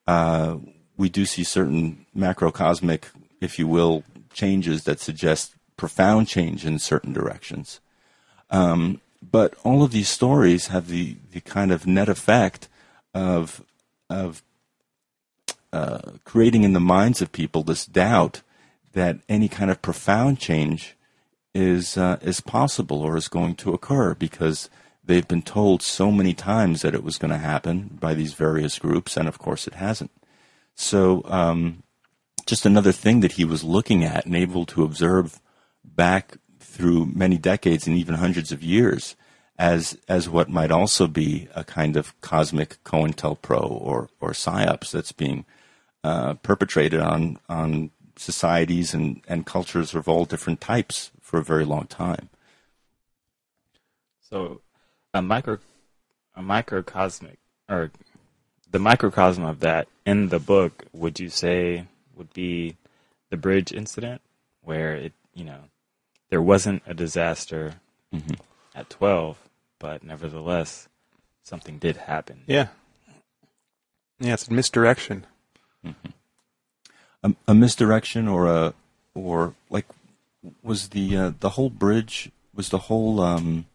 [0.07, 0.59] Uh,
[0.97, 3.03] we do see certain macrocosmic,
[3.41, 7.79] if you will, changes that suggest profound change in certain directions.
[8.49, 12.67] Um, but all of these stories have the, the kind of net effect
[13.13, 13.63] of
[14.09, 14.43] of
[15.73, 18.41] uh, creating in the minds of people this doubt
[18.93, 20.95] that any kind of profound change
[21.53, 24.69] is uh, is possible or is going to occur because
[25.03, 28.79] they've been told so many times that it was going to happen by these various
[28.79, 30.11] groups, and of course it hasn't.
[30.75, 31.83] So, um,
[32.45, 35.39] just another thing that he was looking at and able to observe
[35.83, 39.15] back through many decades and even hundreds of years
[39.57, 45.13] as as what might also be a kind of cosmic COINTELPRO or or psyops that's
[45.13, 45.45] being
[46.03, 51.65] uh, perpetrated on on societies and, and cultures of all different types for a very
[51.65, 52.29] long time.
[54.21, 54.61] So,
[55.13, 55.59] a micro,
[56.35, 57.39] a microcosmic,
[57.69, 57.91] or
[58.71, 62.78] the microcosm of that in the book, would you say would be
[63.30, 64.22] the bridge incident,
[64.61, 65.59] where it, you know,
[66.30, 67.76] there wasn't a disaster
[68.13, 68.36] mm-hmm.
[68.74, 69.38] at twelve,
[69.80, 70.88] but nevertheless,
[71.43, 72.41] something did happen.
[72.47, 72.68] Yeah.
[74.20, 75.26] Yeah, it's a misdirection.
[75.86, 76.09] Mm-hmm.
[77.24, 78.74] A, a, misdirection or a
[79.13, 79.86] or like
[80.63, 83.66] was the uh, the whole bridge was the whole um,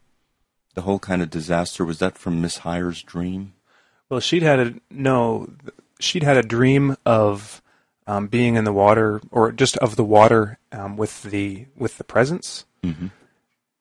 [0.74, 3.55] the whole kind of disaster was that from Miss Hyre's dream?
[4.09, 5.51] Well, she'd had a no,
[5.99, 7.62] she'd had a dream of
[8.07, 12.05] um, being in the water or just of the water um, with the with the
[12.05, 12.64] presence.
[12.82, 13.09] Mm-hmm.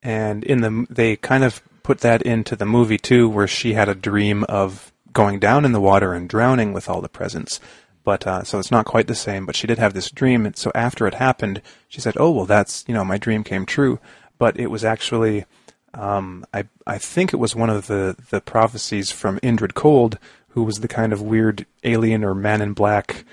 [0.01, 3.89] And in the they kind of put that into the movie too, where she had
[3.89, 7.59] a dream of going down in the water and drowning with all the presents.
[8.03, 9.45] But uh, so it's not quite the same.
[9.45, 12.45] But she did have this dream, and so after it happened, she said, "Oh well,
[12.45, 13.99] that's you know my dream came true."
[14.38, 15.45] But it was actually,
[15.93, 20.17] um, I I think it was one of the the prophecies from Indrid Cold,
[20.49, 23.26] who was the kind of weird alien or man in black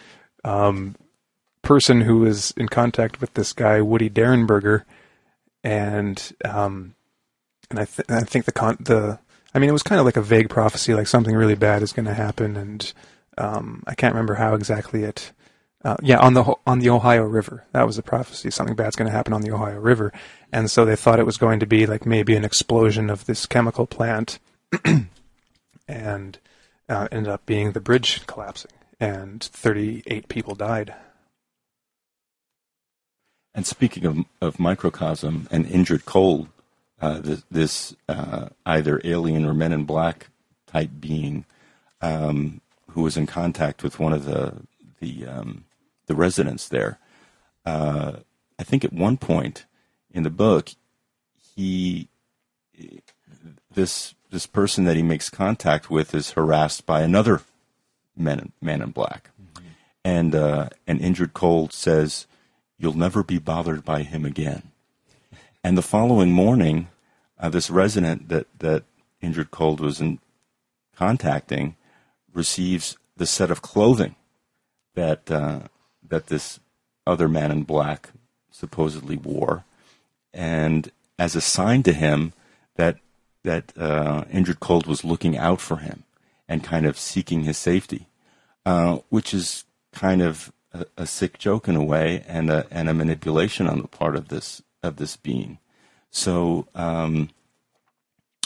[0.46, 0.96] um,
[1.62, 4.84] person who was in contact with this guy Woody Derenberger,
[5.64, 6.94] and um,
[7.68, 9.18] and I, th- I think the con- the
[9.52, 11.92] I mean, it was kind of like a vague prophecy, like something really bad is
[11.92, 12.92] going to happen, and
[13.38, 15.32] um, I can't remember how exactly it.
[15.84, 18.50] Uh, yeah, on the on the Ohio River, that was the prophecy.
[18.50, 20.12] Something bad's going to happen on the Ohio River,
[20.52, 23.46] and so they thought it was going to be like maybe an explosion of this
[23.46, 24.38] chemical plant,
[25.88, 26.38] and
[26.88, 30.94] uh, ended up being the bridge collapsing, and 38 people died.
[33.54, 36.48] And speaking of, of microcosm and Indrid Cold,
[37.00, 40.28] uh, this, this uh, either alien or Men in Black
[40.66, 41.44] type being
[42.00, 44.54] um, who was in contact with one of the
[45.00, 45.64] the um,
[46.06, 46.98] the residents there.
[47.64, 48.12] Uh,
[48.58, 49.66] I think at one point
[50.10, 50.70] in the book,
[51.54, 52.08] he
[53.72, 57.42] this this person that he makes contact with is harassed by another
[58.16, 59.66] man in black, mm-hmm.
[60.04, 62.26] and uh, and Indrid Cold says,
[62.78, 64.70] "You'll never be bothered by him again."
[65.62, 66.88] And the following morning,
[67.38, 68.84] uh, this resident that that
[69.22, 70.18] Indrid Cold was in
[70.96, 71.76] contacting
[72.32, 74.14] receives the set of clothing
[74.94, 75.60] that uh,
[76.06, 76.60] that this
[77.06, 78.10] other man in black
[78.50, 79.64] supposedly wore,
[80.32, 82.32] and as a sign to him
[82.76, 82.98] that
[83.44, 86.04] that uh, Indrid Cold was looking out for him
[86.48, 88.08] and kind of seeking his safety,
[88.64, 92.88] uh, which is kind of a, a, sick joke in a way and a, and
[92.88, 95.58] a manipulation on the part of this of this being.
[96.10, 97.30] So, um,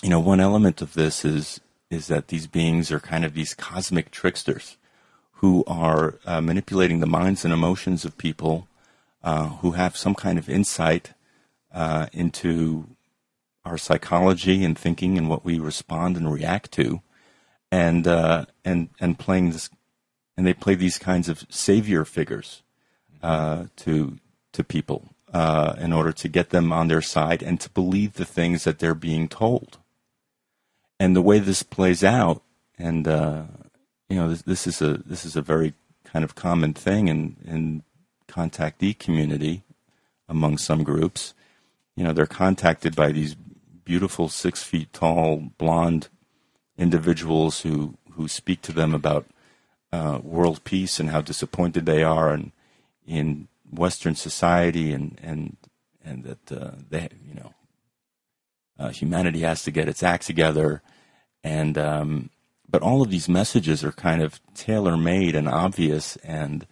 [0.03, 3.55] you know, one element of this is is that these beings are kind of these
[3.55, 4.77] cosmic tricksters
[5.35, 8.69] who are uh, manipulating the minds and emotions of people
[9.25, 11.13] uh, who have some kind of insight
[11.75, 12.87] uh, into
[13.65, 17.01] our psychology and thinking and what we respond and react to,
[17.71, 19.71] and uh, and and playing this,
[20.37, 22.63] and they play these kinds of savior figures
[23.23, 24.19] uh, to
[24.53, 28.25] to people uh, in order to get them on their side and to believe the
[28.25, 29.79] things that they're being told
[31.01, 32.43] and the way this plays out,
[32.79, 33.45] and uh,
[34.11, 35.73] you know, this, this, is a this is a very
[36.05, 37.83] kind of common thing in in
[38.29, 39.65] contactee community
[40.29, 41.33] among some groups.
[41.97, 46.09] You know, they're contacted by these beautiful six feet tall blonde
[46.81, 49.27] individuals who who speak to them about
[49.93, 52.53] uh, world peace and how disappointed they are in
[53.07, 55.57] in Western society and and
[56.05, 57.55] and that uh, they you know
[58.79, 60.83] uh, humanity has to get its act together,
[61.45, 62.31] and um,
[62.69, 66.67] but all of these messages are kind of tailor made and obvious, and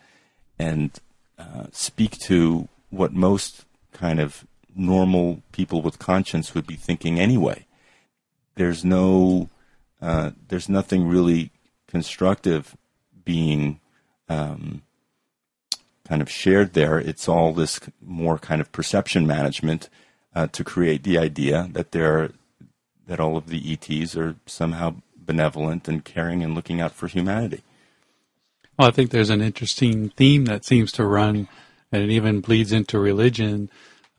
[0.58, 0.98] and
[1.38, 7.66] uh, speak to what most kind of normal people with conscience would be thinking anyway.
[8.54, 9.50] There's no,
[10.00, 11.50] uh, there's nothing really
[11.86, 12.76] constructive
[13.24, 13.80] being
[14.28, 14.82] um,
[16.06, 16.98] kind of shared there.
[16.98, 19.88] It's all this more kind of perception management
[20.34, 22.30] uh, to create the idea that there
[23.06, 27.62] that all of the ETs are somehow benevolent and caring and looking out for humanity.
[28.78, 31.48] Well, I think there's an interesting theme that seems to run,
[31.90, 33.70] and it even bleeds into religion.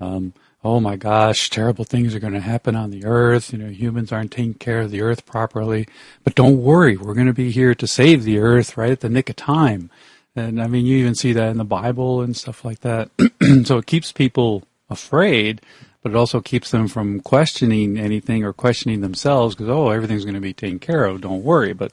[0.02, 0.34] Um,
[0.64, 3.54] oh my gosh, terrible things are going to happen on the earth.
[3.54, 5.88] You know, humans aren't taking care of the earth properly.
[6.24, 9.10] But don't worry, we're going to be here to save the earth right at the
[9.10, 9.90] nick of time.
[10.36, 13.10] And I mean, you even see that in the Bible and stuff like that.
[13.66, 15.62] so it keeps people afraid,
[16.02, 20.36] but it also keeps them from questioning anything or questioning themselves because, oh, everything's going
[20.36, 21.22] to be taken care of.
[21.22, 21.92] Don't worry, but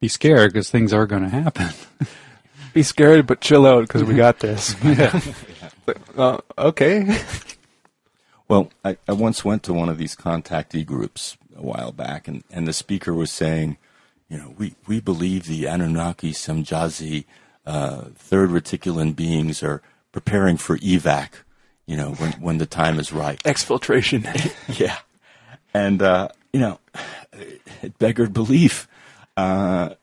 [0.00, 1.70] be scared because things are going to happen.
[2.74, 4.74] be scared, but chill out because we got this.
[4.84, 5.20] yeah.
[6.16, 7.20] uh, okay.
[8.52, 12.44] Well, I, I once went to one of these contactee groups a while back, and,
[12.50, 13.78] and the speaker was saying,
[14.28, 17.24] you know, we, we believe the Anunnaki Semjazi
[17.64, 19.80] uh, third reticulan beings are
[20.12, 21.30] preparing for evac,
[21.86, 23.42] you know, when, when the time is right.
[23.42, 24.22] Exfiltration.
[24.78, 24.98] yeah.
[25.72, 26.78] And, uh, you know,
[27.80, 28.86] it beggared belief.
[29.34, 29.94] Uh,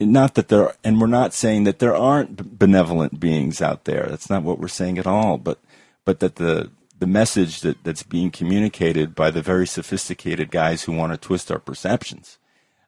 [0.00, 4.06] not that there, are, and we're not saying that there aren't benevolent beings out there.
[4.08, 5.36] That's not what we're saying at all.
[5.36, 5.58] But,
[6.06, 10.92] but that the the message that, that's being communicated by the very sophisticated guys who
[10.92, 12.38] want to twist our perceptions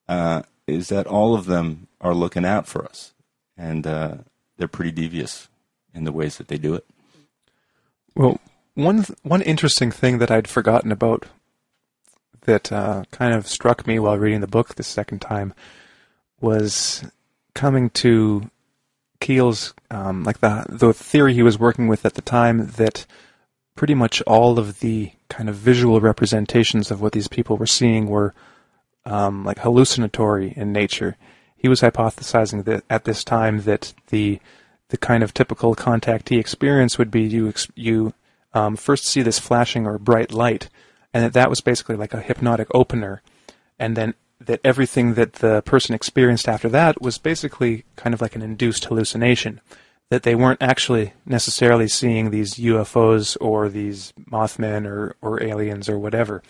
[0.08, 3.14] uh, is that all of them are looking out for us,
[3.56, 4.16] and uh,
[4.56, 5.48] they're pretty devious
[5.94, 6.84] in the ways that they do it.
[8.14, 8.40] Well,
[8.74, 11.26] one one interesting thing that I'd forgotten about
[12.42, 15.52] that uh, kind of struck me while reading the book the second time
[16.40, 17.04] was
[17.54, 18.50] coming to
[19.20, 23.06] Keel's um, like the the theory he was working with at the time that
[23.76, 28.06] pretty much all of the kind of visual representations of what these people were seeing
[28.06, 28.34] were
[29.04, 31.16] um, like hallucinatory in nature.
[31.56, 34.40] He was hypothesizing that at this time that the
[34.88, 38.14] the kind of typical contactee experience would be you you
[38.54, 40.68] um, first see this flashing or bright light,
[41.12, 43.22] and that that was basically like a hypnotic opener
[43.78, 48.36] and then that everything that the person experienced after that was basically kind of like
[48.36, 49.60] an induced hallucination.
[50.10, 55.98] That they weren't actually necessarily seeing these UFOs or these Mothmen or, or aliens or
[55.98, 56.42] whatever.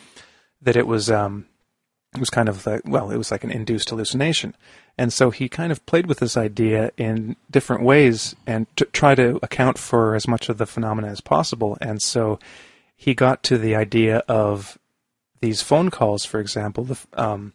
[0.60, 1.46] That it was um,
[2.14, 4.54] it was kind of like well, it was like an induced hallucination.
[4.98, 9.14] And so he kind of played with this idea in different ways and to try
[9.14, 11.76] to account for as much of the phenomena as possible.
[11.80, 12.38] And so
[12.96, 14.78] he got to the idea of
[15.40, 17.52] these phone calls, for example, the, um,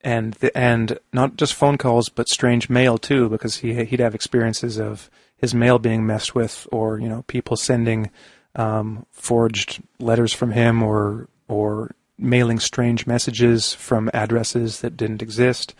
[0.00, 4.14] and the, and not just phone calls, but strange mail too, because he he'd have
[4.14, 8.10] experiences of his mail being messed with, or you know, people sending
[8.54, 15.74] um, forged letters from him, or or mailing strange messages from addresses that didn't exist.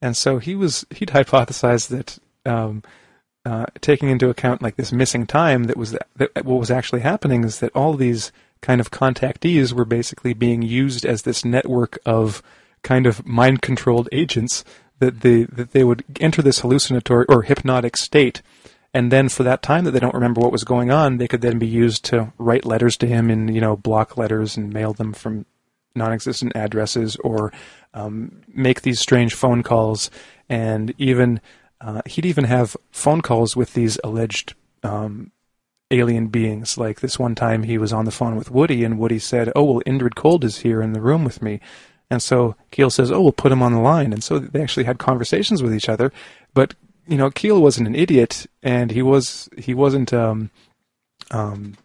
[0.00, 2.82] And so he was he'd hypothesized that um,
[3.44, 7.00] uh, taking into account like this missing time that was that, that what was actually
[7.00, 8.32] happening is that all these
[8.62, 12.42] kind of contactees were basically being used as this network of
[12.82, 14.64] kind of mind controlled agents
[14.98, 18.40] that they that they would enter this hallucinatory or hypnotic state
[18.94, 21.42] and then for that time that they don't remember what was going on they could
[21.42, 24.94] then be used to write letters to him in you know block letters and mail
[24.94, 25.44] them from
[25.94, 27.52] non-existent addresses or
[27.92, 30.10] um, make these strange phone calls
[30.48, 31.40] and even
[31.80, 35.30] uh, he'd even have phone calls with these alleged um,
[35.90, 36.78] alien beings.
[36.78, 39.64] Like this one time he was on the phone with Woody, and Woody said, "Oh
[39.64, 41.60] well, Indrid Cold is here in the room with me."
[42.10, 44.84] And so Keel says, "Oh, we'll put him on the line." And so they actually
[44.84, 46.12] had conversations with each other.
[46.52, 46.74] But
[47.06, 50.50] you know, Keel wasn't an idiot, and he was he wasn't um,
[51.30, 51.76] um,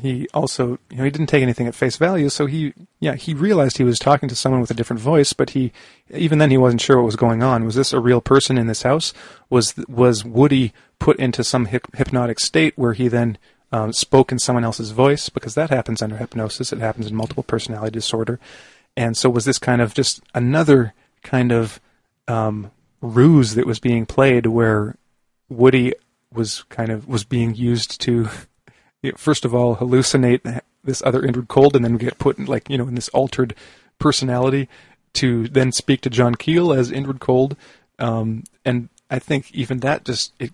[0.00, 3.32] he also you know he didn't take anything at face value so he yeah he
[3.32, 5.72] realized he was talking to someone with a different voice but he
[6.12, 7.64] even then he wasn't sure what was going on.
[7.64, 9.12] Was this a real person in this house?
[9.50, 13.38] Was was woody put into some hip, hypnotic state where he then
[13.72, 15.28] um, spoke in someone else's voice?
[15.28, 16.72] Because that happens under hypnosis.
[16.72, 18.38] It happens in multiple personality disorder.
[18.96, 20.92] And so was this kind of just another
[21.22, 21.80] kind of
[22.28, 22.70] um,
[23.04, 24.96] ruse that was being played where
[25.48, 25.94] woody
[26.32, 28.28] was kind of was being used to
[29.16, 32.78] first of all hallucinate this other Indrid Cold and then get put in like you
[32.78, 33.54] know in this altered
[33.98, 34.68] personality
[35.14, 37.56] to then speak to John Keel as Indrid Cold,
[37.98, 40.52] um, and I think even that just it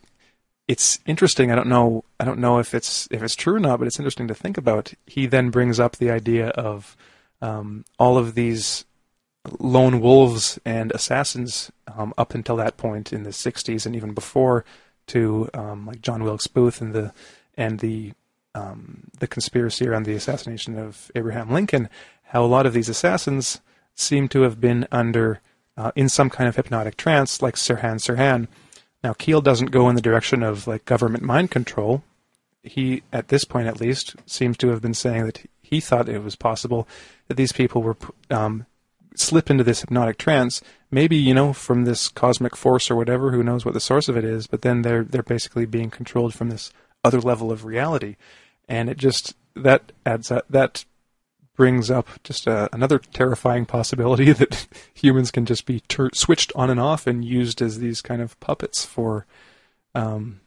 [0.69, 1.51] it's interesting.
[1.51, 3.99] I don't know I don't know if it's if it's true or not, but it's
[3.99, 4.93] interesting to think about.
[5.07, 6.97] He then brings up the idea of
[7.43, 8.85] um, all of these
[9.59, 14.65] lone wolves and assassins um, up until that point in the 60s and even before
[15.07, 17.13] to um, like John Wilkes Booth and the
[17.57, 18.13] and the
[18.55, 21.89] um, the conspiracy around the assassination of Abraham Lincoln,
[22.25, 23.61] how a lot of these assassins
[23.95, 25.41] seem to have been under
[25.77, 28.49] uh, in some kind of hypnotic trance, like Sirhan Sirhan.
[29.03, 32.03] Now Keel doesn't go in the direction of like government mind control.
[32.63, 36.23] He, at this point at least, seems to have been saying that he thought it
[36.23, 36.87] was possible
[37.29, 37.97] that these people were
[38.31, 38.67] um,
[39.15, 40.63] slip into this hypnotic trance.
[40.91, 43.33] Maybe you know from this cosmic force or whatever.
[43.33, 44.47] Who knows what the source of it is?
[44.47, 46.73] But then they're they're basically being controlled from this
[47.05, 48.17] other level of reality
[48.71, 50.85] and it just that adds up, that
[51.57, 56.71] brings up just a, another terrifying possibility that humans can just be ter- switched on
[56.71, 59.27] and off and used as these kind of puppets for
[59.95, 60.41] um,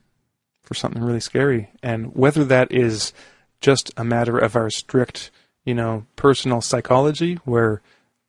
[0.64, 1.70] for something really scary.
[1.84, 3.11] And whether that is
[3.59, 5.30] just a matter of our strict,
[5.66, 7.82] you know, personal psychology, where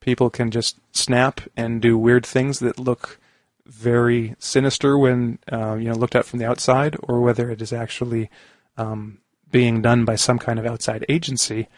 [0.04, 3.18] people can just snap and do weird things that look
[3.64, 7.72] very sinister when uh, you know looked at from the outside, or whether it is
[7.72, 8.30] actually
[8.76, 9.18] um,
[9.50, 11.68] being done by some kind of outside agency.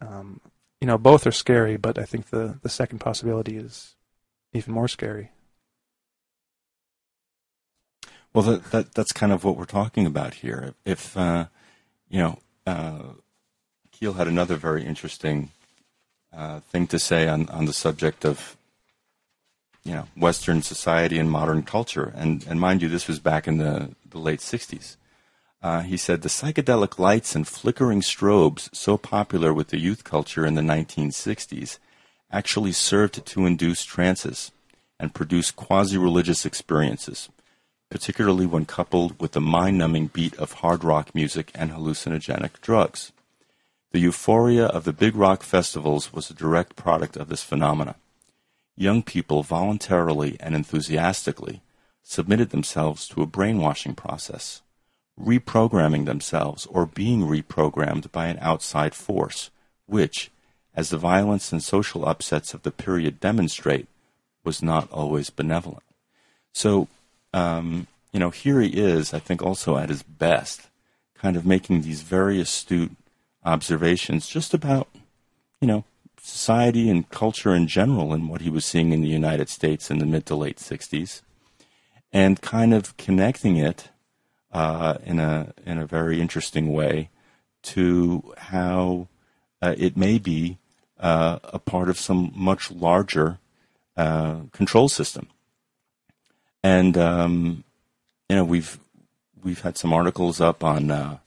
[0.00, 0.40] Um,
[0.80, 3.94] you know, both are scary, but I think the, the second possibility is
[4.52, 5.30] even more scary.
[8.32, 10.74] Well, that, that that's kind of what we're talking about here.
[10.84, 11.46] If uh,
[12.08, 13.02] you know, uh,
[13.90, 15.50] Keel had another very interesting
[16.36, 18.56] uh, thing to say on on the subject of
[19.84, 23.58] you know Western society and modern culture, and and mind you, this was back in
[23.58, 24.96] the the late '60s.
[25.62, 30.44] Uh, he said the psychedelic lights and flickering strobes, so popular with the youth culture
[30.44, 31.78] in the 1960s,
[32.32, 34.50] actually served to induce trances
[34.98, 37.28] and produce quasi religious experiences,
[37.90, 43.12] particularly when coupled with the mind numbing beat of hard rock music and hallucinogenic drugs.
[43.92, 47.96] The euphoria of the big rock festivals was a direct product of this phenomena.
[48.74, 51.60] Young people voluntarily and enthusiastically
[52.02, 54.62] submitted themselves to a brainwashing process
[55.20, 59.50] reprogramming themselves or being reprogrammed by an outside force,
[59.86, 60.30] which,
[60.74, 63.86] as the violence and social upsets of the period demonstrate,
[64.44, 65.84] was not always benevolent.
[66.52, 66.88] So,
[67.32, 70.68] um, you know, here he is, I think, also at his best,
[71.14, 72.92] kind of making these very astute
[73.44, 74.88] observations just about,
[75.60, 75.84] you know,
[76.20, 79.98] society and culture in general and what he was seeing in the United States in
[79.98, 81.22] the mid to late 60s,
[82.12, 83.88] and kind of connecting it
[84.52, 87.08] uh, in a in a very interesting way
[87.62, 89.08] to how
[89.60, 90.58] uh, it may be
[91.00, 93.38] uh, a part of some much larger
[93.96, 95.28] uh, control system.
[96.62, 97.64] And um,
[98.28, 98.78] you know we've
[99.42, 101.18] we've had some articles up on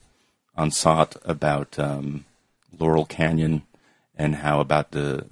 [0.56, 2.24] SOTT about um,
[2.78, 3.62] Laurel Canyon
[4.16, 5.26] and how about the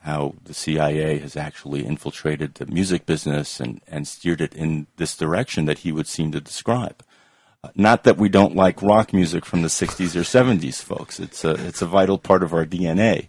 [0.00, 5.16] how the CIA has actually infiltrated the music business and, and steered it in this
[5.16, 7.02] direction that he would seem to describe.
[7.62, 11.18] Uh, not that we don't like rock music from the 60s or 70s, folks.
[11.18, 13.28] It's a, it's a vital part of our DNA.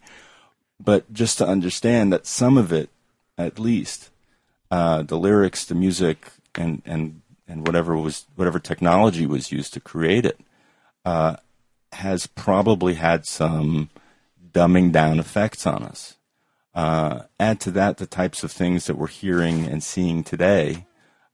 [0.78, 2.90] But just to understand that some of it,
[3.38, 4.10] at least,
[4.70, 9.80] uh, the lyrics, the music, and, and, and whatever was whatever technology was used to
[9.80, 10.42] create it,
[11.06, 11.38] uh,
[11.94, 13.90] has probably had some
[14.52, 16.18] dumbing down effects on us.
[16.74, 20.86] Uh, add to that the types of things that we're hearing and seeing today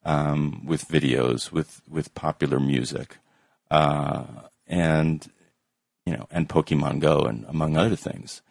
[0.06, 3.18] um, with videos, with with popular music,
[3.72, 4.26] uh,
[4.68, 5.32] and
[6.06, 8.42] you know, and Pokemon Go, and among other things.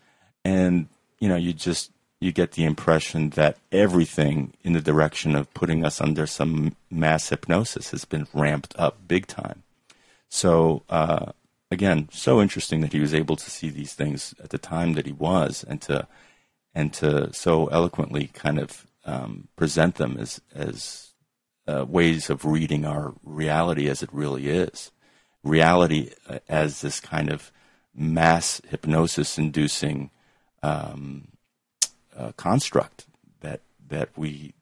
[0.45, 0.89] And
[1.21, 5.85] you know, you just you get the impression that everything in the direction of putting
[5.85, 9.63] us under some mass hypnosis has been ramped up big time.
[10.31, 11.33] So uh,
[11.71, 15.05] again, so interesting that he was able to see these things at the time that
[15.05, 16.07] he was, and to
[16.75, 21.11] and to so eloquently kind of um, present them as as
[21.67, 24.93] uh, ways of reading our reality as it really is.
[25.43, 27.51] Reality uh, as this kind of
[27.95, 30.11] mass hypnosis inducing
[30.63, 31.29] um,
[32.17, 33.07] uh, construct
[33.41, 34.55] that that we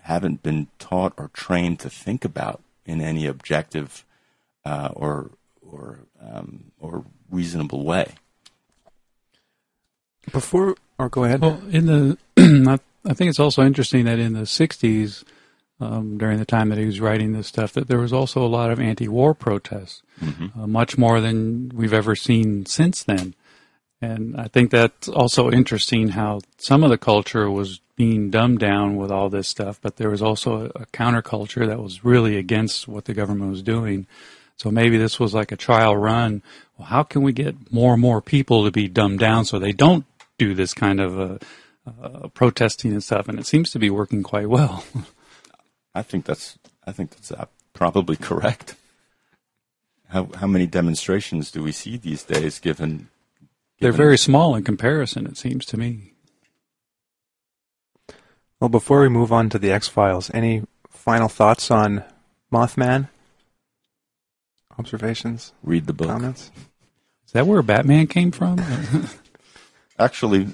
[0.00, 4.04] haven't been taught or trained to think about in any objective
[4.64, 8.12] uh, or or um, or reasonable way.
[10.32, 11.42] Before, or go ahead.
[11.42, 12.18] Well, in the,
[13.04, 15.24] I think it's also interesting that in the '60s,
[15.80, 18.48] um, during the time that he was writing this stuff, that there was also a
[18.48, 20.58] lot of anti-war protests, mm-hmm.
[20.58, 23.34] uh, much more than we've ever seen since then.
[24.00, 28.96] And I think that's also interesting how some of the culture was being dumbed down
[28.96, 32.88] with all this stuff, but there was also a, a counterculture that was really against
[32.88, 34.06] what the government was doing.
[34.56, 36.42] So maybe this was like a trial run.
[36.78, 39.72] Well, how can we get more and more people to be dumbed down so they
[39.72, 40.04] don't
[40.38, 41.38] do this kind of uh,
[41.86, 43.28] uh, protesting and stuff?
[43.28, 44.84] And it seems to be working quite well.
[45.94, 48.74] I think that's I think that's uh, probably correct.
[50.08, 52.58] How how many demonstrations do we see these days?
[52.58, 53.08] Given, given
[53.80, 56.12] they're very small in comparison, it seems to me.
[58.60, 62.04] Well, before we move on to the X Files, any final thoughts on
[62.52, 63.08] Mothman?
[64.78, 65.52] Observations?
[65.62, 66.08] Read the book.
[66.08, 66.50] Comments?
[67.26, 68.58] Is that where Batman came from?
[69.98, 70.46] Actually,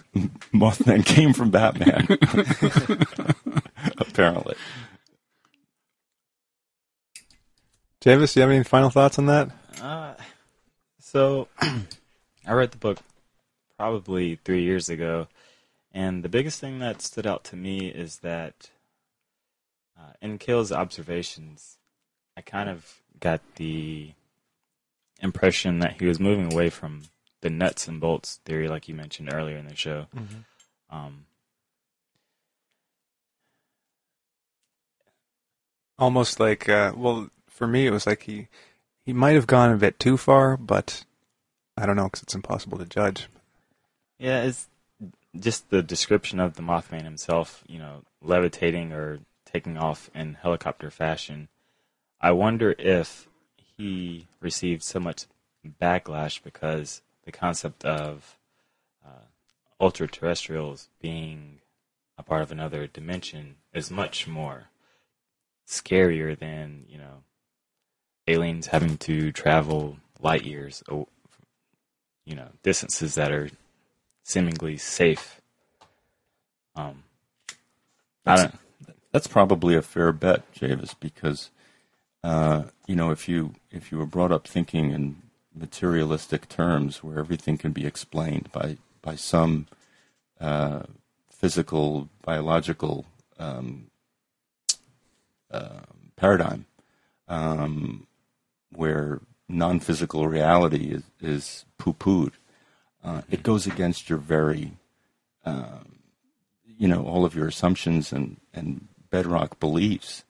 [0.53, 2.07] Mothman came from Batman.
[3.99, 4.55] Apparently.
[8.01, 9.51] Javis, do you have any final thoughts on that?
[9.81, 10.15] Uh,
[10.99, 12.99] so, I read the book
[13.79, 15.29] probably three years ago,
[15.93, 18.71] and the biggest thing that stood out to me is that
[19.99, 21.79] uh, in Keel's observations,
[22.37, 24.13] I kind of got the
[25.21, 27.03] impression that he was moving away from
[27.43, 30.07] the nuts and bolts theory, like you mentioned earlier in the show.
[30.15, 30.97] Mm-hmm.
[30.97, 31.27] Um,
[35.99, 38.49] Almost like, uh, well, for me, it was like he
[39.05, 41.05] he might have gone a bit too far, but
[41.77, 43.29] I don't know because it's impossible to judge.
[44.19, 44.69] Yeah, it's
[45.39, 50.91] just the description of the Mothman himself, you know, levitating or taking off in helicopter
[50.91, 51.49] fashion.
[52.21, 53.29] I wonder if
[53.77, 55.27] he received so much
[55.81, 58.37] backlash because the concept of
[59.05, 59.27] uh,
[59.81, 61.61] ultra terrestrials being
[62.19, 64.65] a part of another dimension is much more
[65.67, 67.23] scarier than you know
[68.27, 73.51] aliens having to travel light years, you know, distances that are
[74.23, 75.41] seemingly safe.
[76.77, 77.05] Um,
[78.25, 78.57] that's,
[79.13, 81.51] that's probably a fair bet, Javis, because
[82.23, 85.17] uh, you know if you if you were brought up thinking in
[85.55, 89.67] materialistic terms, where everything can be explained by by some
[90.41, 90.83] uh,
[91.29, 93.07] physical biological
[93.39, 93.87] um,
[95.51, 95.81] uh,
[96.17, 96.67] paradigm,
[97.29, 98.07] um,
[98.73, 102.33] where non physical reality is, is poo pooed.
[103.03, 104.73] Uh, it goes against your very,
[105.45, 105.81] uh,
[106.79, 110.25] you know, all of your assumptions and, and bedrock beliefs.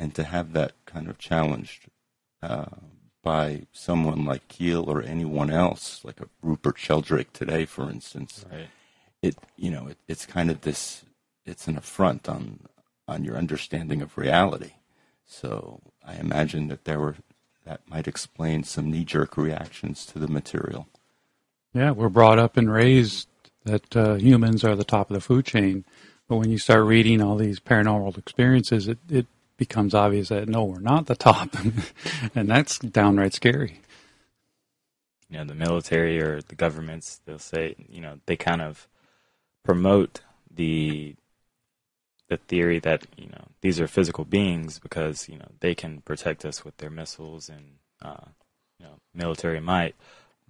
[0.00, 1.88] And to have that kind of challenged
[2.42, 2.64] uh,
[3.22, 8.68] by someone like Keel or anyone else, like a Rupert Sheldrake today, for instance, right.
[9.20, 11.04] it you know it, it's kind of this
[11.44, 12.60] it's an affront on
[13.06, 14.72] on your understanding of reality.
[15.26, 17.16] So I imagine that there were
[17.66, 20.88] that might explain some knee jerk reactions to the material.
[21.74, 23.28] Yeah, we're brought up and raised
[23.64, 25.84] that uh, humans are the top of the food chain.
[26.26, 29.26] But when you start reading all these paranormal experiences, it, it
[29.60, 31.54] becomes obvious that no, we're not the top.
[32.34, 33.78] and that's downright scary.
[35.28, 38.88] You know, the military or the governments, they'll say, you know, they kind of
[39.62, 41.14] promote the
[42.28, 46.44] the theory that you know these are physical beings because you know they can protect
[46.44, 48.28] us with their missiles and uh,
[48.78, 49.94] you know military might,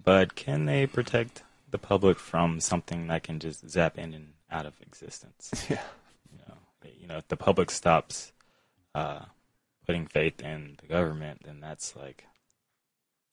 [0.01, 4.65] but can they protect the public from something that can just zap in and out
[4.65, 5.67] of existence?
[5.69, 5.81] Yeah.
[6.31, 8.31] You know, you know if the public stops
[8.93, 9.21] uh,
[9.85, 12.25] putting faith in the government, then that's like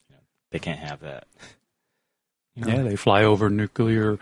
[0.08, 1.26] you know they can't have that.
[2.54, 2.72] You know?
[2.72, 4.18] Yeah, they fly over nuclear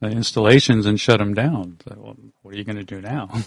[0.00, 1.78] uh, installations and shut them down.
[1.84, 3.28] So, well, what are you going to do now?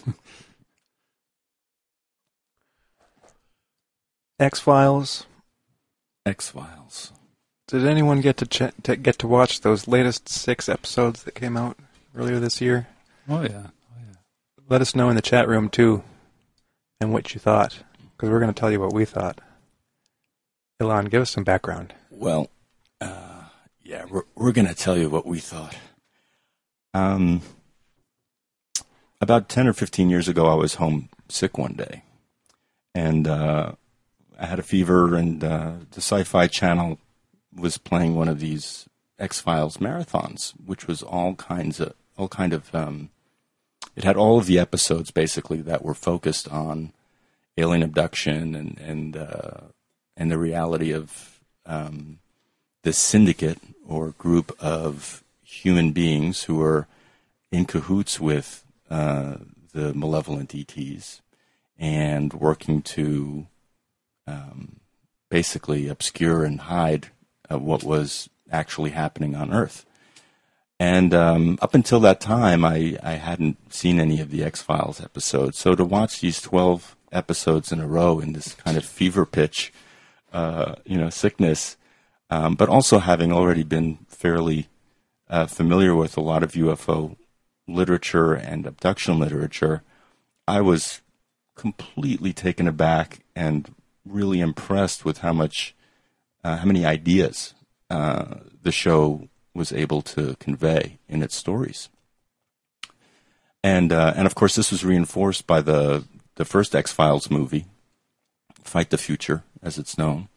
[4.39, 5.25] X Files.
[6.25, 7.13] X Files.
[7.67, 11.55] Did anyone get to, ch- to get to watch those latest six episodes that came
[11.55, 11.77] out
[12.15, 12.87] earlier this year?
[13.29, 14.15] Oh yeah, oh yeah.
[14.67, 16.03] Let us know in the chat room too,
[16.99, 17.83] and what you thought,
[18.15, 19.39] because we're going to tell you what we thought.
[20.79, 21.93] Elan, give us some background.
[22.09, 22.49] Well,
[22.99, 23.43] uh,
[23.83, 25.75] yeah, we're we're going to tell you what we thought.
[26.93, 27.41] Um,
[29.23, 32.03] about 10 or 15 years ago, I was home sick one day.
[32.93, 33.73] And uh,
[34.39, 36.99] I had a fever, and uh, the Sci Fi channel
[37.55, 38.87] was playing one of these
[39.17, 43.09] X Files marathons, which was all kinds of, all kind of, um,
[43.95, 46.93] it had all of the episodes basically that were focused on
[47.57, 49.61] alien abduction and, and, uh,
[50.17, 52.19] and the reality of um,
[52.91, 56.87] syndicate or group of human beings who are
[57.51, 59.35] in cahoots with uh,
[59.73, 61.21] the malevolent ETs
[61.77, 63.47] and working to
[64.27, 64.79] um,
[65.29, 67.07] basically obscure and hide
[67.51, 69.85] uh, what was actually happening on Earth.
[70.79, 75.01] And um, up until that time, I, I hadn't seen any of the X Files
[75.01, 75.57] episodes.
[75.57, 79.71] So to watch these 12 episodes in a row in this kind of fever pitch,
[80.33, 81.77] uh, you know, sickness,
[82.29, 84.67] um, but also having already been fairly
[85.29, 87.15] uh, familiar with a lot of UFO
[87.67, 89.83] literature and abduction literature,
[90.47, 91.01] I was
[91.55, 93.73] completely taken aback and
[94.05, 95.75] really impressed with how much,
[96.43, 97.53] uh, how many ideas
[97.89, 101.89] uh, the show was able to convey in its stories.
[103.63, 106.03] And uh, and of course, this was reinforced by the
[106.35, 107.65] the first X Files movie,
[108.63, 110.27] Fight the Future, as it's known.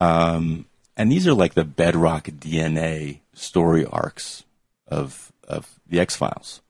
[0.00, 0.66] Um,
[0.96, 4.44] and these are like the bedrock DNA story arcs
[4.86, 6.60] of of the X Files.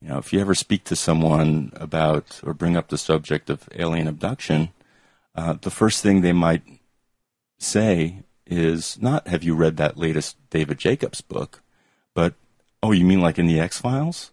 [0.00, 3.68] You know, if you ever speak to someone about or bring up the subject of
[3.74, 4.68] alien abduction,
[5.34, 6.62] uh, the first thing they might
[7.58, 11.62] say is not "Have you read that latest David Jacobs book?"
[12.14, 12.34] but
[12.82, 14.30] "Oh, you mean like in the X Files?"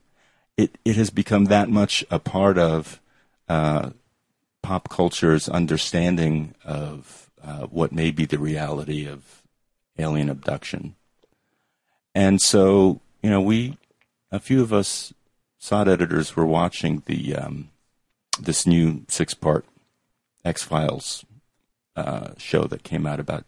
[0.57, 3.02] It it has become that much a part of
[3.49, 3.91] uh,
[4.61, 9.44] pop culture's understanding of uh, what may be the reality of
[9.98, 10.95] alien abduction.
[12.15, 13.77] And so, you know, we,
[14.31, 15.14] a few of us
[15.60, 17.69] SOTT editors were watching the um,
[18.40, 19.65] this new six part
[20.44, 21.26] X Files
[21.95, 23.45] uh, show that came out about,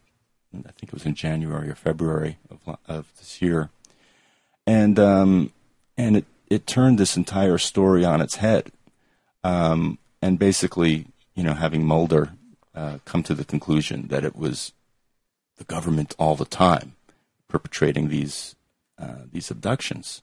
[0.68, 3.70] I think it was in January or February of, of this year,
[4.66, 5.52] and um,
[5.98, 8.72] and it it turned this entire story on its head,
[9.44, 12.34] um, and basically, you know, having Mulder
[12.74, 14.74] uh, come to the conclusion that it was
[15.58, 16.94] the government all the time
[17.48, 18.56] perpetrating these
[19.00, 20.22] uh, these abductions.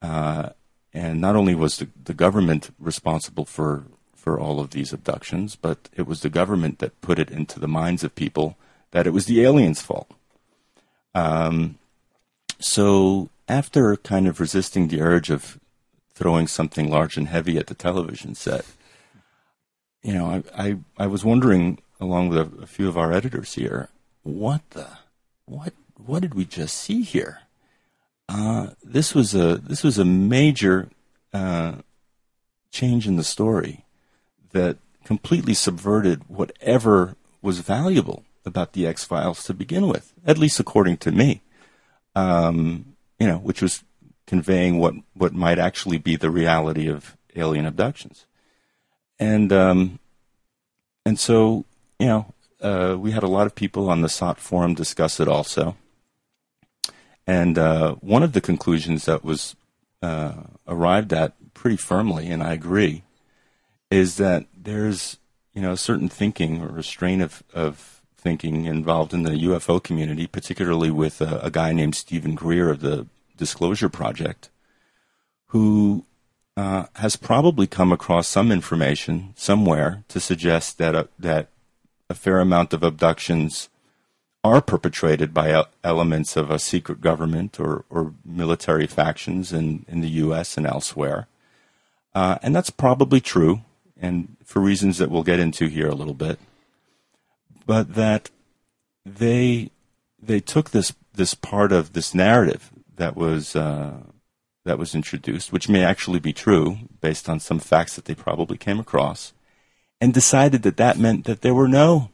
[0.00, 0.50] Uh,
[0.94, 3.84] and not only was the, the government responsible for
[4.14, 7.68] for all of these abductions, but it was the government that put it into the
[7.68, 8.56] minds of people
[8.92, 10.10] that it was the aliens' fault.
[11.14, 11.78] Um,
[12.60, 15.58] so after kind of resisting the urge of
[16.14, 18.64] throwing something large and heavy at the television set,
[20.02, 23.54] you know, I, I, I was wondering, along with a, a few of our editors
[23.54, 23.88] here,
[24.22, 24.86] what the
[25.46, 27.40] what what did we just see here?
[28.28, 30.88] Uh, this was a this was a major
[31.32, 31.76] uh,
[32.70, 33.84] change in the story
[34.52, 40.60] that completely subverted whatever was valuable about the X Files to begin with, at least
[40.60, 41.42] according to me.
[42.14, 43.84] Um, you know, which was
[44.26, 48.26] conveying what what might actually be the reality of alien abductions,
[49.18, 49.98] and um,
[51.06, 51.64] and so
[52.02, 55.28] you know, uh, we had a lot of people on the SOTT forum discuss it
[55.28, 55.76] also.
[57.28, 59.54] And uh, one of the conclusions that was
[60.02, 60.34] uh,
[60.66, 63.04] arrived at pretty firmly, and I agree,
[63.88, 65.18] is that there's
[65.54, 69.82] you know a certain thinking or a strain of, of thinking involved in the UFO
[69.82, 74.48] community, particularly with a, a guy named Steven Greer of the Disclosure Project,
[75.46, 76.04] who
[76.56, 81.48] uh, has probably come across some information somewhere to suggest that a, that
[82.08, 83.68] a fair amount of abductions
[84.44, 90.10] are perpetrated by elements of a secret government or, or military factions in, in the
[90.24, 90.56] U.S.
[90.56, 91.26] and elsewhere.
[92.14, 93.62] Uh, and that's probably true,
[94.00, 96.38] and for reasons that we'll get into here a little bit.
[97.66, 98.30] But that
[99.04, 99.70] they
[100.20, 104.00] they took this this part of this narrative that was uh,
[104.64, 108.56] that was introduced, which may actually be true based on some facts that they probably
[108.56, 109.32] came across,
[110.00, 112.10] and decided that that meant that there were no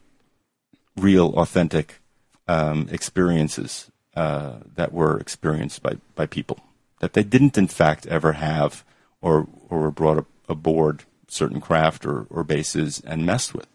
[0.95, 2.01] real, authentic
[2.47, 6.59] um, experiences uh, that were experienced by, by people.
[6.99, 8.83] That they didn't, in fact, ever have
[9.21, 13.67] or, or were brought aboard certain craft or, or bases and messed with.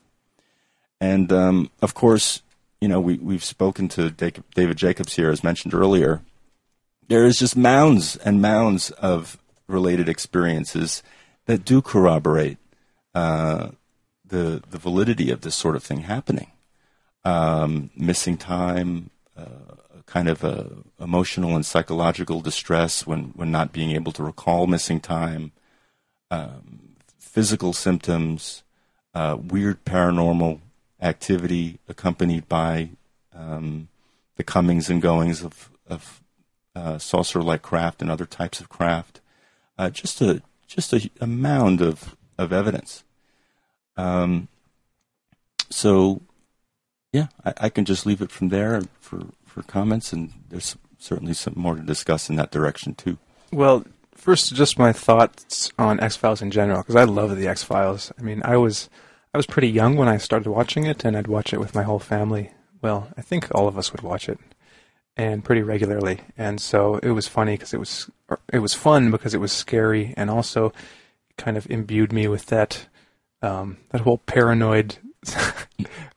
[1.04, 2.40] And um, of course,
[2.80, 6.22] you know, we, we've spoken to David Jacobs here, as mentioned earlier,
[7.08, 9.36] there is just mounds and mounds of
[9.66, 11.02] related experiences
[11.44, 12.56] that do corroborate
[13.14, 13.68] uh,
[14.24, 16.50] the the validity of this sort of thing happening.
[17.22, 19.76] Um, missing time, uh,
[20.06, 25.00] kind of a emotional and psychological distress when when not being able to recall missing
[25.00, 25.52] time,
[26.30, 28.62] um, physical symptoms,
[29.14, 30.60] uh, weird paranormal
[31.04, 32.88] activity accompanied by
[33.34, 33.88] um,
[34.36, 36.22] the comings and goings of, of
[36.74, 39.20] uh, saucer-like craft and other types of craft.
[39.78, 43.04] Uh, just a just a, a, mound of of evidence.
[43.96, 44.48] Um,
[45.70, 46.22] so,
[47.12, 51.34] yeah, I, I, can just leave it from there for for comments, and there's certainly
[51.34, 53.18] some more to discuss in that direction too.
[53.52, 57.62] Well, first, just my thoughts on X Files in general, because I love the X
[57.62, 58.12] Files.
[58.18, 58.88] I mean, I was
[59.34, 61.82] I was pretty young when I started watching it, and I'd watch it with my
[61.82, 62.52] whole family.
[62.80, 64.38] Well, I think all of us would watch it
[65.16, 66.20] and pretty regularly.
[66.36, 68.10] And so it was funny because it was
[68.52, 70.72] it was fun because it was scary and also
[71.36, 72.86] kind of imbued me with that
[73.42, 74.98] um, that whole paranoid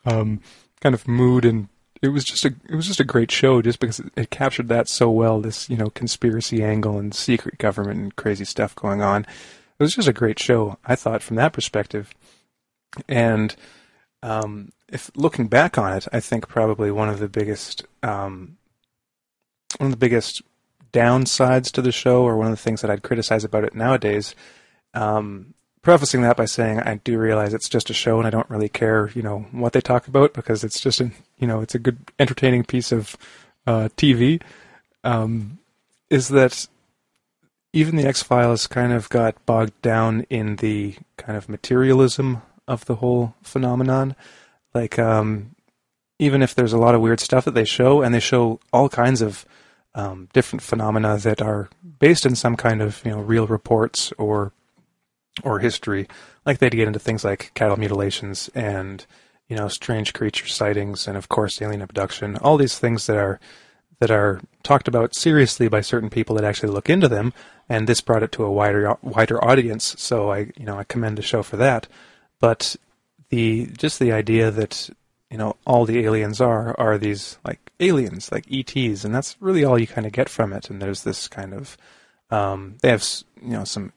[0.05, 0.41] um,
[0.81, 1.69] kind of mood and
[2.01, 4.67] it was just a it was just a great show just because it, it, captured
[4.67, 9.01] that so well this you know conspiracy angle and secret government and crazy stuff going
[9.01, 12.13] on it was just a great show i thought from that perspective
[13.07, 13.55] and
[14.23, 18.57] um, if looking back on it i think probably one of the biggest um,
[19.77, 20.41] one of the biggest
[20.91, 24.35] downsides to the show, or one of the things that I'd criticize about it nowadays.
[24.93, 28.49] Um, prefacing that by saying I do realize it's just a show, and I don't
[28.49, 31.75] really care, you know, what they talk about because it's just a, you know, it's
[31.75, 33.17] a good, entertaining piece of
[33.65, 34.41] uh, TV.
[35.03, 35.59] Um,
[36.09, 36.67] is that
[37.73, 42.85] even the X Files kind of got bogged down in the kind of materialism of
[42.85, 44.15] the whole phenomenon.
[44.73, 45.55] Like, um,
[46.19, 48.89] even if there's a lot of weird stuff that they show, and they show all
[48.89, 49.45] kinds of
[49.95, 51.69] um, different phenomena that are
[51.99, 54.53] based in some kind of you know real reports or
[55.43, 56.07] or history.
[56.45, 59.05] Like they'd get into things like cattle mutilations and
[59.47, 62.37] you know strange creature sightings and of course alien abduction.
[62.37, 63.39] All these things that are
[63.99, 67.33] that are talked about seriously by certain people that actually look into them.
[67.67, 69.95] And this brought it to a wider wider audience.
[69.97, 71.87] So I you know I commend the show for that.
[72.39, 72.75] But
[73.29, 74.89] the just the idea that
[75.29, 79.63] you know all the aliens are are these like aliens like ETs and that's really
[79.63, 80.69] all you kind of get from it.
[80.69, 81.77] And there's this kind of
[82.29, 83.05] um, they have
[83.41, 83.93] you know some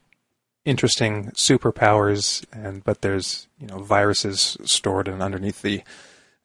[0.64, 5.82] interesting superpowers and but there's you know viruses stored in underneath the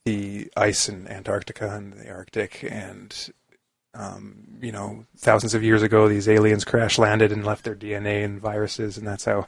[0.05, 2.65] the ice in Antarctica and the Arctic.
[2.69, 3.31] And
[3.93, 8.23] um, you know thousands of years ago these aliens crash landed and left their DNA
[8.23, 9.47] and viruses and that's how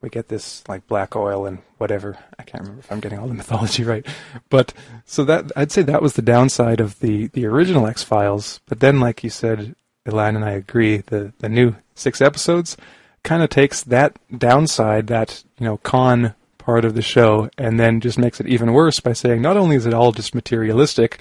[0.00, 2.18] we get this like black oil and whatever.
[2.38, 4.06] I can't remember if I'm getting all the mythology right,
[4.50, 4.72] but
[5.04, 8.60] so that I'd say that was the downside of the the original X Files.
[8.66, 9.74] But then, like you said,
[10.04, 12.76] Elan and I agree, the the new six episodes
[13.22, 18.00] kind of takes that downside, that you know con part of the show, and then
[18.00, 21.18] just makes it even worse by saying not only is it all just materialistic,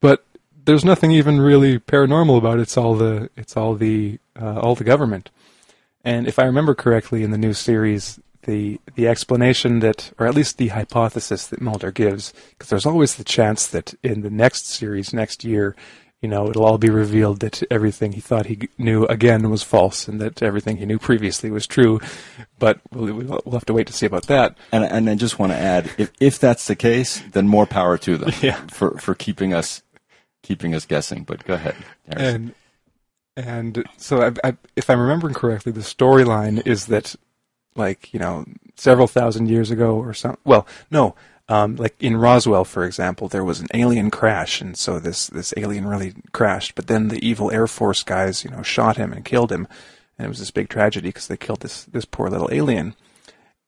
[0.00, 0.24] but
[0.64, 2.62] there's nothing even really paranormal about it.
[2.62, 5.30] It's all the it's all the uh, all the government.
[6.04, 10.34] And if I remember correctly in the new series, the the explanation that, or at
[10.34, 14.66] least the hypothesis that Mulder gives, because there's always the chance that in the next
[14.66, 15.76] series next year,
[16.20, 20.08] you know, it'll all be revealed that everything he thought he knew again was false,
[20.08, 22.00] and that everything he knew previously was true.
[22.58, 24.56] But we'll, we'll have to wait to see about that.
[24.70, 27.96] And and I just want to add, if if that's the case, then more power
[27.98, 28.60] to them yeah.
[28.68, 29.82] for for keeping us
[30.42, 31.22] keeping us guessing.
[31.22, 31.76] But go ahead.
[32.08, 32.54] And
[33.36, 37.16] And so, I, I, if I'm remembering correctly, the storyline is that,
[37.74, 38.44] like, you know,
[38.76, 40.40] several thousand years ago or something.
[40.44, 41.14] Well, no,
[41.48, 45.52] um, like in Roswell, for example, there was an alien crash, and so this this
[45.56, 46.74] alien really crashed.
[46.74, 49.66] But then the evil Air Force guys, you know, shot him and killed him,
[50.16, 52.94] and it was this big tragedy because they killed this this poor little alien.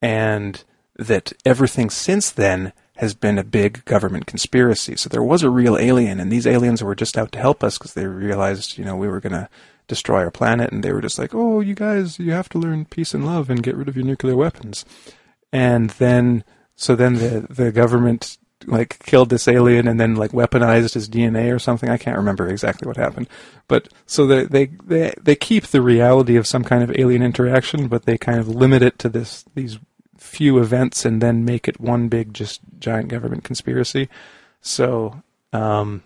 [0.01, 0.62] And
[0.96, 4.96] that everything since then has been a big government conspiracy.
[4.96, 7.76] So there was a real alien, and these aliens were just out to help us
[7.76, 9.48] because they realized, you know, we were going to
[9.88, 12.84] destroy our planet, and they were just like, "Oh, you guys, you have to learn
[12.84, 14.84] peace and love and get rid of your nuclear weapons."
[15.52, 16.44] And then,
[16.76, 21.54] so then the the government like killed this alien and then like weaponized his DNA
[21.54, 21.90] or something.
[21.90, 23.28] I can't remember exactly what happened,
[23.68, 27.88] but so they they they they keep the reality of some kind of alien interaction,
[27.88, 29.78] but they kind of limit it to this these
[30.24, 34.09] few events and then make it one big just giant government conspiracy.
[34.60, 35.22] So
[35.52, 36.02] um,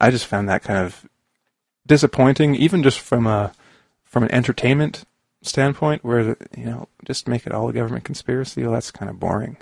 [0.00, 1.06] I just found that kind of
[1.86, 3.52] disappointing, even just from a
[4.04, 5.04] from an entertainment
[5.42, 8.62] standpoint, where you know just make it all a government conspiracy.
[8.62, 9.56] Well, that's kind of boring.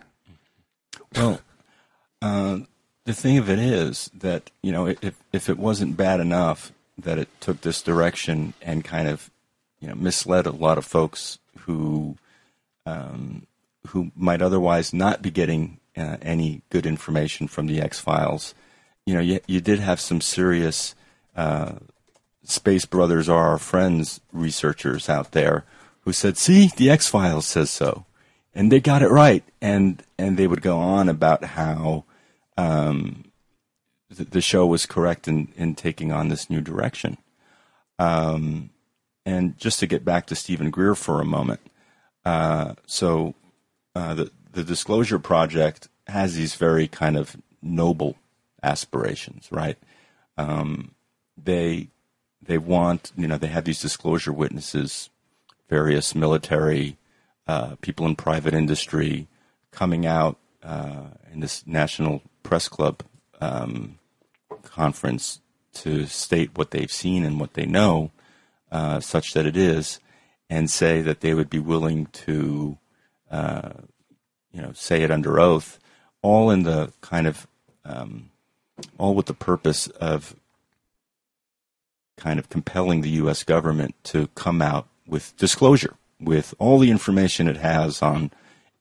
[1.14, 1.40] Well,
[2.20, 2.58] uh,
[3.04, 7.18] the thing of it is that you know if if it wasn't bad enough that
[7.18, 9.30] it took this direction and kind of
[9.80, 12.16] you know misled a lot of folks who
[12.86, 13.46] um,
[13.88, 18.54] who might otherwise not be getting uh, any good information from the X Files.
[19.06, 20.94] You know, you, you did have some serious
[21.36, 21.72] uh,
[22.44, 25.64] Space Brothers are our friends researchers out there
[26.00, 28.04] who said, "See, the X Files says so,"
[28.54, 29.44] and they got it right.
[29.60, 32.04] And and they would go on about how
[32.56, 33.24] um,
[34.10, 37.16] the, the, show was correct in, in taking on this new direction.
[37.98, 38.70] Um,
[39.24, 41.60] and just to get back to Steven Greer for a moment,
[42.24, 43.34] uh, so
[43.94, 48.16] uh, the the Disclosure Project has these very kind of noble
[48.62, 49.78] aspirations, right?
[50.36, 50.94] Um,
[51.42, 51.88] they
[52.40, 55.10] they want you know they have these disclosure witnesses,
[55.68, 56.96] various military
[57.46, 59.26] uh, people in private industry
[59.70, 63.02] coming out uh, in this National Press Club
[63.40, 63.98] um,
[64.62, 65.40] conference
[65.74, 68.10] to state what they've seen and what they know,
[68.70, 69.98] uh, such that it is,
[70.50, 72.76] and say that they would be willing to
[73.32, 73.70] uh,
[74.52, 75.78] you know, say it under oath,
[76.20, 77.46] all in the kind of,
[77.84, 78.30] um,
[78.98, 80.36] all with the purpose of
[82.16, 83.42] kind of compelling the U.S.
[83.42, 88.30] government to come out with disclosure, with all the information it has on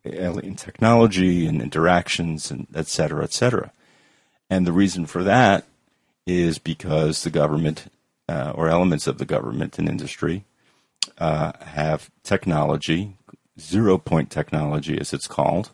[0.06, 3.72] alien technology and interactions and et cetera, et cetera.
[4.50, 5.66] And the reason for that
[6.28, 7.92] is because the government
[8.28, 10.44] uh, or elements of the government and industry
[11.18, 13.18] uh, have technology
[13.60, 15.72] zero point technology, as it's called,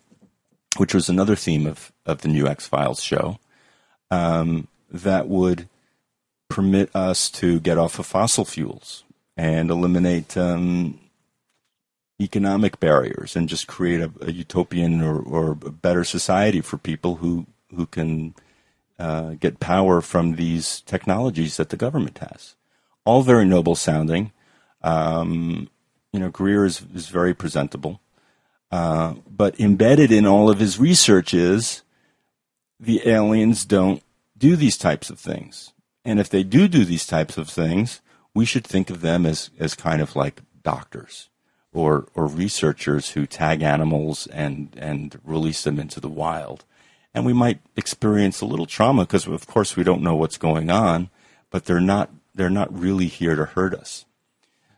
[0.78, 3.40] which was another theme of, of the new X Files show,
[4.12, 5.68] um, that would
[6.50, 9.04] permit us to get off of fossil fuels
[9.36, 11.00] and eliminate um,
[12.20, 17.16] economic barriers and just create a, a utopian or, or a better society for people
[17.16, 17.46] who,
[17.76, 18.34] who can
[18.98, 22.56] uh, get power from these technologies that the government has.
[23.06, 24.32] All very noble sounding.
[24.82, 25.70] Um,
[26.18, 28.02] you know, Greer is, is very presentable.
[28.72, 31.84] Uh, but embedded in all of his research is
[32.80, 34.02] the aliens don't
[34.36, 35.74] do these types of things.
[36.04, 38.02] And if they do do these types of things,
[38.34, 41.30] we should think of them as, as kind of like doctors
[41.72, 46.66] or, or researchers who tag animals and, and release them into the wild.
[47.14, 50.72] And we might experience a little trauma because, of course, we don't know what's going
[50.72, 51.12] on,
[51.52, 54.06] but they're not, they're not really here to hurt us.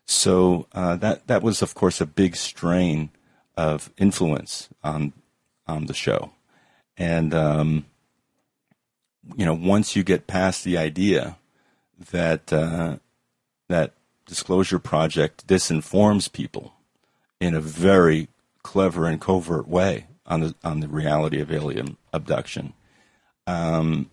[0.10, 3.12] So uh, that that was, of course, a big strain
[3.56, 5.14] of influence on
[5.68, 6.32] on the show,
[6.98, 7.86] and um,
[9.38, 11.38] you know, once you get past the idea
[12.10, 12.98] that uh,
[13.68, 13.94] that
[14.26, 16.74] disclosure project disinforms people
[17.40, 18.30] in a very
[18.64, 22.74] clever and covert way on the on the reality of alien abduction,
[23.46, 24.10] um,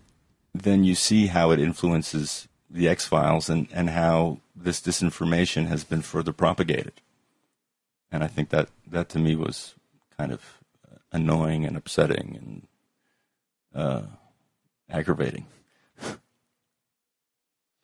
[0.53, 5.83] then you see how it influences the X Files and, and how this disinformation has
[5.83, 6.93] been further propagated.
[8.11, 9.75] And I think that, that to me was
[10.17, 10.41] kind of
[11.11, 12.67] annoying and upsetting and
[13.75, 14.01] uh,
[14.89, 15.45] aggravating.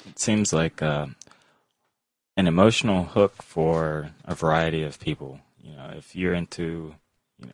[0.05, 1.05] It seems like uh,
[2.35, 5.39] an emotional hook for a variety of people.
[5.61, 6.95] You know, if you're into
[7.39, 7.53] you know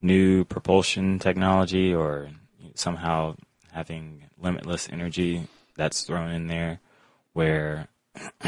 [0.00, 2.28] new propulsion technology or
[2.76, 3.34] somehow
[3.72, 5.48] having limitless energy,
[5.78, 6.80] that's thrown in there
[7.32, 7.88] where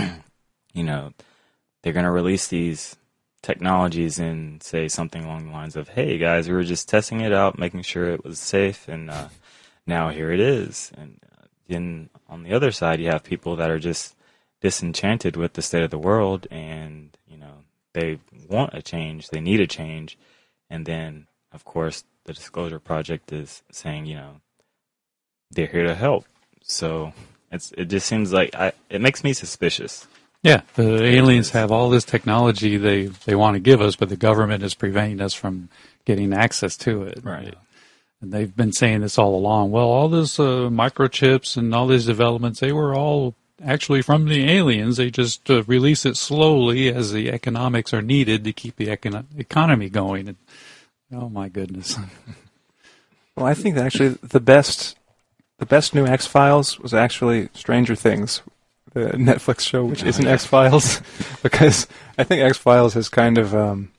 [0.75, 1.13] you know
[1.83, 2.97] they're going to release these
[3.43, 7.33] technologies and say something along the lines of hey guys we were just testing it
[7.33, 9.29] out making sure it was safe and uh,
[9.87, 13.71] now here it is and uh, then on the other side you have people that
[13.71, 14.15] are just
[14.61, 19.41] disenchanted with the state of the world, and you know they want a change, they
[19.41, 20.19] need a change,
[20.69, 24.41] and then of course the Disclosure Project is saying, you know,
[25.51, 26.27] they're here to help.
[26.63, 27.13] So
[27.51, 30.07] it's it just seems like I, it makes me suspicious.
[30.43, 34.17] Yeah, the aliens have all this technology they, they want to give us, but the
[34.17, 35.69] government is preventing us from
[36.07, 37.21] getting access to it.
[37.23, 37.55] Right.
[38.23, 39.71] And they've been saying this all along.
[39.71, 44.51] Well, all this uh, microchips and all these developments, they were all actually from the
[44.51, 44.97] aliens.
[44.97, 49.27] They just uh, release it slowly as the economics are needed to keep the econ-
[49.37, 50.29] economy going.
[50.29, 50.37] And,
[51.13, 51.99] oh my goodness.
[53.37, 54.99] Well, I think that actually the best,
[55.61, 58.43] the best new X Files was actually Stranger Things,
[58.95, 61.01] the Netflix show, which isn't X Files,
[61.43, 61.87] because
[62.19, 63.93] I think X Files has kind of, um,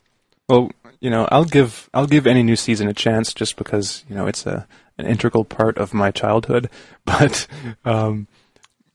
[0.49, 4.15] well, you know, I'll give I'll give any new season a chance just because you
[4.15, 4.67] know it's a
[4.97, 6.69] an integral part of my childhood,
[7.05, 7.47] but
[7.85, 8.27] um,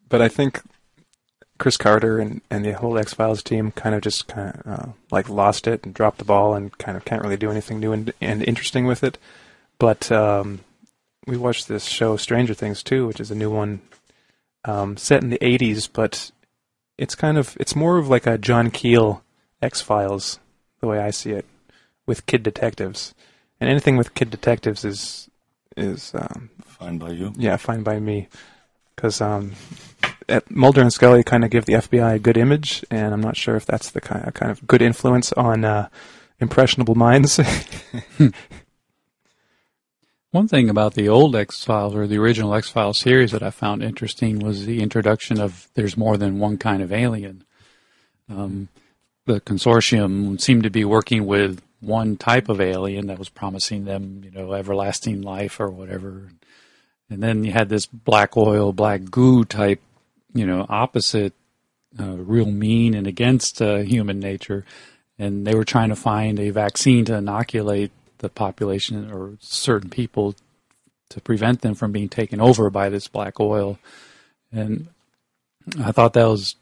[0.09, 0.61] but I think
[1.59, 4.93] Chris Carter and, and the whole X Files team kind of just kind of uh,
[5.13, 7.93] like lost it and dropped the ball and kind of can't really do anything new
[7.93, 9.19] and, and interesting with it.
[9.79, 10.61] But um,
[11.27, 13.81] we watched this show Stranger Things too, which is a new one
[14.65, 16.31] um, set in the '80s, but
[16.99, 19.23] it's kind of it's more of like a John Keel
[19.61, 20.39] X Files
[20.81, 21.47] the way I see it
[22.07, 23.15] with kid detectives,
[23.61, 25.29] and anything with kid detectives is
[25.77, 27.33] is um, Fine by you.
[27.37, 28.29] yeah fine by me
[28.95, 29.53] because um,
[30.29, 33.37] at Mulder and Scully kind of give the FBI a good image, and I'm not
[33.37, 35.89] sure if that's the kind of, kind of good influence on uh,
[36.41, 37.39] impressionable minds.
[40.33, 43.51] One thing about the old X Files or the original X Files series that I
[43.51, 47.45] found interesting was the introduction of there's more than one kind of alien.
[48.29, 48.69] Um,
[49.25, 54.23] the consortium seemed to be working with one type of alien that was promising them,
[54.25, 56.31] you know, everlasting life or whatever.
[57.09, 59.81] And then you had this black oil, black goo type,
[60.35, 61.35] you know, opposite,
[61.99, 64.65] uh, real mean and against uh, human nature.
[65.19, 70.35] And they were trying to find a vaccine to inoculate the population or certain people
[71.11, 73.79] to prevent them from being taken over by this black oil.
[74.53, 74.89] And
[75.81, 76.57] I thought that was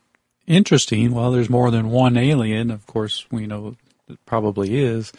[0.46, 1.12] interesting.
[1.12, 2.70] Well, there's more than one alien.
[2.70, 3.76] Of course, we know
[4.08, 5.12] it probably is.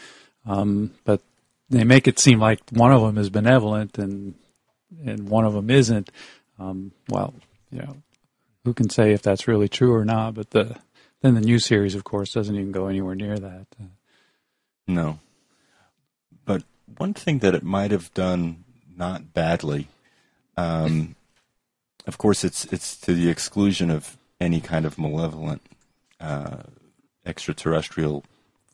[0.45, 1.22] Um, but
[1.70, 4.36] they make it seem like one of them is benevolent and
[5.06, 6.10] and one of them isn't.
[6.60, 7.34] Um, well,
[7.72, 7.98] you know,
[8.64, 10.36] who can say if that's really true or not?
[10.36, 10.78] But the
[11.22, 13.66] then the new series, of course, doesn't even go anywhere near that.
[14.88, 15.20] No.
[16.45, 16.63] But
[16.97, 18.63] one thing that it might have done
[18.95, 19.88] not badly,
[20.55, 21.15] um,
[22.07, 25.61] of course, it's it's to the exclusion of any kind of malevolent
[26.19, 26.57] uh,
[27.26, 28.23] extraterrestrial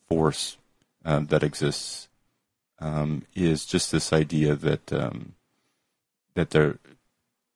[0.07, 0.57] force
[1.06, 2.10] um, that exists,
[2.80, 5.34] um, is just this idea that um,
[6.35, 6.77] that there,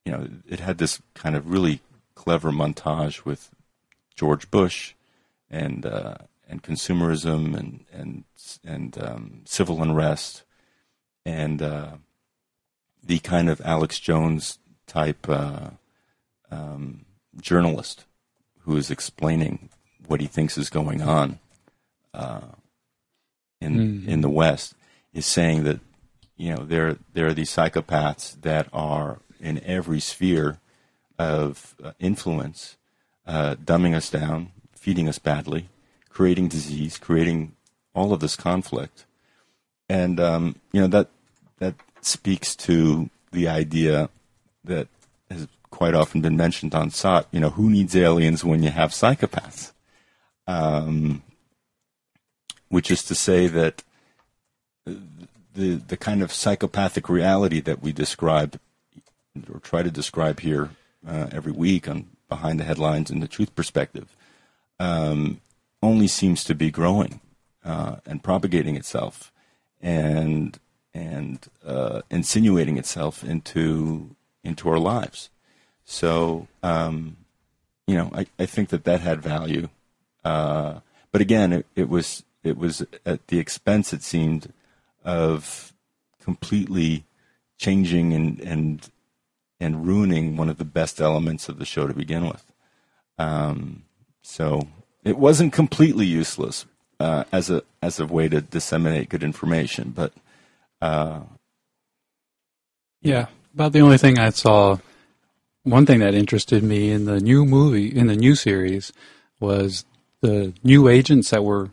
[0.05, 1.81] you know, it had this kind of really
[2.15, 3.51] clever montage with
[4.15, 4.93] George Bush
[5.49, 6.15] and uh,
[6.47, 8.23] and consumerism and and
[8.63, 10.43] and um, civil unrest
[11.25, 11.91] and uh,
[13.03, 15.71] the kind of Alex Jones type uh,
[16.51, 17.05] um,
[17.41, 18.05] journalist
[18.61, 19.69] who is explaining
[20.07, 21.39] what he thinks is going on
[22.13, 22.41] uh,
[23.59, 24.07] in Mhm.
[24.07, 24.75] in the West
[25.13, 25.79] is saying that
[26.37, 30.59] you know there there are these psychopaths that are in every sphere
[31.17, 32.77] of uh, influence,
[33.25, 35.69] uh, dumbing us down, feeding us badly,
[36.15, 37.51] creating disease, creating
[37.93, 39.05] all of this conflict,
[39.89, 41.09] and um, you know that
[41.59, 44.09] that speaks to the idea
[44.63, 44.87] that
[45.29, 47.27] has quite often been mentioned on SOTT.
[47.31, 49.73] You know, who needs aliens when you have psychopaths?
[50.47, 51.21] Um,
[52.69, 53.83] which is to say that
[54.85, 58.57] the the kind of psychopathic reality that we describe
[59.53, 60.69] or try to describe here
[61.05, 64.15] uh, every week on behind the headlines and the truth perspective
[64.79, 65.41] um,
[65.85, 67.21] only seems to be growing
[67.63, 69.31] uh, and propagating itself
[69.81, 70.59] and
[70.93, 75.29] and uh, insinuating itself into into our lives.
[75.83, 77.17] So um,
[77.87, 79.69] you know, I, I think that that had value,
[80.23, 80.79] uh,
[81.11, 84.51] but again, it, it was it was at the expense, it seemed,
[85.03, 85.73] of
[86.21, 87.05] completely
[87.57, 88.89] changing and and
[89.59, 92.51] and ruining one of the best elements of the show to begin with.
[93.17, 93.83] Um,
[94.21, 94.67] so
[95.05, 96.65] it wasn't completely useless
[96.99, 100.11] uh, as a as a way to disseminate good information, but
[100.81, 101.21] uh,
[103.01, 104.79] Yeah, about the only thing I saw.
[105.63, 108.93] One thing that interested me in the new movie, in the new series,
[109.39, 109.85] was
[110.21, 111.71] the new agents that were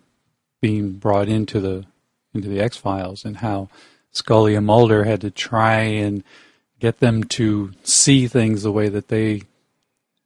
[0.63, 1.87] being brought into the
[2.35, 3.69] into the X Files, and how
[4.11, 6.23] Scully and Mulder had to try and
[6.81, 9.43] get them to see things the way that they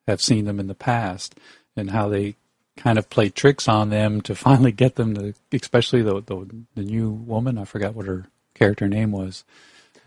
[0.06, 1.34] have seen them in the past
[1.76, 2.36] and how they
[2.76, 6.82] kind of play tricks on them to finally get them to, especially the the, the
[6.82, 7.58] new woman.
[7.58, 9.44] I forgot what her character name was.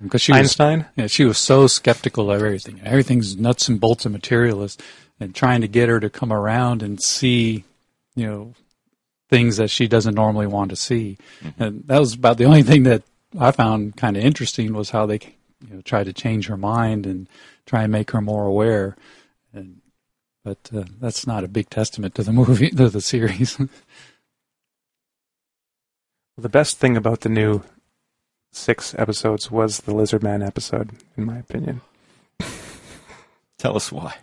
[0.01, 0.79] Because she Einstein?
[0.79, 2.79] was, yeah, she was so skeptical of everything.
[2.83, 4.81] Everything's nuts and bolts and materialist,
[5.19, 7.65] and trying to get her to come around and see,
[8.15, 8.53] you know,
[9.29, 11.17] things that she doesn't normally want to see.
[11.41, 11.63] Mm-hmm.
[11.63, 13.03] And that was about the only thing that
[13.37, 15.19] I found kind of interesting was how they,
[15.67, 17.27] you know, tried to change her mind and
[17.65, 18.95] try and make her more aware.
[19.53, 19.78] And
[20.49, 23.57] but uh, that's not a big testament to the movie, to the series.
[26.37, 27.63] The best thing about the new
[28.53, 31.81] six episodes was the Lizard Man episode, in my opinion.
[33.57, 34.15] Tell us why.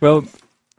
[0.00, 0.24] Well,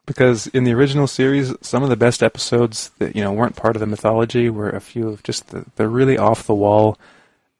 [0.06, 3.78] because in the original series, some of the best episodes that you know weren't part
[3.78, 7.00] of the mythology were a few of just the, the really off the wall,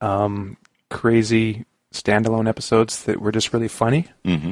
[0.02, 0.58] um,
[0.90, 1.64] crazy
[1.94, 4.08] standalone episodes that were just really funny.
[4.26, 4.52] hmm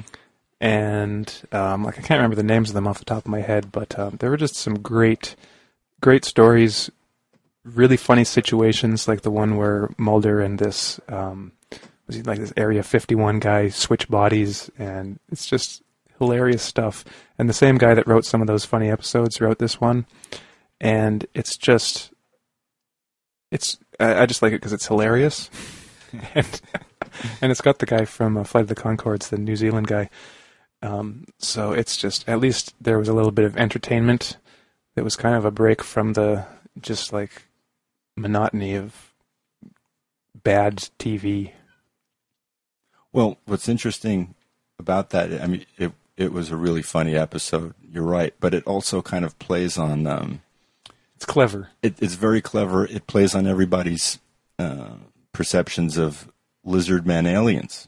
[0.59, 3.41] And um, like I can't remember the names of them off the top of my
[3.41, 5.35] head, but um, there were just some great,
[6.01, 6.89] great stories,
[7.63, 11.51] really funny situations, like the one where Mulder and this um,
[12.07, 15.83] was he like this Area 51 guy switch bodies, and it's just
[16.17, 17.05] hilarious stuff.
[17.37, 20.05] And the same guy that wrote some of those funny episodes wrote this one,
[20.81, 22.11] and it's just,
[23.51, 25.51] it's I, I just like it because it's hilarious,
[26.33, 26.61] and
[27.41, 30.09] and it's got the guy from uh, Flight of the Conchords, the New Zealand guy.
[30.81, 34.37] Um, so it's just at least there was a little bit of entertainment.
[34.95, 36.45] That was kind of a break from the
[36.79, 37.43] just like
[38.15, 39.13] monotony of
[40.43, 41.51] bad TV.
[43.11, 44.35] Well, what's interesting
[44.79, 47.73] about that, I mean, it it was a really funny episode.
[47.91, 50.07] You're right, but it also kind of plays on.
[50.07, 50.41] Um,
[51.15, 51.69] It's clever.
[51.81, 52.85] it, it's very clever.
[52.85, 54.19] It plays on everybody's
[54.59, 54.95] uh,
[55.31, 56.31] perceptions of
[56.63, 57.87] lizard man aliens,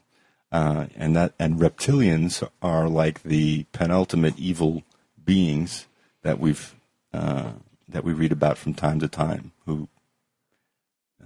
[0.51, 4.83] uh, and that and reptilians are like the penultimate evil
[5.23, 5.87] beings
[6.23, 6.75] that we've
[7.13, 7.51] uh,
[7.87, 9.87] that we read about from time to time, who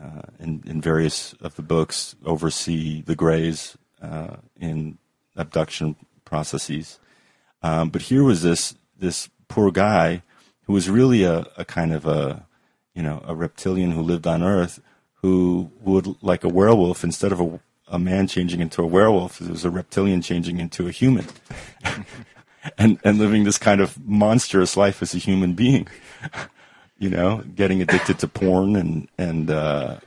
[0.01, 4.97] uh, in in various of the books oversee the Greys uh, in
[5.35, 5.95] abduction
[6.25, 6.99] processes.
[7.61, 10.21] Um, but here was this this poor guy
[10.63, 12.45] who was really a, a kind of a
[12.93, 14.81] you know a reptilian who lived on Earth
[15.21, 17.59] who would like a werewolf instead of a,
[17.93, 21.25] a man changing into a werewolf it was a reptilian changing into a human.
[22.77, 25.85] And and living this kind of monstrous life as a human being
[26.97, 29.97] you know getting addicted to porn and and uh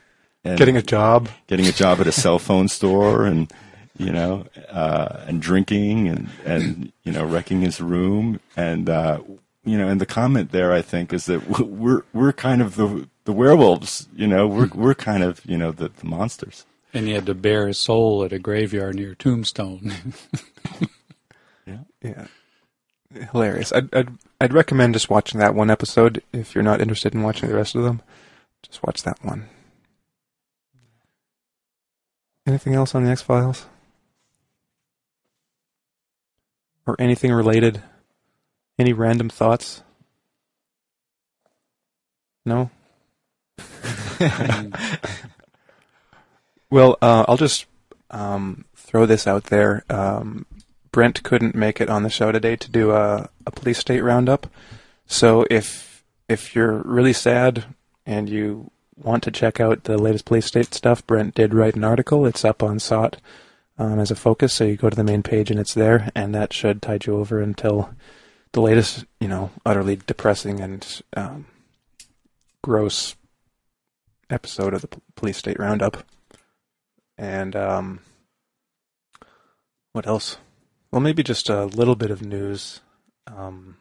[0.42, 1.28] and Getting a job.
[1.48, 3.52] getting a job at a cell phone store and
[3.98, 8.40] you know uh and drinking and and you know wrecking his room.
[8.56, 9.20] And uh
[9.66, 13.06] you know and the comment there i think is that we're we're kind of the
[13.24, 16.64] the werewolves you know we're we're kind of you know the, the monsters
[16.96, 19.92] and he had to bare his soul at a graveyard near Tombstone.
[21.66, 22.26] Yeah, yeah.
[23.32, 23.72] Hilarious.
[23.72, 24.08] I'd, I'd
[24.40, 27.74] I'd recommend just watching that one episode if you're not interested in watching the rest
[27.74, 28.02] of them.
[28.62, 29.48] Just watch that one.
[32.46, 33.66] Anything else on the X Files?
[36.86, 37.82] Or anything related?
[38.78, 39.82] Any random thoughts?
[42.44, 42.70] No?
[46.70, 47.66] well, uh, I'll just
[48.10, 49.84] um, throw this out there.
[49.88, 50.46] Um,
[50.90, 54.46] Brent couldn't make it on the show today to do a, a police state roundup.
[55.06, 57.64] So if if you're really sad
[58.04, 61.84] and you want to check out the latest police state stuff, Brent did write an
[61.84, 62.26] article.
[62.26, 63.18] It's up on SOTT
[63.78, 64.54] um, as a focus.
[64.54, 67.16] So you go to the main page and it's there, and that should tide you
[67.16, 67.90] over until
[68.52, 71.46] the latest, you know, utterly depressing and um,
[72.62, 73.14] gross
[74.30, 76.04] episode of the police state roundup.
[77.18, 78.00] And um,
[79.92, 80.38] what else?
[80.90, 82.80] Well, maybe just a little bit of news.
[83.26, 83.76] Um,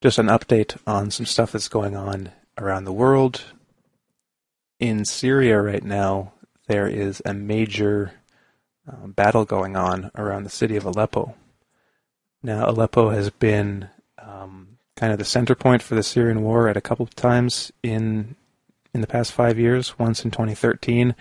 [0.00, 3.42] just an update on some stuff that's going on around the world.
[4.78, 6.32] In Syria right now,
[6.66, 8.12] there is a major
[8.88, 11.34] uh, battle going on around the city of Aleppo.
[12.42, 13.88] Now, Aleppo has been
[14.18, 17.72] um, kind of the center point for the Syrian war at a couple of times
[17.82, 18.36] in
[18.92, 19.98] in the past five years.
[19.98, 21.14] Once in 2013,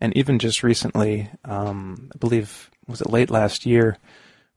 [0.00, 3.98] and even just recently, um, I believe was it late last year,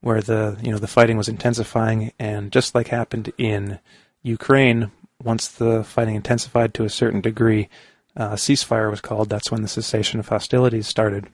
[0.02, 3.80] where the you know the fighting was intensifying, and just like happened in
[4.22, 4.92] Ukraine,
[5.22, 7.70] once the fighting intensified to a certain degree,
[8.18, 9.30] uh, a ceasefire was called.
[9.30, 11.28] That's when the cessation of hostilities started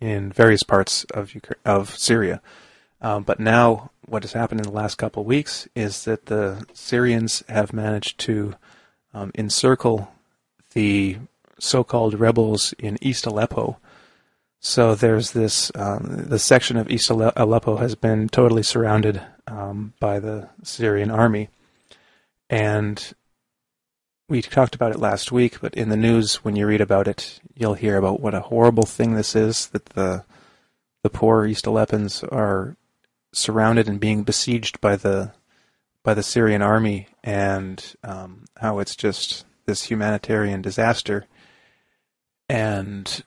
[0.00, 2.40] in various parts of Ukra- of Syria.
[3.00, 6.64] Um, but now, what has happened in the last couple of weeks is that the
[6.72, 8.54] Syrians have managed to
[9.12, 10.12] um, encircle
[10.72, 11.18] the
[11.58, 13.78] so-called rebels in East Aleppo.
[14.60, 20.18] So there's this um, the section of East Aleppo has been totally surrounded um, by
[20.18, 21.50] the Syrian army,
[22.50, 23.14] and
[24.28, 25.60] we talked about it last week.
[25.60, 28.86] But in the news, when you read about it, you'll hear about what a horrible
[28.86, 30.24] thing this is that the
[31.02, 32.76] the poor East Aleppans are
[33.32, 35.32] surrounded and being besieged by the
[36.02, 41.26] by the Syrian army, and um, how it's just this humanitarian disaster.
[42.48, 43.22] And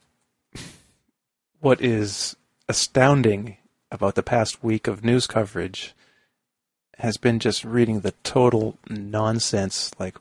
[1.60, 2.36] what is
[2.68, 3.58] astounding
[3.92, 5.94] about the past week of news coverage
[6.98, 10.16] has been just reading the total nonsense, like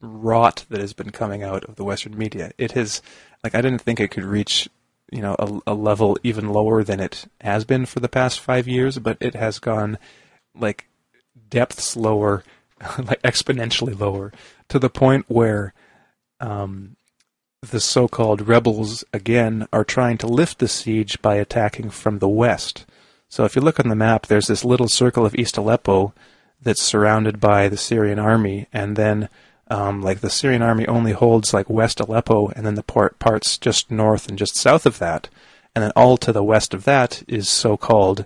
[0.00, 2.52] rot that has been coming out of the Western media.
[2.58, 3.02] It has,
[3.44, 4.68] like, I didn't think it could reach,
[5.10, 8.66] you know, a, a level even lower than it has been for the past five
[8.66, 9.98] years, but it has gone,
[10.54, 10.88] like,
[11.50, 12.42] depths lower,
[12.98, 14.32] like exponentially lower,
[14.68, 15.74] to the point where
[16.40, 16.96] um,
[17.62, 22.86] the so-called rebels again are trying to lift the siege by attacking from the west.
[23.28, 26.14] So if you look on the map, there's this little circle of East Aleppo
[26.62, 29.28] that's surrounded by the Syrian army, and then
[29.68, 33.58] um, like the Syrian army only holds like West Aleppo, and then the part, parts
[33.58, 35.28] just north and just south of that,
[35.74, 38.24] and then all to the west of that is so-called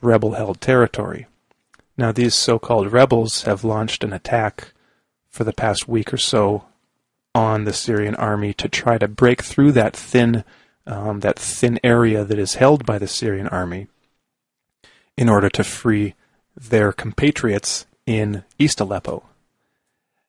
[0.00, 1.26] rebel-held territory.
[1.96, 4.72] Now these so-called rebels have launched an attack
[5.30, 6.64] for the past week or so
[7.34, 10.44] on the Syrian army to try to break through that thin
[10.86, 13.86] um, that thin area that is held by the Syrian army
[15.16, 16.14] in order to free
[16.56, 19.24] their compatriots in East Aleppo.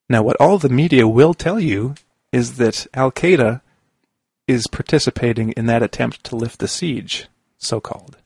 [0.08, 1.96] Now, what all the media will tell you
[2.32, 3.62] is that Al Qaeda
[4.48, 7.28] is participating in that attempt to lift the siege,
[7.58, 8.18] so called.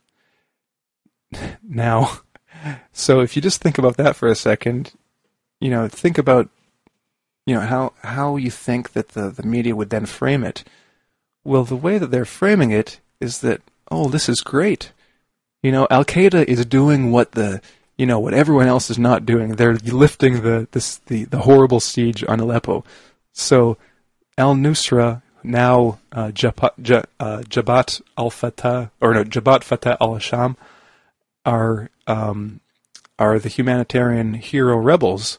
[1.62, 2.20] Now,
[2.92, 4.92] so if you just think about that for a second,
[5.60, 6.48] you know, think about
[7.48, 10.64] you know how how you think that the, the media would then frame it.
[11.44, 14.92] Well, the way that they're framing it is that oh, this is great.
[15.62, 17.62] You know, Al Qaeda is doing what the
[17.96, 19.56] you know what everyone else is not doing.
[19.56, 22.84] They're lifting the this the, the horrible siege on Aleppo.
[23.32, 23.78] So
[24.36, 30.18] Al Nusra now uh, Jabhat, J, uh, Jabhat al Fatah or no Jabhat Fatah al
[30.18, 30.58] Sham
[31.46, 32.60] are um,
[33.18, 35.38] are the humanitarian hero rebels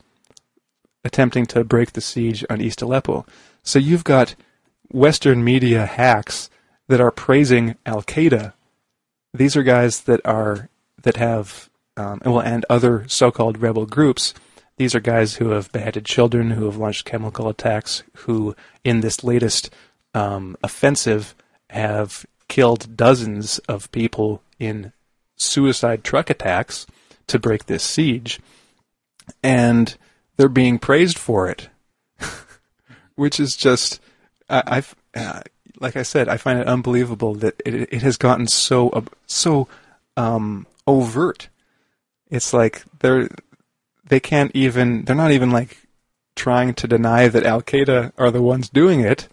[1.04, 3.26] attempting to break the siege on East Aleppo.
[3.64, 4.36] So you've got
[4.92, 6.50] Western media hacks
[6.88, 8.54] that are praising Al Qaeda.
[9.34, 10.70] These are guys that are
[11.02, 14.34] that have um, well, and other so-called rebel groups.
[14.78, 19.24] These are guys who have beheaded children, who have launched chemical attacks, who in this
[19.24, 19.70] latest
[20.14, 21.36] um, offensive
[21.70, 24.94] have killed dozens of people in
[25.36, 26.88] suicide truck attacks
[27.28, 28.40] to break this siege.
[29.44, 29.96] And
[30.40, 31.68] they're being praised for it,
[33.16, 34.00] which is just
[34.50, 34.84] I,
[35.14, 35.42] I uh,
[35.82, 39.68] like I said, I find it unbelievable that it, it has gotten so so
[40.16, 41.50] um, overt.
[42.32, 43.28] It's like they're
[44.08, 45.78] they can't even they're not even like
[46.38, 49.28] trying to deny that Al Qaeda are the ones doing it.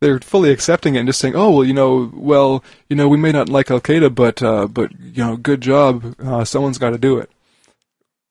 [0.00, 3.16] They're fully accepting it and just saying, "Oh well, you know, well, you know, we
[3.16, 6.16] may not like Al Qaeda, but uh, but you know, good job.
[6.22, 7.30] Uh, someone's got to do it."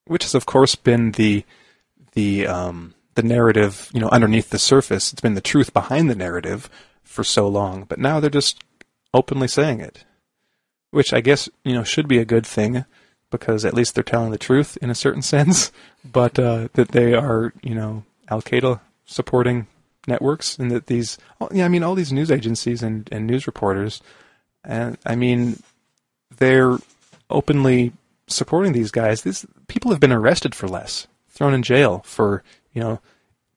[0.05, 1.43] Which has, of course, been the
[2.13, 5.11] the um, the narrative, you know, underneath the surface.
[5.11, 6.69] It's been the truth behind the narrative
[7.03, 8.63] for so long, but now they're just
[9.13, 10.05] openly saying it,
[10.91, 12.85] which I guess you know should be a good thing
[13.31, 15.71] because at least they're telling the truth in a certain sense.
[16.09, 19.67] But uh, that they are, you know, Al Qaeda supporting
[20.07, 21.17] networks, and that these,
[21.51, 24.01] yeah, I mean, all these news agencies and, and news reporters,
[24.63, 25.61] and I mean,
[26.37, 26.77] they're
[27.29, 27.93] openly
[28.27, 29.21] supporting these guys.
[29.21, 31.07] These people have been arrested for less
[31.39, 32.43] thrown in jail for
[32.73, 32.99] you know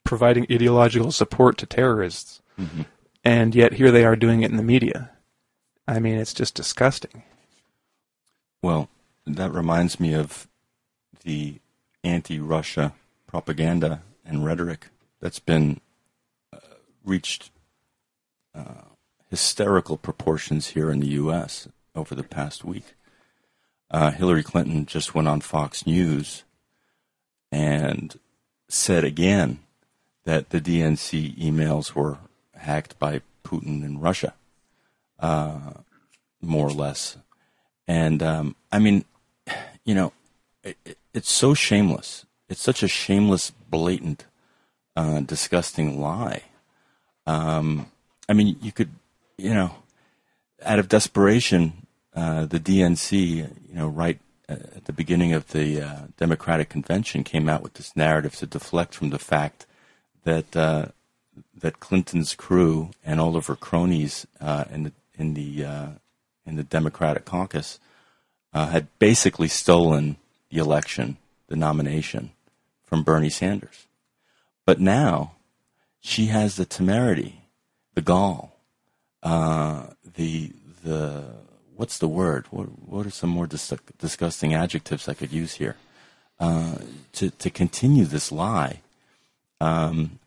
[0.05, 2.83] providing ideological support to terrorists, mm-hmm.
[3.25, 5.11] and yet here they are doing it in the media.
[5.87, 7.25] I mean, it's just disgusting.
[8.63, 8.89] Well,
[9.27, 10.47] that reminds me of
[11.25, 11.57] the
[12.05, 12.95] anti-Russia
[13.27, 14.87] propaganda and rhetoric
[15.21, 15.81] that's been
[16.53, 16.59] uh,
[17.05, 17.51] reached
[18.55, 18.85] uh,
[19.29, 21.67] hysterical proportions here in the U.S.
[21.97, 22.95] over the past week.
[23.91, 26.45] Uh, Hillary Clinton just went on Fox News
[27.53, 28.19] and
[28.69, 29.61] said again
[30.25, 32.19] that the DNC emails were
[32.57, 34.35] hacked by Putin in Russia,
[35.21, 35.73] uh,
[36.41, 37.19] more or less.
[37.87, 39.05] And um, I mean,
[39.85, 40.13] you know,
[40.65, 42.25] it, it's so shameless.
[42.49, 44.25] It's such a shameless, blatant,
[44.97, 46.43] uh, disgusting lie.
[47.27, 47.91] Um,
[48.29, 48.91] I mean, you could,
[49.37, 49.75] you know,
[50.65, 54.19] out of desperation, uh, the DNC, you know, right
[54.77, 58.95] at the beginning of the uh, Democratic Convention came out with this narrative to deflect
[58.95, 59.67] from the fact
[60.25, 60.87] that uh,
[61.55, 65.89] that Clinton's crew and all of her cronies uh, in the in the uh,
[66.47, 67.79] in the Democratic caucus
[68.53, 70.17] uh, had basically stolen
[70.51, 71.17] the election,
[71.49, 72.31] the nomination
[72.85, 73.87] from Bernie Sanders.
[74.67, 75.33] But now
[76.01, 77.43] she has the temerity,
[77.95, 78.57] the gall,
[79.23, 80.53] uh, the
[80.85, 81.25] the
[81.77, 82.47] what's the word?
[82.51, 85.77] What what are some more dis- disgusting adjectives I could use here?
[86.39, 86.79] Uh,
[87.13, 88.81] to to continue this lie.
[89.61, 90.19] Um,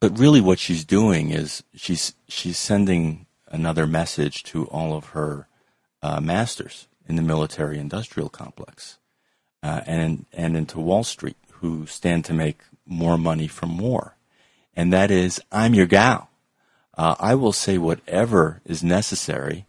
[0.00, 5.46] but really, what she's doing is she's she's sending another message to all of her
[6.02, 8.98] uh, masters in the military-industrial complex,
[9.62, 14.16] uh, and and into Wall Street, who stand to make more money from war,
[14.74, 16.30] and that is, I'm your gal.
[16.96, 19.66] Uh, I will say whatever is necessary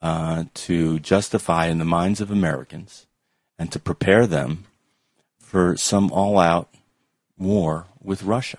[0.00, 3.06] uh, to justify in the minds of Americans
[3.58, 4.64] and to prepare them
[5.38, 6.68] for some all-out
[7.36, 8.58] war with Russia.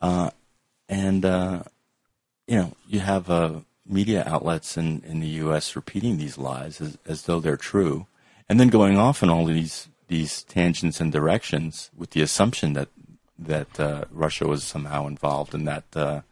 [0.00, 0.30] Uh,
[0.88, 1.62] and uh,
[2.46, 5.76] you know, you have uh, media outlets in, in the U.S.
[5.76, 8.06] repeating these lies as, as though they're true,
[8.48, 12.88] and then going off in all these these tangents and directions with the assumption that
[13.38, 16.22] that uh, Russia was somehow involved in that uh,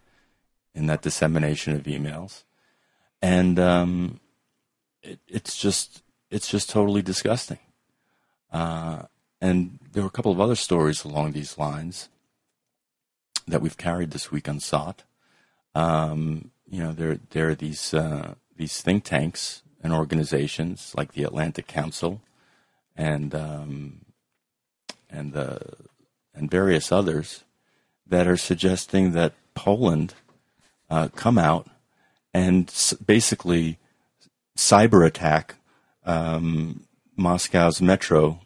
[0.74, 2.42] in that dissemination of emails,
[3.22, 4.20] and um,
[5.02, 7.58] it, it's just it's just totally disgusting.
[8.52, 9.02] Uh,
[9.40, 12.08] and there were a couple of other stories along these lines
[13.46, 14.60] that we've carried this week on.
[15.74, 21.22] Um, you know, there there are these uh, these think tanks and organizations like the
[21.24, 22.22] Atlantic Council
[22.96, 24.06] and um,
[25.10, 25.60] and the
[26.34, 27.44] and various others
[28.06, 30.14] that are suggesting that Poland
[30.90, 31.68] uh, come out
[32.36, 32.70] and
[33.06, 33.78] basically
[34.58, 35.54] cyber attack
[36.04, 36.84] um,
[37.16, 38.40] Moscow's metro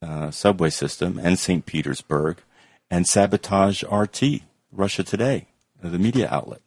[0.00, 1.66] uh, subway system and St.
[1.66, 2.38] Petersburg
[2.90, 4.42] and sabotage RT,
[4.72, 5.48] Russia Today,
[5.82, 6.62] the media outlet,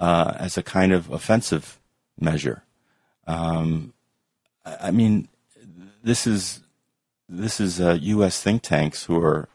[0.00, 1.78] uh, as a kind of offensive
[2.18, 2.64] measure.
[3.28, 3.92] Um,
[4.64, 5.28] I mean,
[6.02, 6.62] this is
[7.28, 8.42] this is uh, U.S.
[8.42, 9.48] think tanks who are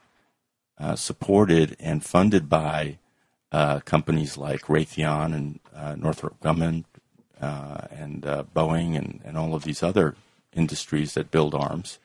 [0.78, 2.98] uh, supported and funded by
[3.52, 6.86] uh, companies like Raytheon and uh, Northrop Grumman
[7.40, 10.16] uh, and uh, Boeing and, and all of these other
[10.54, 12.00] industries that build arms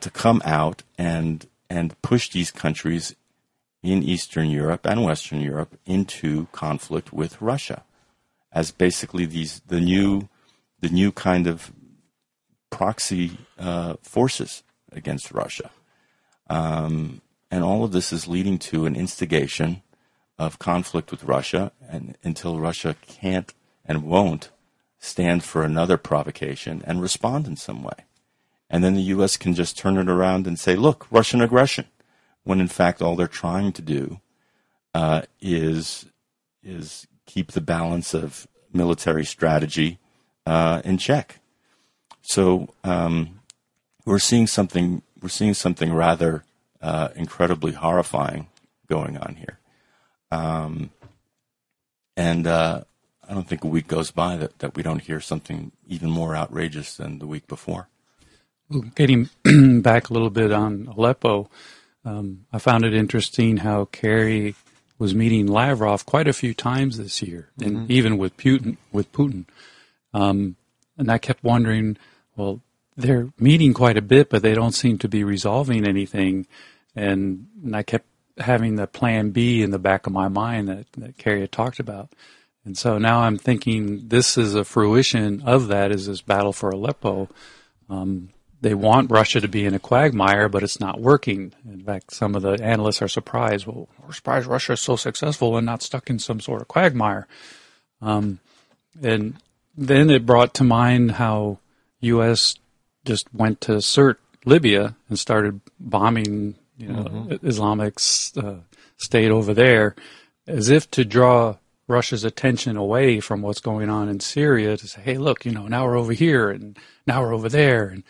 [0.00, 3.14] to come out and and push these countries
[3.84, 7.84] in Eastern Europe and Western Europe into conflict with Russia
[8.50, 10.28] as basically these the new
[10.80, 11.72] the new kind of
[12.70, 14.62] proxy uh, forces
[14.92, 15.70] against Russia.
[16.48, 17.20] Um,
[17.50, 19.82] and all of this is leading to an instigation
[20.38, 23.54] of conflict with Russia, and until Russia can't
[23.84, 24.50] and won't
[24.98, 28.04] stand for another provocation and respond in some way.
[28.68, 29.36] And then the U.S.
[29.36, 31.86] can just turn it around and say, look, Russian aggression,
[32.42, 34.20] when in fact all they're trying to do
[34.94, 36.06] uh, is,
[36.62, 39.98] is keep the balance of military strategy
[40.44, 41.40] uh, in check.
[42.22, 43.40] So um,
[44.04, 46.44] we're seeing something we're seeing something rather
[46.80, 48.48] uh, incredibly horrifying
[48.86, 49.58] going on here.
[50.30, 50.90] Um,
[52.16, 52.82] and uh,
[53.28, 56.34] I don't think a week goes by that, that we don't hear something even more
[56.34, 57.88] outrageous than the week before.
[58.68, 59.28] Well, getting
[59.82, 61.48] back a little bit on Aleppo,
[62.04, 64.54] um, I found it interesting how Kerry
[64.98, 67.76] was meeting Lavrov quite a few times this year, mm-hmm.
[67.76, 68.76] and even with Putin.
[68.92, 69.44] With Putin,
[70.14, 70.56] um,
[70.96, 71.96] and I kept wondering,
[72.36, 72.60] well,
[72.96, 76.46] they're meeting quite a bit, but they don't seem to be resolving anything.
[76.94, 78.06] And, and I kept
[78.38, 81.80] having the plan B in the back of my mind that, that Kerry had talked
[81.80, 82.12] about.
[82.64, 86.70] And so now I'm thinking this is a fruition of that is this battle for
[86.70, 87.28] Aleppo.
[87.88, 88.30] Um,
[88.60, 91.52] they want Russia to be in a quagmire, but it's not working.
[91.64, 93.66] In fact, some of the analysts are surprised.
[93.66, 97.28] Well, we're surprised Russia is so successful and not stuck in some sort of quagmire.
[98.00, 98.40] Um,
[99.02, 99.36] and
[99.76, 101.58] then it brought to mind how
[102.00, 102.56] U.S.
[103.04, 107.46] just went to Sirte, Libya, and started bombing, you know, mm-hmm.
[107.46, 107.98] Islamic
[108.36, 108.60] uh,
[108.98, 109.94] State over there,
[110.46, 111.56] as if to draw
[111.88, 115.68] Russia's attention away from what's going on in Syria to say, "Hey, look, you know,
[115.68, 118.02] now we're over here, and now we're over there," and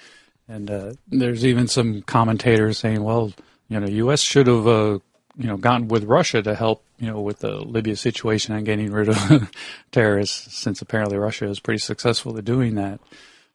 [0.49, 3.33] and uh, there's even some commentators saying, "Well,
[3.69, 4.21] you know, U.S.
[4.21, 4.99] should have, uh,
[5.37, 8.93] you know, gotten with Russia to help, you know, with the Libya situation and getting
[8.93, 9.51] rid of
[9.93, 13.01] terrorists, since apparently Russia is pretty successful at doing that."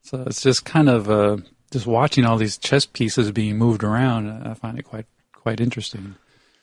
[0.03, 1.37] So it's just kind of uh,
[1.71, 4.29] just watching all these chess pieces being moved around.
[4.47, 6.15] I find it quite quite interesting.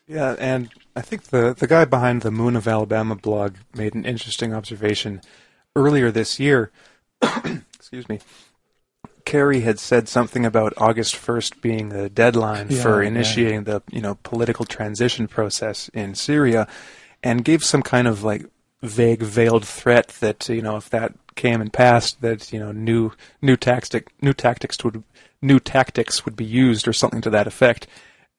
[0.07, 4.05] Yeah, and I think the the guy behind the Moon of Alabama blog made an
[4.05, 5.21] interesting observation
[5.75, 6.71] earlier this year.
[7.75, 8.21] excuse me.
[9.25, 13.73] Kerry had said something about August 1st being the deadline yeah, for initiating yeah.
[13.73, 16.67] the you know political transition process in Syria,
[17.23, 18.47] and gave some kind of like
[18.83, 23.13] vague, veiled threat that you know if that came and passed, that you know new
[23.41, 25.03] new tactic new tactics would
[25.41, 27.87] new tactics would be used or something to that effect.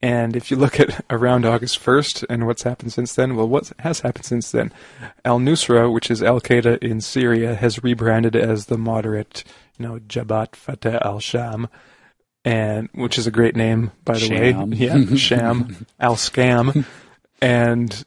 [0.01, 3.73] And if you look at around August 1st and what's happened since then, well, what
[3.79, 4.71] has happened since then?
[5.25, 9.43] Al Nusra, which is Al Qaeda in Syria, has rebranded as the moderate,
[9.77, 11.67] you know, Jabhat Fateh al Sham,
[12.45, 14.69] and which is a great name, by the Sham.
[14.69, 14.77] way.
[14.77, 16.85] Yeah, Sham, Al Scam,
[17.41, 18.05] and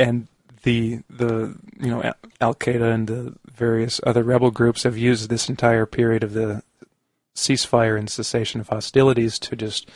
[0.00, 0.26] and
[0.62, 5.48] the the you know Al Qaeda and the various other rebel groups have used this
[5.48, 6.62] entire period of the
[7.34, 9.88] ceasefire and cessation of hostilities to just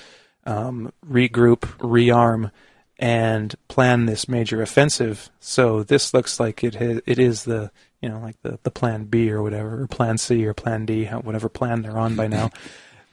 [0.47, 2.51] um, regroup, rearm,
[2.99, 5.31] and plan this major offensive.
[5.41, 7.71] So this looks like it ha- it is the
[8.01, 11.07] you know like the, the plan B or whatever, or plan C or plan D,
[11.07, 12.51] whatever plan they're on by now.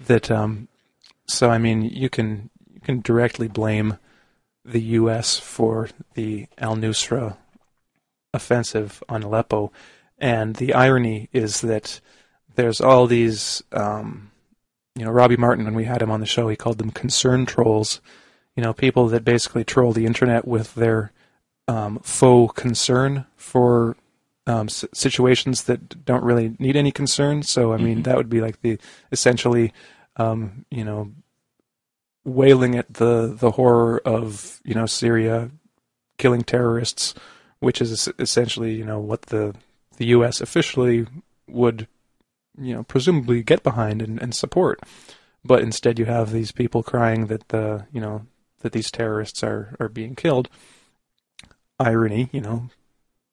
[0.07, 0.68] that um,
[1.28, 3.98] so I mean you can you can directly blame
[4.64, 5.38] the U.S.
[5.40, 7.38] for the Al Nusra
[8.34, 9.72] offensive on Aleppo,
[10.18, 12.00] and the irony is that
[12.56, 14.32] there's all these, um,
[14.96, 17.46] you know, Robbie Martin when we had him on the show, he called them concern
[17.46, 18.02] trolls,
[18.56, 21.12] you know, people that basically troll the internet with their
[21.68, 23.96] um, faux concern for
[24.48, 27.44] um, s- situations that don't really need any concern.
[27.44, 28.78] So I mean, that would be like the
[29.12, 29.74] essentially,
[30.18, 31.12] um, you know,
[32.23, 35.52] wailing at the the horror of you know Syria
[36.18, 37.14] killing terrorists,
[37.60, 39.56] which is essentially you know what the
[39.98, 40.41] the U.S.
[40.41, 41.07] officially
[41.48, 41.88] would
[42.57, 44.80] you know presumably get behind and, and support.
[45.43, 48.26] But instead, you have these people crying that the you know
[48.60, 50.49] that these terrorists are are being killed.
[51.80, 52.69] Irony, you know,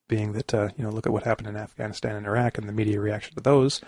[0.07, 2.73] being that uh, you know look at what happened in Afghanistan and Iraq and the
[2.73, 3.81] media reaction to those.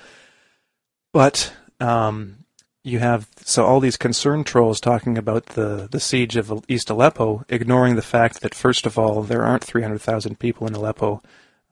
[1.12, 2.46] But um,
[2.84, 7.46] you have so all these concern trolls talking about the the siege of East Aleppo,
[7.50, 11.22] ignoring the fact that first of all there aren't 300,000 people in Aleppo.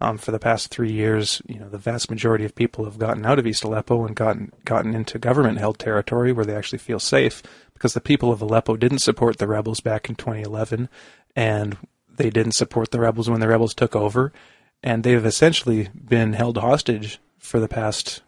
[0.02, 3.26] Um, for the past three years, you know, the vast majority of people have gotten
[3.26, 7.44] out of East Aleppo and gotten gotten into government-held territory where they actually feel safe,
[7.74, 10.88] because the people of Aleppo didn't support the rebels back in 2011,
[11.36, 11.76] and
[12.16, 14.32] they didn't support the rebels when the rebels took over,
[14.82, 18.22] and they've essentially been held hostage for the past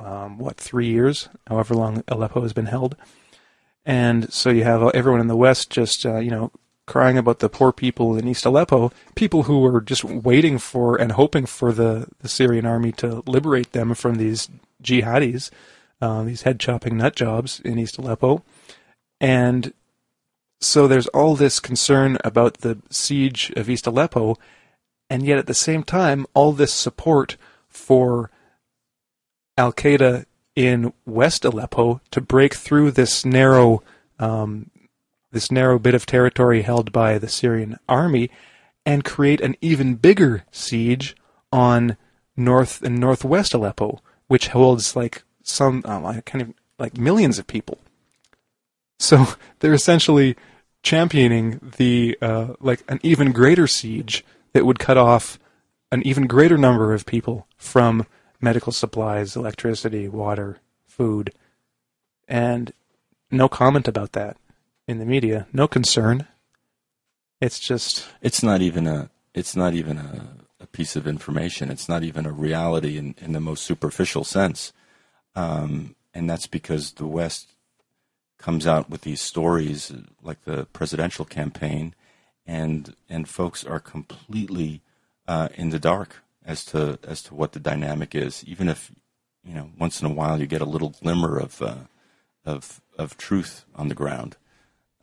[0.00, 2.96] um, what three years, however long Aleppo has been held,
[3.84, 6.50] and so you have everyone in the West just uh, you know
[6.86, 11.12] crying about the poor people in East Aleppo, people who were just waiting for and
[11.12, 14.48] hoping for the, the Syrian army to liberate them from these
[14.80, 15.50] jihadis,
[16.00, 18.44] uh, these head chopping nut jobs in East Aleppo,
[19.20, 19.72] and
[20.60, 24.36] so there's all this concern about the siege of East Aleppo,
[25.10, 27.36] and yet at the same time, all this support
[27.68, 28.30] for
[29.56, 30.24] Al Qaeda
[30.54, 33.82] in West Aleppo to break through this narrow,
[34.18, 34.70] um,
[35.32, 38.30] this narrow bit of territory held by the Syrian army,
[38.84, 41.16] and create an even bigger siege
[41.52, 41.96] on
[42.36, 47.46] North and Northwest Aleppo, which holds like some, um, I kind of like millions of
[47.46, 47.78] people.
[48.98, 49.26] So
[49.60, 50.36] they're essentially
[50.82, 55.38] championing the uh, like an even greater siege that would cut off
[55.90, 58.06] an even greater number of people from
[58.46, 61.32] medical supplies, electricity, water, food,
[62.28, 62.72] and
[63.28, 64.36] no comment about that
[64.86, 65.48] in the media.
[65.52, 66.28] No concern.
[67.40, 69.10] It's just It's not even a.
[69.34, 71.72] It's not even a, a piece of information.
[71.72, 74.72] It's not even a reality in, in the most superficial sense,
[75.34, 77.50] um, and that's because the West
[78.38, 79.92] comes out with these stories
[80.22, 81.94] like the presidential campaign,
[82.46, 84.82] and and folks are completely
[85.26, 88.44] uh, in the dark as to as to what the dynamic is.
[88.44, 88.92] Even if
[89.44, 91.84] you know once in a while you get a little glimmer of uh,
[92.44, 94.36] of of truth on the ground,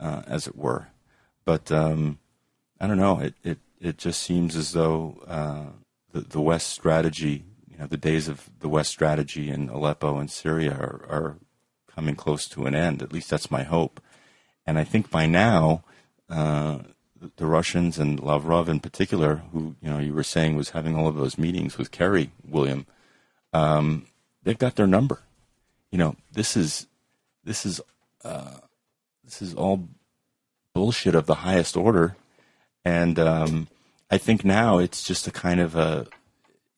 [0.00, 0.88] uh, as it were.
[1.44, 2.18] But um,
[2.80, 3.20] I don't know.
[3.20, 5.66] It, it it just seems as though uh,
[6.12, 10.30] the the West strategy, you know, the days of the West strategy in Aleppo and
[10.30, 11.36] Syria are, are
[11.94, 13.02] coming close to an end.
[13.02, 14.00] At least that's my hope.
[14.66, 15.84] And I think by now,
[16.30, 16.78] uh,
[17.36, 21.08] the- Russians and Lavrov in particular, who you know you were saying was having all
[21.08, 22.86] of those meetings with Kerry, William,
[23.52, 24.06] um,
[24.42, 25.22] they've got their number.
[25.90, 26.86] You know, this is
[27.44, 27.80] this is
[28.24, 28.58] uh,
[29.24, 29.88] this is all
[30.74, 32.16] bullshit of the highest order,
[32.84, 33.68] and um,
[34.10, 36.06] I think now it's just a kind of a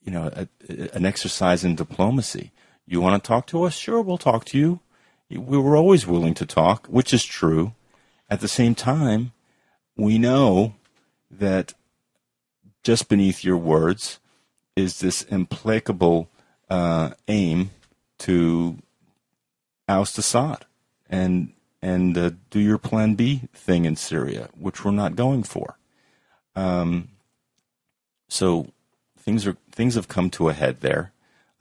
[0.03, 0.49] you know a,
[0.95, 2.53] an exercise in diplomacy.
[2.87, 3.75] You want to talk to us?
[3.75, 4.81] Sure, we'll talk to you.
[5.29, 7.73] We were always willing to talk, which is true.
[8.29, 9.33] At the same time,
[9.97, 10.75] we know
[11.31, 11.75] that
[12.83, 14.21] just beneath your words
[14.75, 16.29] is this implacable
[16.69, 17.71] uh, aim
[18.19, 18.79] to
[19.89, 20.65] oust Assad
[21.09, 21.53] and
[21.83, 25.79] and uh, do your Plan B thing in Syria, which we're not going for.
[26.57, 27.09] Um,
[28.29, 28.73] so
[29.19, 31.13] things are things have come to a head there.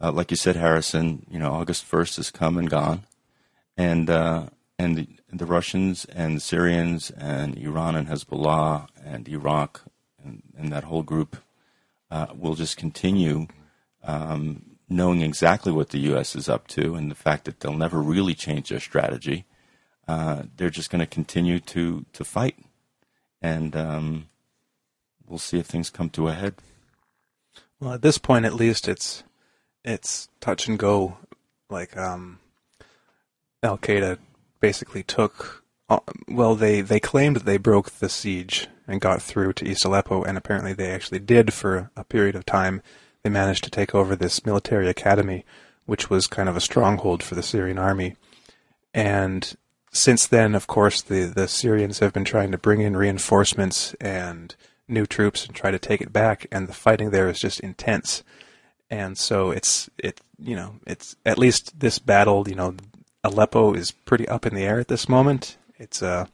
[0.02, 3.04] Uh, like you said, Harrison, you know, August 1st has come and gone.
[3.78, 4.48] And, uh,
[4.78, 9.82] and the, the Russians and the Syrians and Iran and Hezbollah and Iraq
[10.24, 11.38] and, and that whole group
[12.12, 13.48] uh, will just continue
[14.04, 16.36] um, knowing exactly what the U.S.
[16.36, 19.46] is up to and the fact that they'll never really change their strategy.
[20.08, 22.56] Uh, they're just going to continue to to fight,
[23.42, 24.28] and um,
[25.28, 26.54] we'll see if things come to a head.
[27.80, 29.24] Well, at this point, at least, it's
[29.84, 31.18] it's touch and go.
[31.72, 32.38] Like um,
[33.64, 34.20] Al Qaeda
[34.66, 35.64] basically took.
[35.88, 39.86] Uh, well, they they claimed that they broke the siege and got through to East
[39.86, 42.82] Aleppo, and apparently they actually did for a period of time.
[43.22, 45.46] They managed to take over this military academy,
[45.86, 48.16] which was kind of a stronghold for the Syrian army.
[48.92, 49.56] And
[49.92, 54.56] since then, of course, the, the Syrians have been trying to bring in reinforcements and
[54.88, 58.24] new troops and try to take it back, and the fighting there is just intense.
[58.90, 62.76] And so it's it you know it's at least this battle you know
[63.26, 65.58] Aleppo is pretty up in the air at this moment.
[65.78, 66.26] It's uh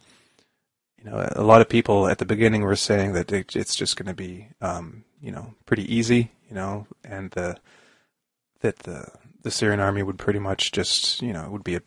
[0.98, 3.96] you know a lot of people at the beginning were saying that it, it's just
[3.96, 7.58] going to be um, you know pretty easy you know and the
[8.60, 9.08] that the
[9.42, 11.82] the Syrian army would pretty much just you know it would be a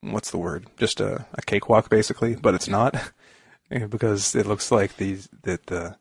[0.00, 3.12] what's the word just a, a cakewalk basically but it's not
[3.88, 5.96] because it looks like these that the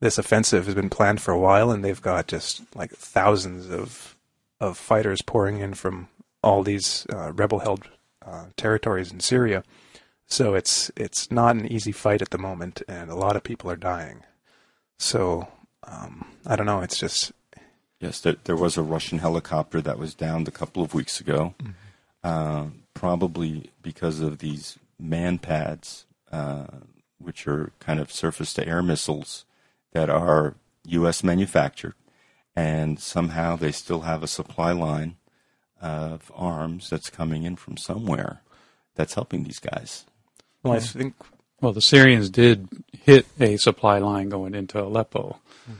[0.00, 4.16] this offensive has been planned for a while, and they've got just like thousands of
[4.58, 6.08] of fighters pouring in from
[6.42, 7.88] all these uh, rebel-held
[8.24, 9.64] uh, territories in Syria.
[10.26, 13.70] So it's it's not an easy fight at the moment, and a lot of people
[13.70, 14.22] are dying.
[14.98, 15.48] So
[15.82, 16.80] um, I don't know.
[16.80, 17.32] It's just
[17.98, 18.20] yes.
[18.20, 21.72] There, there, was a Russian helicopter that was downed a couple of weeks ago, mm-hmm.
[22.22, 26.66] uh, probably because of these MANPADS, uh,
[27.18, 29.44] which are kind of surface-to-air missiles
[29.92, 30.54] that are
[30.84, 31.24] U.S.
[31.24, 31.94] manufactured,
[32.54, 35.16] and somehow they still have a supply line
[35.80, 38.42] of arms that's coming in from somewhere
[38.94, 40.04] that's helping these guys.
[40.62, 41.14] Well, I think.
[41.60, 45.38] Well, the Syrians did hit a supply line going into Aleppo.
[45.70, 45.72] Mm-hmm.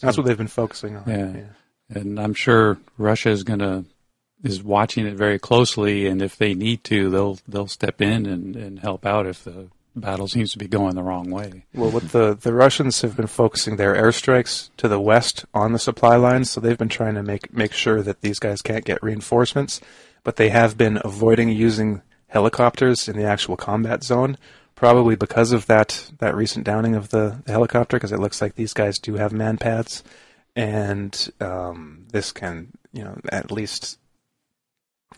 [0.00, 1.04] That's what they've been focusing on.
[1.06, 1.32] Yeah.
[1.32, 2.00] yeah.
[2.00, 3.84] And I'm sure Russia is going to
[4.42, 8.56] is watching it very closely, and if they need to, they'll they'll step in and,
[8.56, 11.64] and help out if the battle seems to be going the wrong way.
[11.74, 15.78] Well, what the the Russians have been focusing their airstrikes to the west on the
[15.78, 19.02] supply lines, so they've been trying to make make sure that these guys can't get
[19.02, 19.80] reinforcements,
[20.22, 24.36] but they have been avoiding using helicopters in the actual combat zone,
[24.74, 28.54] probably because of that that recent downing of the, the helicopter, because it looks like
[28.54, 30.02] these guys do have MANPADS,
[30.54, 33.98] and um, this can you know at least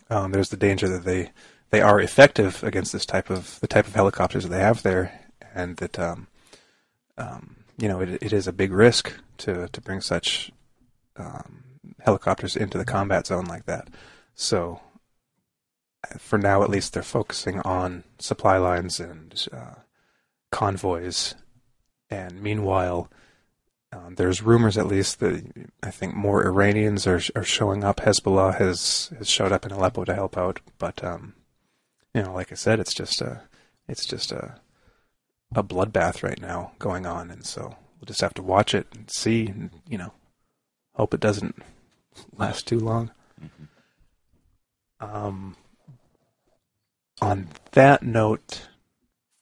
[0.09, 1.31] um, there's the danger that they
[1.69, 5.27] they are effective against this type of the type of helicopters that they have there,
[5.53, 6.27] and that um,
[7.17, 10.51] um, you know it, it is a big risk to to bring such
[11.17, 11.63] um,
[11.99, 13.87] helicopters into the combat zone like that.
[14.33, 14.81] So
[16.17, 19.75] for now, at least, they're focusing on supply lines and uh,
[20.51, 21.35] convoys,
[22.09, 23.09] and meanwhile.
[23.91, 25.43] Um, there's rumors, at least, that
[25.81, 27.97] I think more Iranians are are showing up.
[27.97, 31.33] Hezbollah has has showed up in Aleppo to help out, but um,
[32.13, 33.41] you know, like I said, it's just a,
[33.87, 34.55] it's just a,
[35.53, 39.09] a bloodbath right now going on, and so we'll just have to watch it and
[39.09, 40.13] see, and you know,
[40.95, 41.55] hope it doesn't
[42.37, 43.11] last too long.
[43.41, 45.15] Mm-hmm.
[45.15, 45.55] Um,
[47.21, 48.67] on that note,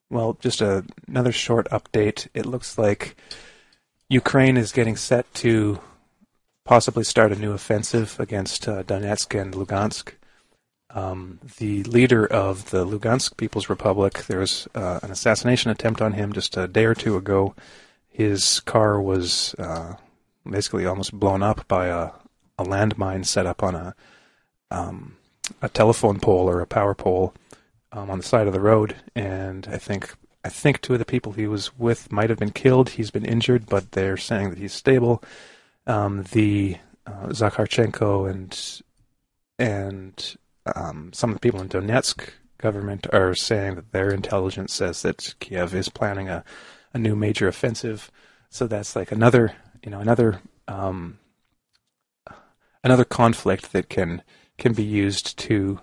[0.10, 2.28] well, just a, another short update.
[2.34, 3.16] It looks like
[4.10, 5.80] Ukraine is getting set to
[6.64, 10.14] possibly start a new offensive against uh, Donetsk and Lugansk
[10.90, 14.26] um, the leader of the Lugansk People's Republic.
[14.26, 17.56] There was uh, an assassination attempt on him just a day or two ago.
[18.08, 19.96] His car was uh,
[20.50, 22.12] basically almost blown up by a,
[22.58, 23.96] a landmine set up on a
[24.70, 25.18] um,
[25.62, 27.34] a telephone pole or a power pole
[27.92, 31.06] um, on the side of the road, and I think I think two of the
[31.06, 32.90] people he was with might have been killed.
[32.90, 35.24] He's been injured, but they're saying that he's stable.
[35.86, 38.82] Um, the uh, Zakharchenko and
[39.60, 40.38] and
[40.76, 45.36] um, some of the people in Donetsk government are saying that their intelligence says that
[45.40, 46.44] Kiev is planning a,
[46.94, 48.12] a new major offensive.
[48.50, 51.20] So that's like another, you know, another um,
[52.84, 54.24] another conflict that can
[54.58, 55.80] can be used to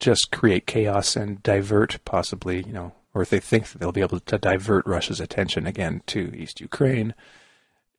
[0.00, 4.00] just create chaos and divert possibly, you know, or if they think that they'll be
[4.02, 7.14] able to divert Russia's attention again to East Ukraine.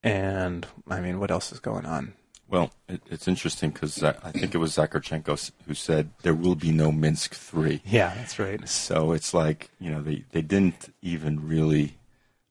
[0.04, 2.14] And I mean, what else is going on?
[2.50, 6.56] Well, it, it's interesting because I, I, think it was Zakharchenko who said there will
[6.56, 7.82] be no Minsk three.
[7.86, 8.68] Yeah, that's right.
[8.68, 11.98] So it's like you know they they didn't even really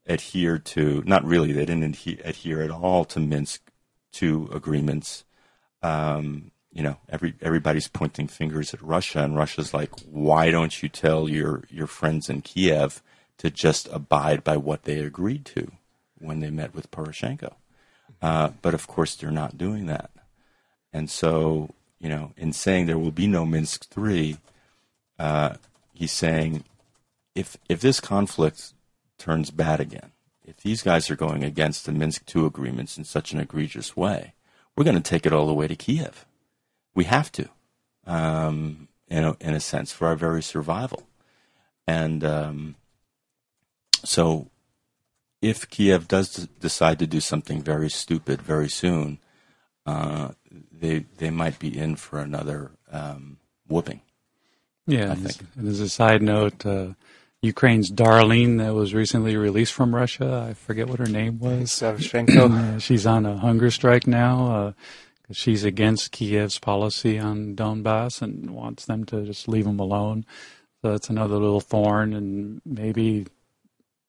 [0.06, 3.70] adhere to, not really, they didn't adhe- adhere at all to Minsk
[4.12, 5.24] two agreements.
[5.82, 10.89] Um, you know, every everybody's pointing fingers at Russia, and Russia's like, why don't you
[10.89, 13.02] tell your your friends in Kiev
[13.39, 15.73] to just abide by what they agreed to
[16.18, 17.55] when they met with Poroshenko?
[18.26, 20.10] Uh, but of course, they're not doing that,
[20.92, 24.38] and so you know, in saying there will be no Minsk three,
[25.18, 25.54] uh,
[25.92, 26.64] he's saying
[27.34, 28.58] if if this conflict
[29.18, 30.10] turns bad again,
[30.44, 34.34] if these guys are going against the Minsk two agreements in such an egregious way,
[34.74, 36.26] we're going to take it all the way to Kiev.
[36.94, 37.48] We have to,
[38.06, 41.06] um, in, a, in a sense, for our very survival.
[41.86, 42.74] And um,
[44.04, 44.48] so,
[45.48, 49.18] if Kiev does decide to do something very stupid very soon,
[49.86, 50.31] uh,
[50.73, 54.01] they they might be in for another um, whooping.
[54.86, 55.48] Yeah, I think.
[55.56, 56.89] And as a side note, uh,
[57.43, 60.47] Ukraine's darling that was recently released from Russia.
[60.48, 61.70] I forget what her name was.
[61.70, 62.81] Savchenko.
[62.86, 64.55] she's on a hunger strike now.
[64.55, 64.73] Uh,
[65.32, 70.24] she's against Kiev's policy on Donbass and wants them to just leave them alone.
[70.82, 73.27] So that's another little thorn, and maybe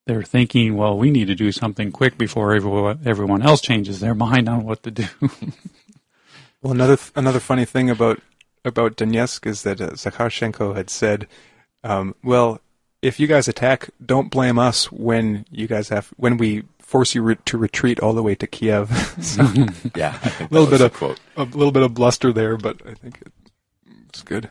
[0.07, 4.15] they're thinking, well, we need to do something quick before everyone, everyone else changes their
[4.15, 5.05] mind on what to do.
[6.61, 8.21] well, another another funny thing about
[8.65, 11.27] about Donetsk is that uh, Zakharchenko had said,
[11.83, 12.61] um, well,
[13.01, 17.21] if you guys attack, don't blame us when you guys have when we force you
[17.21, 18.89] re- to retreat all the way to Kiev.
[19.21, 19.43] so,
[19.95, 21.19] yeah, a little bit of quote.
[21.35, 23.33] a little bit of bluster there, but I think it,
[24.09, 24.49] it's good.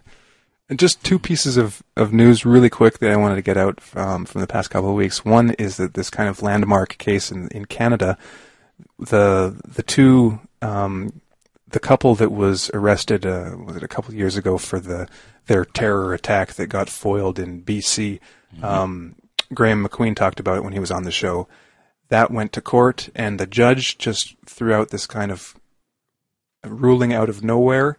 [0.69, 3.79] And just two pieces of, of news really quick that I wanted to get out
[3.95, 5.25] um, from the past couple of weeks.
[5.25, 8.19] One is that this kind of landmark case in, in Canada,
[8.99, 11.21] the the two um,
[11.69, 15.09] the couple that was arrested uh, was it a couple of years ago for the
[15.47, 18.21] their terror attack that got foiled in BC.
[18.55, 18.65] Mm-hmm.
[18.65, 19.17] Um,
[19.55, 21.47] Graeme MacQueen talked about it when he was on the show.
[22.09, 25.55] That went to court, and the judge just threw out this kind of
[26.65, 27.99] ruling out of nowhere,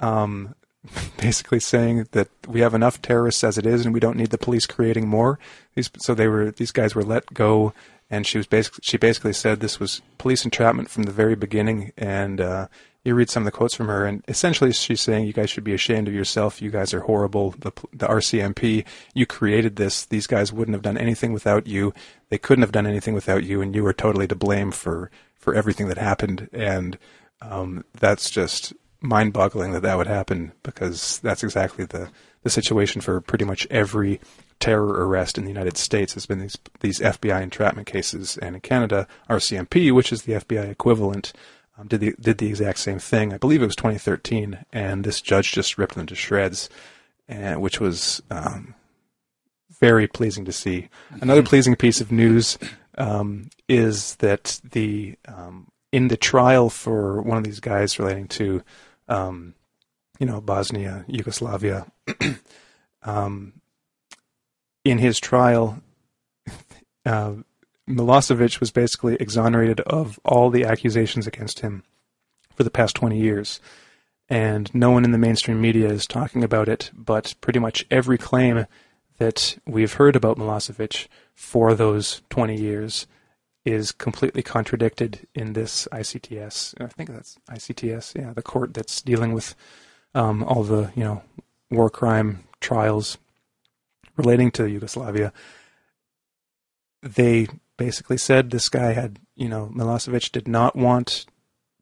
[0.00, 0.54] um,
[1.18, 4.38] basically saying that we have enough terrorists as it is, and we don't need the
[4.38, 5.38] police creating more.
[5.74, 7.72] These, so they were these guys were let go,
[8.10, 11.92] and she was basically she basically said this was police entrapment from the very beginning,
[11.96, 12.68] and uh,
[13.04, 15.64] you read some of the quotes from her, and essentially she's saying, "You guys should
[15.64, 16.60] be ashamed of yourself.
[16.60, 17.52] You guys are horrible.
[17.52, 18.84] The, the RCMP,
[19.14, 20.04] you created this.
[20.04, 21.94] These guys wouldn't have done anything without you.
[22.28, 25.54] They couldn't have done anything without you, and you were totally to blame for for
[25.54, 26.98] everything that happened." And
[27.42, 28.74] um, that's just
[29.04, 32.10] mind-boggling that that would happen because that's exactly the
[32.42, 34.20] the situation for pretty much every
[34.60, 38.60] terror arrest in the United States has been these these FBI entrapment cases, and in
[38.60, 41.32] Canada, RCMP, which is the FBI equivalent
[41.78, 43.32] um, did the did the exact same thing.
[43.32, 46.68] I believe it was 2013, and this judge just ripped them to shreds,
[47.28, 48.74] and which was um,
[49.80, 50.88] very pleasing to see.
[51.20, 51.48] Another mm-hmm.
[51.48, 52.58] pleasing piece of news
[52.96, 58.62] um, is that the um, in the trial for one of these guys relating to,
[59.08, 59.54] um,
[60.18, 61.86] you know, Bosnia, Yugoslavia,
[63.02, 63.54] um,
[64.84, 65.80] in his trial.
[67.06, 67.34] Uh,
[67.86, 71.82] Milosevic was basically exonerated of all the accusations against him
[72.54, 73.60] for the past 20 years.
[74.28, 78.16] And no one in the mainstream media is talking about it, but pretty much every
[78.16, 78.66] claim
[79.18, 83.06] that we've heard about Milosevic for those 20 years
[83.64, 86.80] is completely contradicted in this ICTS.
[86.82, 89.54] I think that's ICTS, yeah, the court that's dealing with
[90.14, 91.22] um, all the, you know,
[91.70, 93.18] war crime trials
[94.16, 95.32] relating to Yugoslavia.
[97.02, 101.26] They basically said this guy had, you know, Milosevic did not want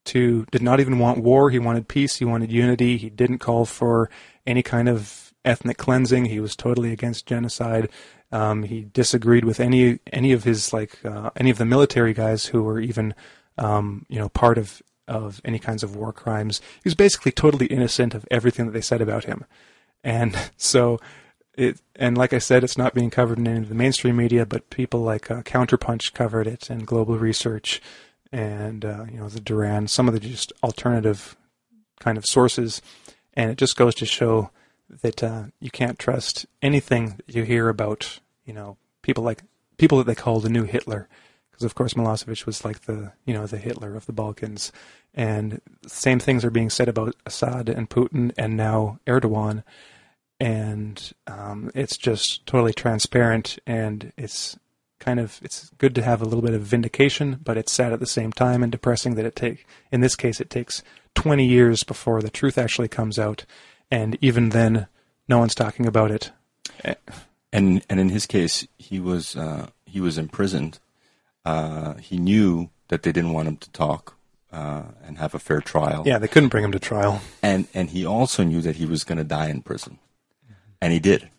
[0.06, 1.50] to, did not even want war.
[1.50, 2.16] He wanted peace.
[2.16, 2.96] He wanted unity.
[2.96, 4.08] He didn't call for
[4.46, 6.26] any kind of ethnic cleansing.
[6.26, 7.88] He was totally against genocide.
[8.30, 12.46] Um, he disagreed with any any of his like uh, any of the military guys
[12.46, 13.14] who were even
[13.58, 16.60] um, you know part of of any kinds of war crimes.
[16.82, 19.44] He was basically totally innocent of everything that they said about him,
[20.02, 20.98] and so
[21.54, 24.46] it and like I said, it's not being covered in any of the mainstream media,
[24.46, 27.82] but people like uh, Counterpunch covered it and Global Research
[28.32, 31.36] and uh, you know the Duran, some of the just alternative
[32.00, 32.80] kind of sources,
[33.34, 34.50] and it just goes to show
[35.00, 39.42] that uh, you can't trust anything that you hear about you know people like
[39.78, 41.08] people that they call the new Hitler,
[41.50, 44.72] because of course Milosevic was like the you know the Hitler of the Balkans,
[45.14, 49.62] and same things are being said about Assad and Putin and now Erdogan.
[50.40, 54.58] And um, it's just totally transparent and it's
[54.98, 57.98] kind of it's good to have a little bit of vindication but it's sad at
[57.98, 60.80] the same time and depressing that it take in this case it takes
[61.16, 63.44] 20 years before the truth actually comes out
[63.92, 64.88] and even then
[65.28, 66.32] no one's talking about it
[67.52, 70.80] and and in his case he was uh, he was imprisoned
[71.44, 74.16] uh, he knew that they didn't want him to talk
[74.52, 76.02] uh, and have a fair trial.
[76.06, 77.20] Yeah, they couldn't bring him to trial.
[77.42, 79.98] And and he also knew that he was going to die in prison,
[80.80, 81.30] and he did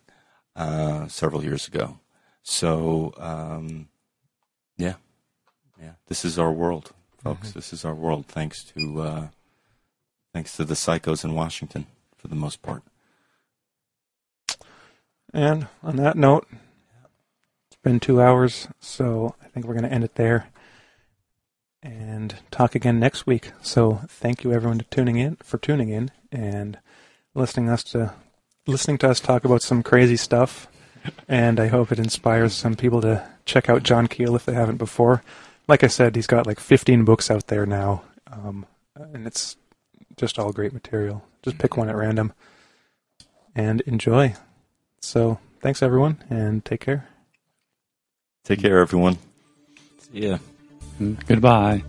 [0.56, 1.98] uh, several years ago.
[2.42, 3.88] So um,
[4.76, 4.94] yeah,
[5.80, 7.52] yeah, this is our world, folks.
[7.52, 8.26] This is our world.
[8.26, 9.26] Thanks to uh,
[10.32, 11.86] thanks to the psychos in Washington
[12.24, 12.82] for the most part.
[15.30, 16.48] And on that note,
[17.68, 20.46] it's been two hours, so I think we're going to end it there
[21.82, 23.52] and talk again next week.
[23.60, 26.78] So thank you everyone to tuning in for tuning in and
[27.34, 28.14] listening us to
[28.66, 30.66] listening to us talk about some crazy stuff.
[31.28, 34.78] And I hope it inspires some people to check out John Keel if they haven't
[34.78, 35.22] before.
[35.68, 38.64] Like I said, he's got like 15 books out there now, um,
[38.96, 39.56] and it's
[40.16, 41.22] just all great material.
[41.44, 42.32] Just pick one at random
[43.54, 44.34] and enjoy.
[45.00, 47.06] So thanks everyone, and take care.
[48.44, 49.18] Take care, everyone.
[50.12, 50.38] Yeah.
[51.26, 51.82] Goodbye.